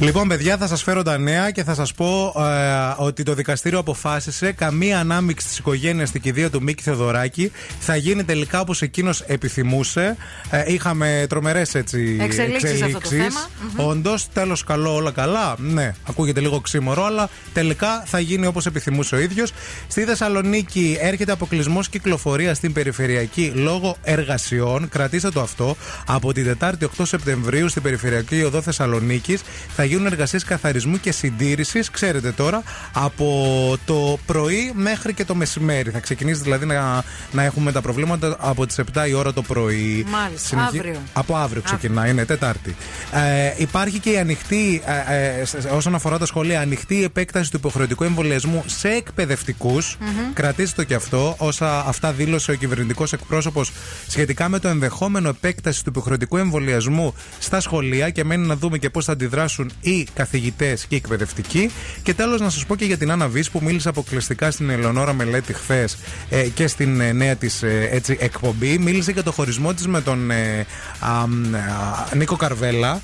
[0.00, 3.78] Λοιπόν, παιδιά, θα σας φέρω τα νέα και θα σας πω ε, ότι το δικαστήριο
[3.78, 9.20] αποφάσισε καμία ανάμειξη της οικογένειας στην κηδεία του Μίκη Θεοδωράκη θα γίνει τελικά όπως εκείνος
[9.20, 10.16] επιθυμούσε.
[10.50, 13.48] Ε, είχαμε τρομερές έτσι Εξελίξεις σε αυτό το θέμα.
[13.76, 13.86] Μμμ.
[13.86, 15.54] Όντως, τέλος καλό, όλα καλά.
[15.58, 19.52] Ναι, ακούγεται λίγο ξύμορο, αλλά τελικά θα γίνει όπως επιθυμούσε ο ίδιος.
[19.88, 24.88] Στη Θεσσαλονίκη έρχεται αποκλεισμός κυκλοφορίας στην περιφερειακή λόγω εργασιών.
[24.88, 25.76] Κρατήστε το αυτό.
[26.06, 29.42] Από την Τετάρτη 8 Σεπτεμβρίου στην περιφερειακή οδό Θεσσαλονίκης
[29.76, 31.90] θα γίνουν εργασίες καθαρισμού και συντήρησης.
[31.90, 32.62] Ξέρετε τώρα,
[32.92, 35.90] από το πρωί μέχρι και το μεσημέρι.
[35.90, 37.02] Θα ξεκινήσει δηλαδή να,
[37.32, 40.06] να έχουμε τα προβλήματα από τις 7 η ώρα το πρωί.
[40.08, 40.96] Μάλιστα, αύριο.
[41.12, 42.76] Από αύριο ξεκινάει, είναι Τετάρτη.
[43.12, 47.56] Ε, υπάρχει και η ανοιχτή, ε, ε, σε- όσον αφορά τα σχολεία, ανοιχτή επέκταση του
[47.56, 49.96] υποχρεωτικού εμβολιασμού σε εκπαιδευτικούς.
[50.32, 51.34] Κρατήστε το και αυτό.
[51.38, 53.72] Όσα αυτά δήλωσε ο κυβερνητικός εκπρόσωπος
[54.08, 58.90] σχετικά με το ενδεχόμενο επέκταση του υποχρεωτικού εμβολιασμού στα σχολεία και μένει να δούμε και
[58.90, 61.70] πώς θα αντιδράσουν οι καθηγητές και οι εκπαιδευτικοί.
[62.02, 65.12] Και τέλος, να σας πω και για την Άννα Βύς που μίλησε αποκλειστικά στην Ελεονόρα
[65.12, 65.96] Μελέτη χθες
[66.30, 68.78] ε, και στην ε, νέα της έτσι, εκπομπή.
[68.78, 70.66] Μίλησε για το χωρισμό της με τον ε,
[71.00, 72.90] α, μ, α, Νίκο Καρβέλα.
[72.90, 73.00] Α,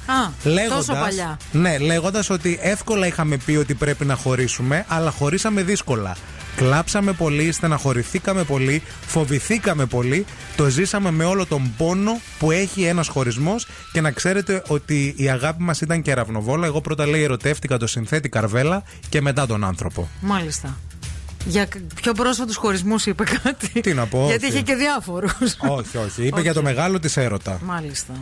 [0.69, 1.39] τόσο παλιά.
[1.53, 6.17] Ναι, λέγοντας ότι εύκολα είχαμε πει ότι πρέπει να χωρίσουμε, αλλά χωρίσαμε δύσκολα.
[6.65, 10.25] Κλάψαμε πολύ, στεναχωρηθήκαμε πολύ, φοβηθήκαμε πολύ,
[10.57, 15.31] το ζήσαμε με όλο τον πόνο που έχει ένας χωρισμός και να ξέρετε ότι η
[15.31, 16.67] αγάπη μας ήταν κεραυνοβόλα.
[16.67, 20.09] Εγώ πρώτα λέει ερωτεύτηκα το συνθέτη Καρβέλα και μετά τον άνθρωπο.
[20.21, 20.77] Μάλιστα.
[21.47, 23.81] Για κ- πιο πρόσφατους χωρισμούς είπε κάτι.
[23.81, 24.55] Τι να πω, Γιατί όχι.
[24.55, 25.33] είχε και διάφορους.
[25.59, 26.27] όχι, όχι.
[26.27, 27.61] Είπε για το μεγάλο της έρωτα.
[27.65, 28.13] Μάλιστα.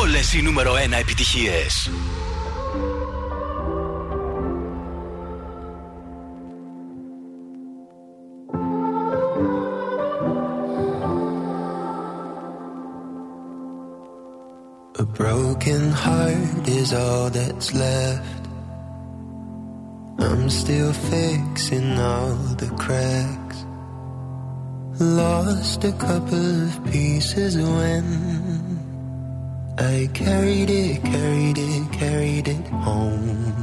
[0.00, 1.90] Όλες οι νούμερο 1 επιτυχίες.
[14.96, 18.42] A broken heart is all that's left.
[20.26, 23.58] I'm still fixing all the cracks.
[24.98, 28.06] Lost a couple of pieces when
[29.89, 33.58] I carried it, carried it, carried it home.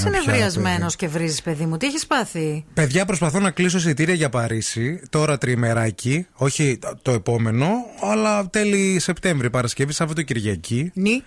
[0.00, 4.28] Είσαι νευριασμένος και βρίζεις, παιδί μου, τι έχεις πάθει; Παιδιά, προσπαθώ να κλείσω εισιτήρια για
[4.28, 5.02] Παρίσι.
[5.10, 6.26] Τώρα τριημεράκι.
[6.32, 7.68] Όχι το επόμενο,
[8.10, 10.90] αλλά τέλη Σεπτέμβρη, Παρασκευή, Σαββατοκυριακή.
[10.94, 11.22] Νι.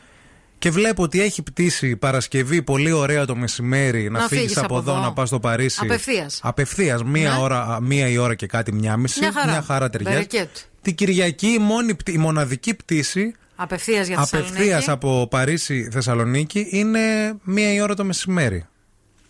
[0.58, 4.66] Και βλέπω ότι έχει πτήσει Παρασκευή πολύ ωραία το μεσημέρι να, Να φύγεις φύγεις από,
[4.66, 5.02] από εδώ, εδώ.
[5.02, 5.80] να πας στο Παρίσι.
[5.82, 6.40] Απευθείας.
[6.44, 7.04] Απευθείας.
[7.04, 7.38] Μία, Ναι.
[7.40, 9.20] ώρα, μία η ώρα και κάτι, μία μισή.
[9.20, 9.90] Μια χαρά.
[9.90, 10.16] ταιριάζει.
[10.16, 10.50] Μπερεκέτ.
[10.82, 14.90] Την Κυριακή η, μόνη, πτή- η μοναδική πτήση Απευθείας για απευθείας Θεσσαλονίκη.
[14.90, 18.66] από Παρίσι Θεσσαλονίκη είναι μία η ώρα το μεσημέρι.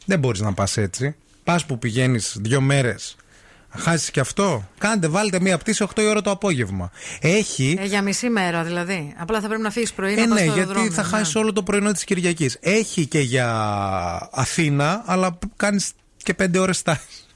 [0.06, 1.16] Δεν μπορείς να πας έτσι.
[1.44, 3.16] Πας που πηγαίνεις δύο μέρες.
[3.78, 4.70] Χάσεις και αυτό.
[4.78, 6.92] Κάντε, βάλτε μία πτήση 8 η ώρα το απόγευμα.
[7.22, 7.78] Έχει.
[7.80, 9.14] Ε, για μισή μέρα δηλαδή.
[9.18, 11.08] Απλά θα πρέπει να φύγεις πρωί Ε, να πας ναι, στο γιατί αεροδρόμιο, θα ναι.
[11.08, 12.58] χάσει όλο το πρωινό της Κυριακής.
[12.62, 13.48] Έχει και για
[14.32, 17.28] Αθήνα, αλλά κάνεις και πέντε ώρες στάσης.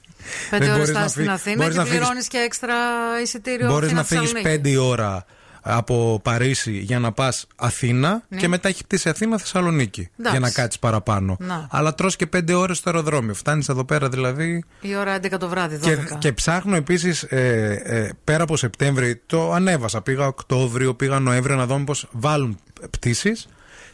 [0.50, 2.38] Πέντε Δεν ώρες μπορείς να στάσης στην φύγεις- Αθήνα μπορείς και να φύγεις- πληρώνεις και
[2.38, 2.74] έξτρα
[3.22, 3.66] εισιτήριο.
[3.68, 4.68] Μπορείς να Αθήνα φύγεις Θεσσαλονίκη.
[4.68, 5.24] 5 η ώρα
[5.70, 8.38] από Παρίσι για να πας Αθήνα Ναι.
[8.38, 10.30] και μετά έχει πτήσει Αθήνα Θεσσαλονίκη Εντάξει.
[10.38, 11.36] για να κάτσεις παραπάνω.
[11.40, 11.66] Να.
[11.70, 13.34] Αλλά τρως και 5 ώρες στο αεροδρόμιο.
[13.34, 14.64] Φτάνεις εδώ πέρα δηλαδή.
[14.80, 15.80] Η ώρα 11 το βράδυ, 12.
[15.80, 20.02] Και, και ψάχνω επίσης ε, ε, πέρα από Σεπτέμβρη, το ανέβασα.
[20.02, 22.58] Πήγα Οκτώβριο, πήγα Νοέμβριο να δω μήπως βάλουν
[22.90, 23.48] πτήσεις.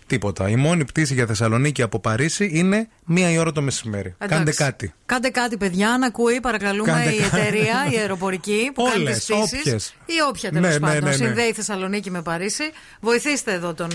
[0.07, 0.49] Τίποτα.
[0.49, 4.15] Η μόνη πτήση για Θεσσαλονίκη από Παρίσι είναι μία η ώρα το μεσημέρι.
[4.18, 4.36] Εντάξει.
[4.36, 4.94] Κάντε κάτι.
[5.07, 7.36] Κάντε κάτι, παιδιά, να ακούει, παρακαλούμε, Κάντε η κάτι.
[7.36, 9.58] εταιρεία, η αεροπορική που κάνει τις Όλες, πτήσεις.
[9.60, 9.94] όποιες.
[10.07, 11.02] Ή όποια τέλος Ναι, ναι, πάντων.
[11.05, 11.16] ναι, ναι.
[11.16, 12.65] Συνδέει Θεσσαλονίκη με Παρίσι.
[13.00, 13.91] Βοηθήστε εδώ τον,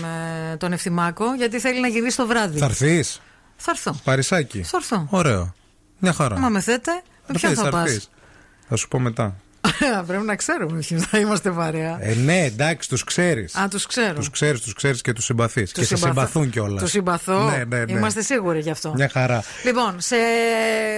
[0.52, 2.58] ε, τον Ευθυμάκο, γιατί θέλει να γυρίσει το βράδυ.
[2.58, 3.20] Θα έρθεις;
[3.56, 4.00] Θα έρθω.
[4.04, 5.06] Παρισάκι; Θα έρθω.
[5.10, 5.54] Ωραίο.
[5.98, 6.34] Μια χαρά.
[6.36, 6.92] Άμα με θέτε,
[7.26, 8.10] με ποιον έρθεις, θα πας; έρθεις.
[8.68, 9.36] Θα σου πω μετά.
[10.06, 11.98] Πρέπει να ξέρουμε ποιου θα είμαστε παρέα.
[12.00, 13.54] Ε, ναι, εντάξει, τους ξέρεις.
[13.54, 14.14] Α, τους ξέρω.
[14.14, 15.72] Τους ξέρεις, τους ξέρεις και τους συμπαθείς.
[15.72, 16.06] Και σε συμπαθώ.
[16.06, 16.82] συμπαθούν κιόλας.
[16.82, 17.50] Τους συμπαθώ.
[17.50, 17.92] Ναι, ναι, ναι.
[17.92, 18.92] Είμαστε σίγουροι γι' αυτό.
[18.94, 19.42] Μια χαρά.
[19.64, 20.16] Λοιπόν, σε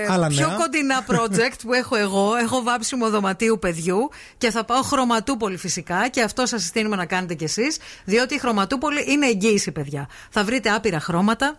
[0.09, 4.83] Άλλα πιο νέα; κοντινά project που έχω εγώ, έχω βάψιμο δωματίου παιδιού και θα πάω
[4.83, 9.73] χρωματούπολη φυσικά και αυτό σας συστήνουμε να κάνετε κι εσείς, διότι η χρωματούπολη είναι εγγύηση,
[9.73, 10.09] παιδιά.
[10.31, 11.59] Θα βρείτε άπειρα χρώματα.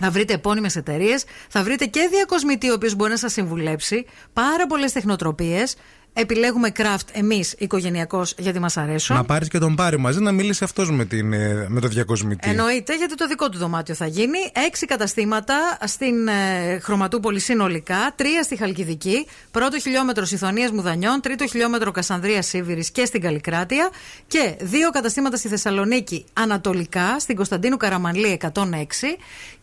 [0.00, 4.66] Θα βρείτε επώνυμες εταιρείες, θα βρείτε και διακοσμητή ο οποίος μπορεί να σας συμβουλέψει, πάρα
[4.66, 5.76] πολλές τεχνοτροπίες,
[6.12, 9.16] Επιλέγουμε craft εμείς οικογενειακώς γιατί μας αρέσουν.
[9.16, 12.50] Να πάρεις και τον Πάρη μαζί να μιλήσει αυτός με, την, ε, με το διακοσμητή.
[12.50, 14.38] Εννοείται, γιατί το δικό του δωμάτιο θα γίνει.
[14.66, 18.12] Έξι καταστήματα στην ε, Χρωματούπολη συνολικά.
[18.16, 19.26] Τρία στη Χαλκιδική.
[19.50, 21.20] Πρώτο χιλιόμετρο Ιθωνία Μουδανιών.
[21.20, 23.90] Τρίτο χιλιόμετρο Κασανδρίας Σίβηρης και στην Καλλικράτεια.
[24.26, 28.52] Και δύο καταστήματα στη Θεσσαλονίκη Ανατολικά, στην Κωνσταντίνου Καραμανλή 106.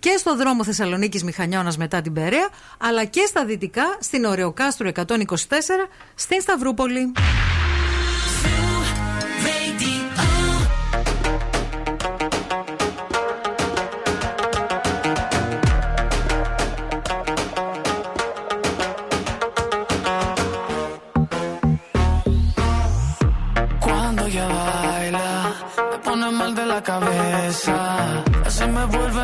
[0.05, 2.49] Και στο δρόμο Θεσσαλονίκης Μηχανιώνας μετά την Περαία.
[2.77, 5.07] Αλλά και στα δυτικά, στην Ωρεοκάστρου 124,
[6.15, 7.11] στην Σταυρούπολη.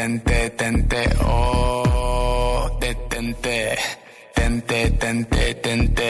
[0.00, 3.76] tente, tente, oh, detente,
[4.34, 6.09] tente, tente, tente,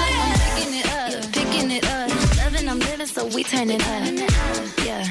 [3.21, 4.85] so we turn it up.
[4.85, 5.05] Yeah,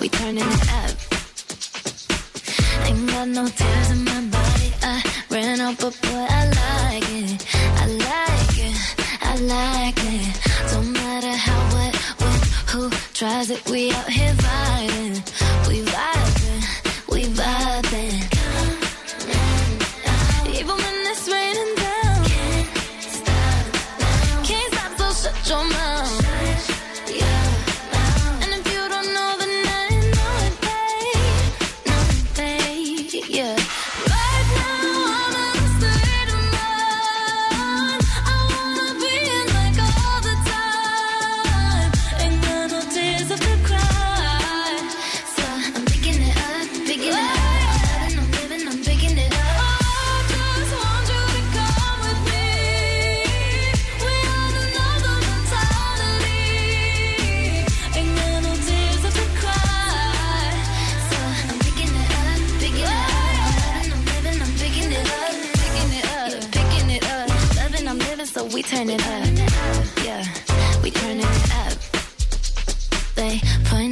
[0.00, 0.94] we turning it up.
[2.86, 4.70] Ain't got no tears in my body.
[4.82, 7.46] I ran out, but boy, I like it.
[7.82, 8.76] I like it.
[9.30, 10.72] I like it.
[10.72, 13.68] Don't matter how, what, when, who tries it.
[13.70, 15.68] We out here vibing.
[15.68, 16.17] We vibing.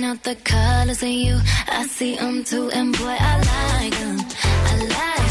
[0.07, 1.41] Out the colors in you.
[1.68, 3.35] I see them too, and boy, I
[3.83, 4.18] like them.
[4.70, 5.25] I like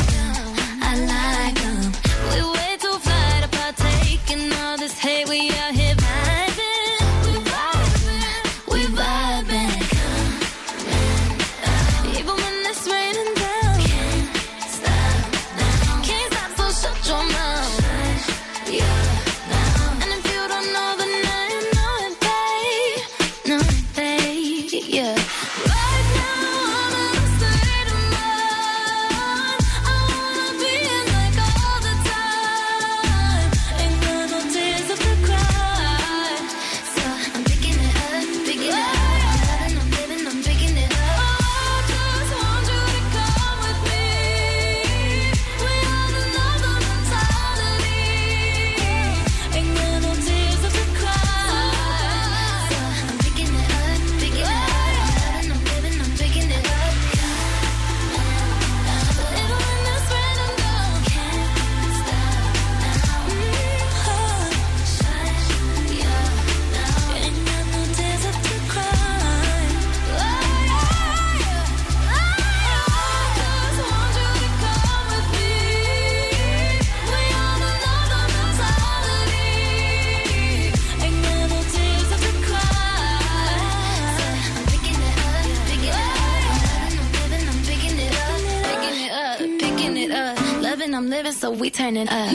[91.60, 92.34] we turning up.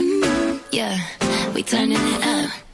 [0.72, 0.96] Yeah,
[1.54, 2.64] we turning it up.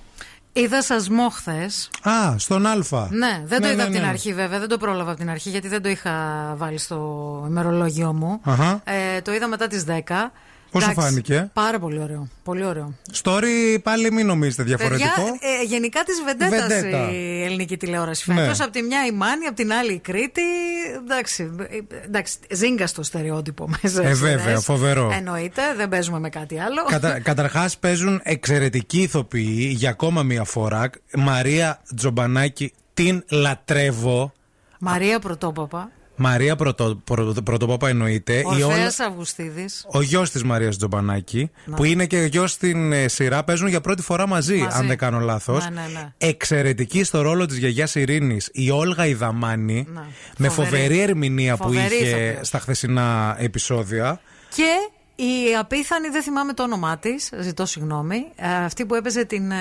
[0.52, 1.90] Είδα σασμό χθες.
[2.02, 2.74] Α, στον Α.
[3.10, 4.08] Ναι, δεν το Ναι, είδα ναι, από την ναι.
[4.08, 6.12] αρχή βέβαια, δεν το πρόλαβα από την αρχή γιατί δεν το είχα
[6.56, 8.40] βάλει στο ημερολόγιο μου.
[8.44, 8.80] Αχα.
[8.84, 10.32] Ε, το είδα μετά τις 10.
[10.76, 12.28] Πώς σου Εντάξει, φάνηκε; Πάρα πολύ ωραίο.
[12.44, 12.94] Πολύ ωραίο.
[13.22, 15.08] Story πάλι μην νομίζετε διαφορετικό.
[15.14, 17.10] Παιδιά, ε, γενικά της βεντέτα Βεντέτα.
[17.12, 18.40] η ελληνική τηλεόραση Ναι.
[18.40, 18.60] φέτος.
[18.60, 20.42] Από τη μια η Μάνη, από την άλλη η Κρήτη.
[21.04, 24.02] Εντάξει, ε, εντάξει ζήγκα στο στερεότυπο μέσα.
[24.02, 24.64] Ε, στις βέβαια, σειρές.
[24.64, 25.10] φοβερό.
[25.16, 26.84] Εννοείται, δεν παίζουμε με κάτι άλλο.
[26.84, 30.90] Κατα, Καταρχάς παίζουν εξαιρετικοί ηθοποιοί για ακόμα μία φορά.
[31.16, 34.32] Μαρία Τζομπανάκη, την λατρεύω.
[34.78, 35.90] Μαρία Πρωτόπαπα.
[36.16, 38.32] Μαρία Πρωτο, Πρωτο- Πρωτοπόπα εννοείται.
[38.38, 39.86] Η Όλα- Ορφαία Αυγουστίδης.
[39.92, 41.76] ο γιος της Μαρίας Τζομπανάκη, Να.
[41.76, 44.78] που είναι και γιος στην ε, σειρά, παίζουν για πρώτη φορά μαζί, Μαζί.
[44.78, 45.64] αν δεν κάνω λάθος.
[45.68, 46.12] Ναι, ναι, ναι.
[46.18, 50.00] Εξαιρετική στο ρόλο της γιαγιάς Ειρήνης, η Όλγα Ιδαμάνη, Ναι.
[50.36, 50.76] με Φοβερή.
[50.76, 52.46] φοβερή ερμηνεία Φοβερή που είχε ηθοποιός.
[52.46, 54.20] στα χθεσινά επεισόδια.
[54.54, 54.88] Και
[55.22, 59.56] η απίθανη, δεν θυμάμαι το όνομά της, ζητώ συγγνώμη, ε, αυτή που έπαιζε την ε,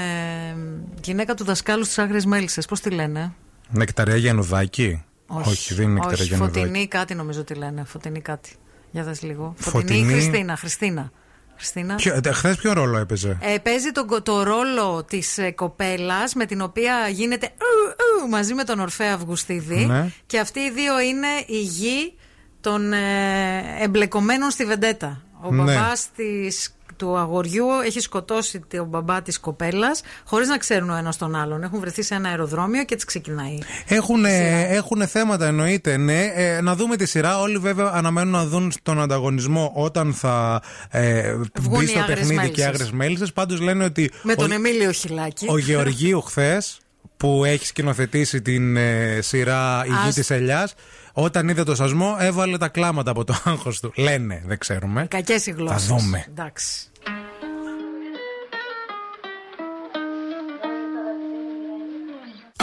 [1.04, 2.66] γυναίκα του δασκάλου στις Άγριες Μέλισσες.
[2.66, 3.34] Πώς τη λένε;
[3.70, 5.04] Νεκταρία Γιαννουδάκη.
[5.28, 6.60] Όχι, δεν είναι Νεκταρία όχι, Γιαννουδάκη.
[6.60, 7.84] Φωτεινή κάτι νομίζω τη λένε.
[7.86, 8.52] Φωτεινή κάτι.
[8.92, 9.54] Για δες λίγο.
[9.58, 10.12] Φωτεινή.
[10.12, 10.56] Χριστίνα.
[10.56, 11.12] Χριστίνα.
[11.58, 11.96] Χριστίνα.
[12.34, 17.08] Χθες ποιο ρόλο έπαιζε; Ε, παίζει το, το ρόλο της ε, κοπέλας με την οποία
[17.08, 20.12] γίνεται ου, ου, μαζί με τον Ορφέα Αυγουστίδη Ναι.
[20.26, 22.14] και αυτοί οι δύο είναι η γη
[22.62, 25.22] των ε, εμπλεκομένων στη Βεντέτα.
[25.42, 25.64] Ο Ναι.
[25.64, 31.18] μπαμπάς της, του αγοριού έχει σκοτώσει τον μπαμπά της κοπέλας χωρίς να ξέρουν ο ένας
[31.18, 31.64] τον άλλον.
[31.64, 33.58] Έχουν βρεθεί σε ένα αεροδρόμιο και έτσι ξεκινάει.
[33.88, 36.24] Έχουν, έχουν θέματα εννοείται, ναι.
[36.36, 37.40] Ε, να δούμε τη σειρά.
[37.40, 42.18] Όλοι βέβαια αναμένουν να δουν τον ανταγωνισμό όταν θα ε, Βγουν μπει οι στο Άγρες
[42.20, 42.66] παιχνίδι και οι Μέλισσες.
[42.66, 43.34] Άγρες Μέλισσες.
[43.34, 45.46] Πάντως λένε ότι Με ο, τον Εμίλιο Χιλάκη.
[45.50, 46.80] ο Γεωργίου χθες
[47.18, 50.74] που έχει σκηνοθετήσει την ε, σειρά Η Γη Ας- της Ελιάς
[51.18, 53.92] όταν είδε το σασμό έβαλε τα κλάματα από το άγχος του.
[53.96, 55.06] Λένε, δεν ξέρουμε.
[55.10, 55.86] Κακές οι γλώσσες.
[55.88, 56.26] Θα δούμε.
[56.30, 56.90] Εντάξει.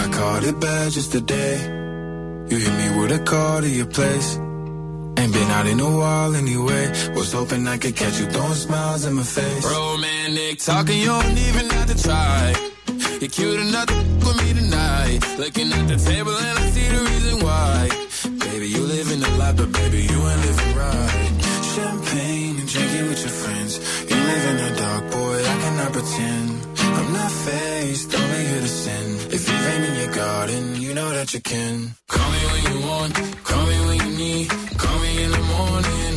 [0.03, 1.55] I caught it bad just today.
[2.51, 4.29] You hit me with a call to your place.
[5.21, 6.85] Ain't been out in a while anyway.
[7.17, 9.65] Was hoping I could catch you throwing smiles in my face.
[9.79, 12.41] Romantic talking, you don't even have to try.
[13.21, 15.21] You're cute enough to f- with me tonight.
[15.43, 17.77] Looking at the table and I see the reason why.
[18.53, 21.33] Baby, you live in the life, but baby, you ain't living right.
[21.75, 23.73] Champagne and drinking with your friends.
[24.11, 26.51] You live in the dark, boy, I cannot pretend.
[26.99, 29.07] I'm not faced, only here to sin.
[29.37, 31.95] If rain in your garden, you know that you can.
[32.09, 34.49] Call me when you want, call me when you need.
[34.77, 36.17] Call me in the morning,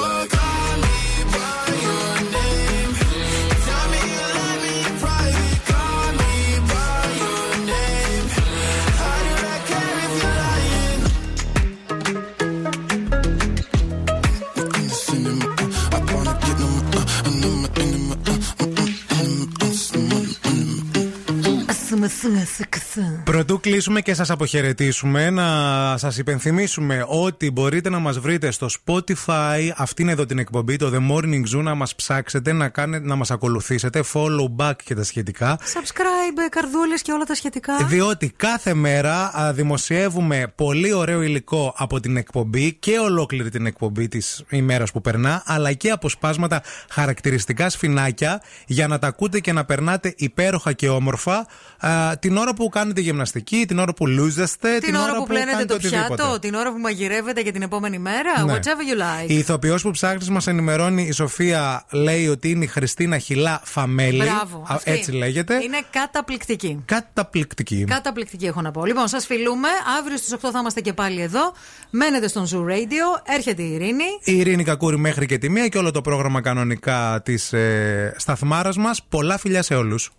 [23.23, 29.59] Πρωτού κλείσουμε και σας αποχαιρετήσουμε Να σας υπενθυμίσουμε ότι μπορείτε να μας βρείτε στο Spotify.
[29.75, 33.15] Αυτή είναι εδώ την εκπομπή Το The Morning Zoo Να μας ψάξετε, να, κάνετε, να
[33.15, 34.03] μας ακολουθήσετε.
[34.13, 35.59] Follow back και τα σχετικά.
[35.59, 37.85] Subscribe, καρδούλες και όλα τα σχετικά.
[37.85, 44.07] διότι κάθε μέρα α, δημοσιεύουμε πολύ ωραίο υλικό από την εκπομπή και ολόκληρη την εκπομπή
[44.07, 49.65] της ημέρας που περνά, αλλά και αποσπάσματα χαρακτηριστικά σφινάκια για να τα ακούτε και να
[49.65, 51.47] περνάτε υπέροχα και όμορφα
[51.91, 55.51] α, Α, την ώρα που κάνετε γυμναστική, την ώρα που λούζεστε, Την ώρα που πλένετε
[55.51, 56.15] κάνετε το οτιδήποτε.
[56.15, 58.43] πιάτο, την ώρα που μαγειρεύετε για την επόμενη μέρα.
[58.45, 58.53] Ναι.
[58.53, 59.29] Whatever you like.
[59.29, 64.17] Η ηθοποιός που ψάχνεις μας ενημερώνει, η Σοφία λέει ότι είναι η Χριστίνα Χιλά Φαμέλη.
[64.23, 64.57] Μπράβο.
[64.57, 64.91] Α, αυτή.
[64.91, 65.55] Έτσι λέγεται.
[65.63, 66.81] Είναι καταπληκτική.
[66.85, 67.83] Καταπληκτική.
[67.83, 68.85] Καταπληκτική έχω να πω.
[68.85, 69.67] Λοιπόν, σας φιλούμε.
[69.99, 71.53] Αύριο στις 8 θα είμαστε και πάλι εδώ.
[71.89, 73.33] Μένετε στον Zoo Radio.
[73.35, 74.03] Έρχεται η Ειρήνη.
[74.23, 78.77] Η Ειρήνη Κακούρη μέχρι και τη μία και όλο το πρόγραμμα κανονικά της ε, σταθμάρας
[78.77, 79.03] μας.
[79.09, 80.11] Πολλά φιλιά σε όλους.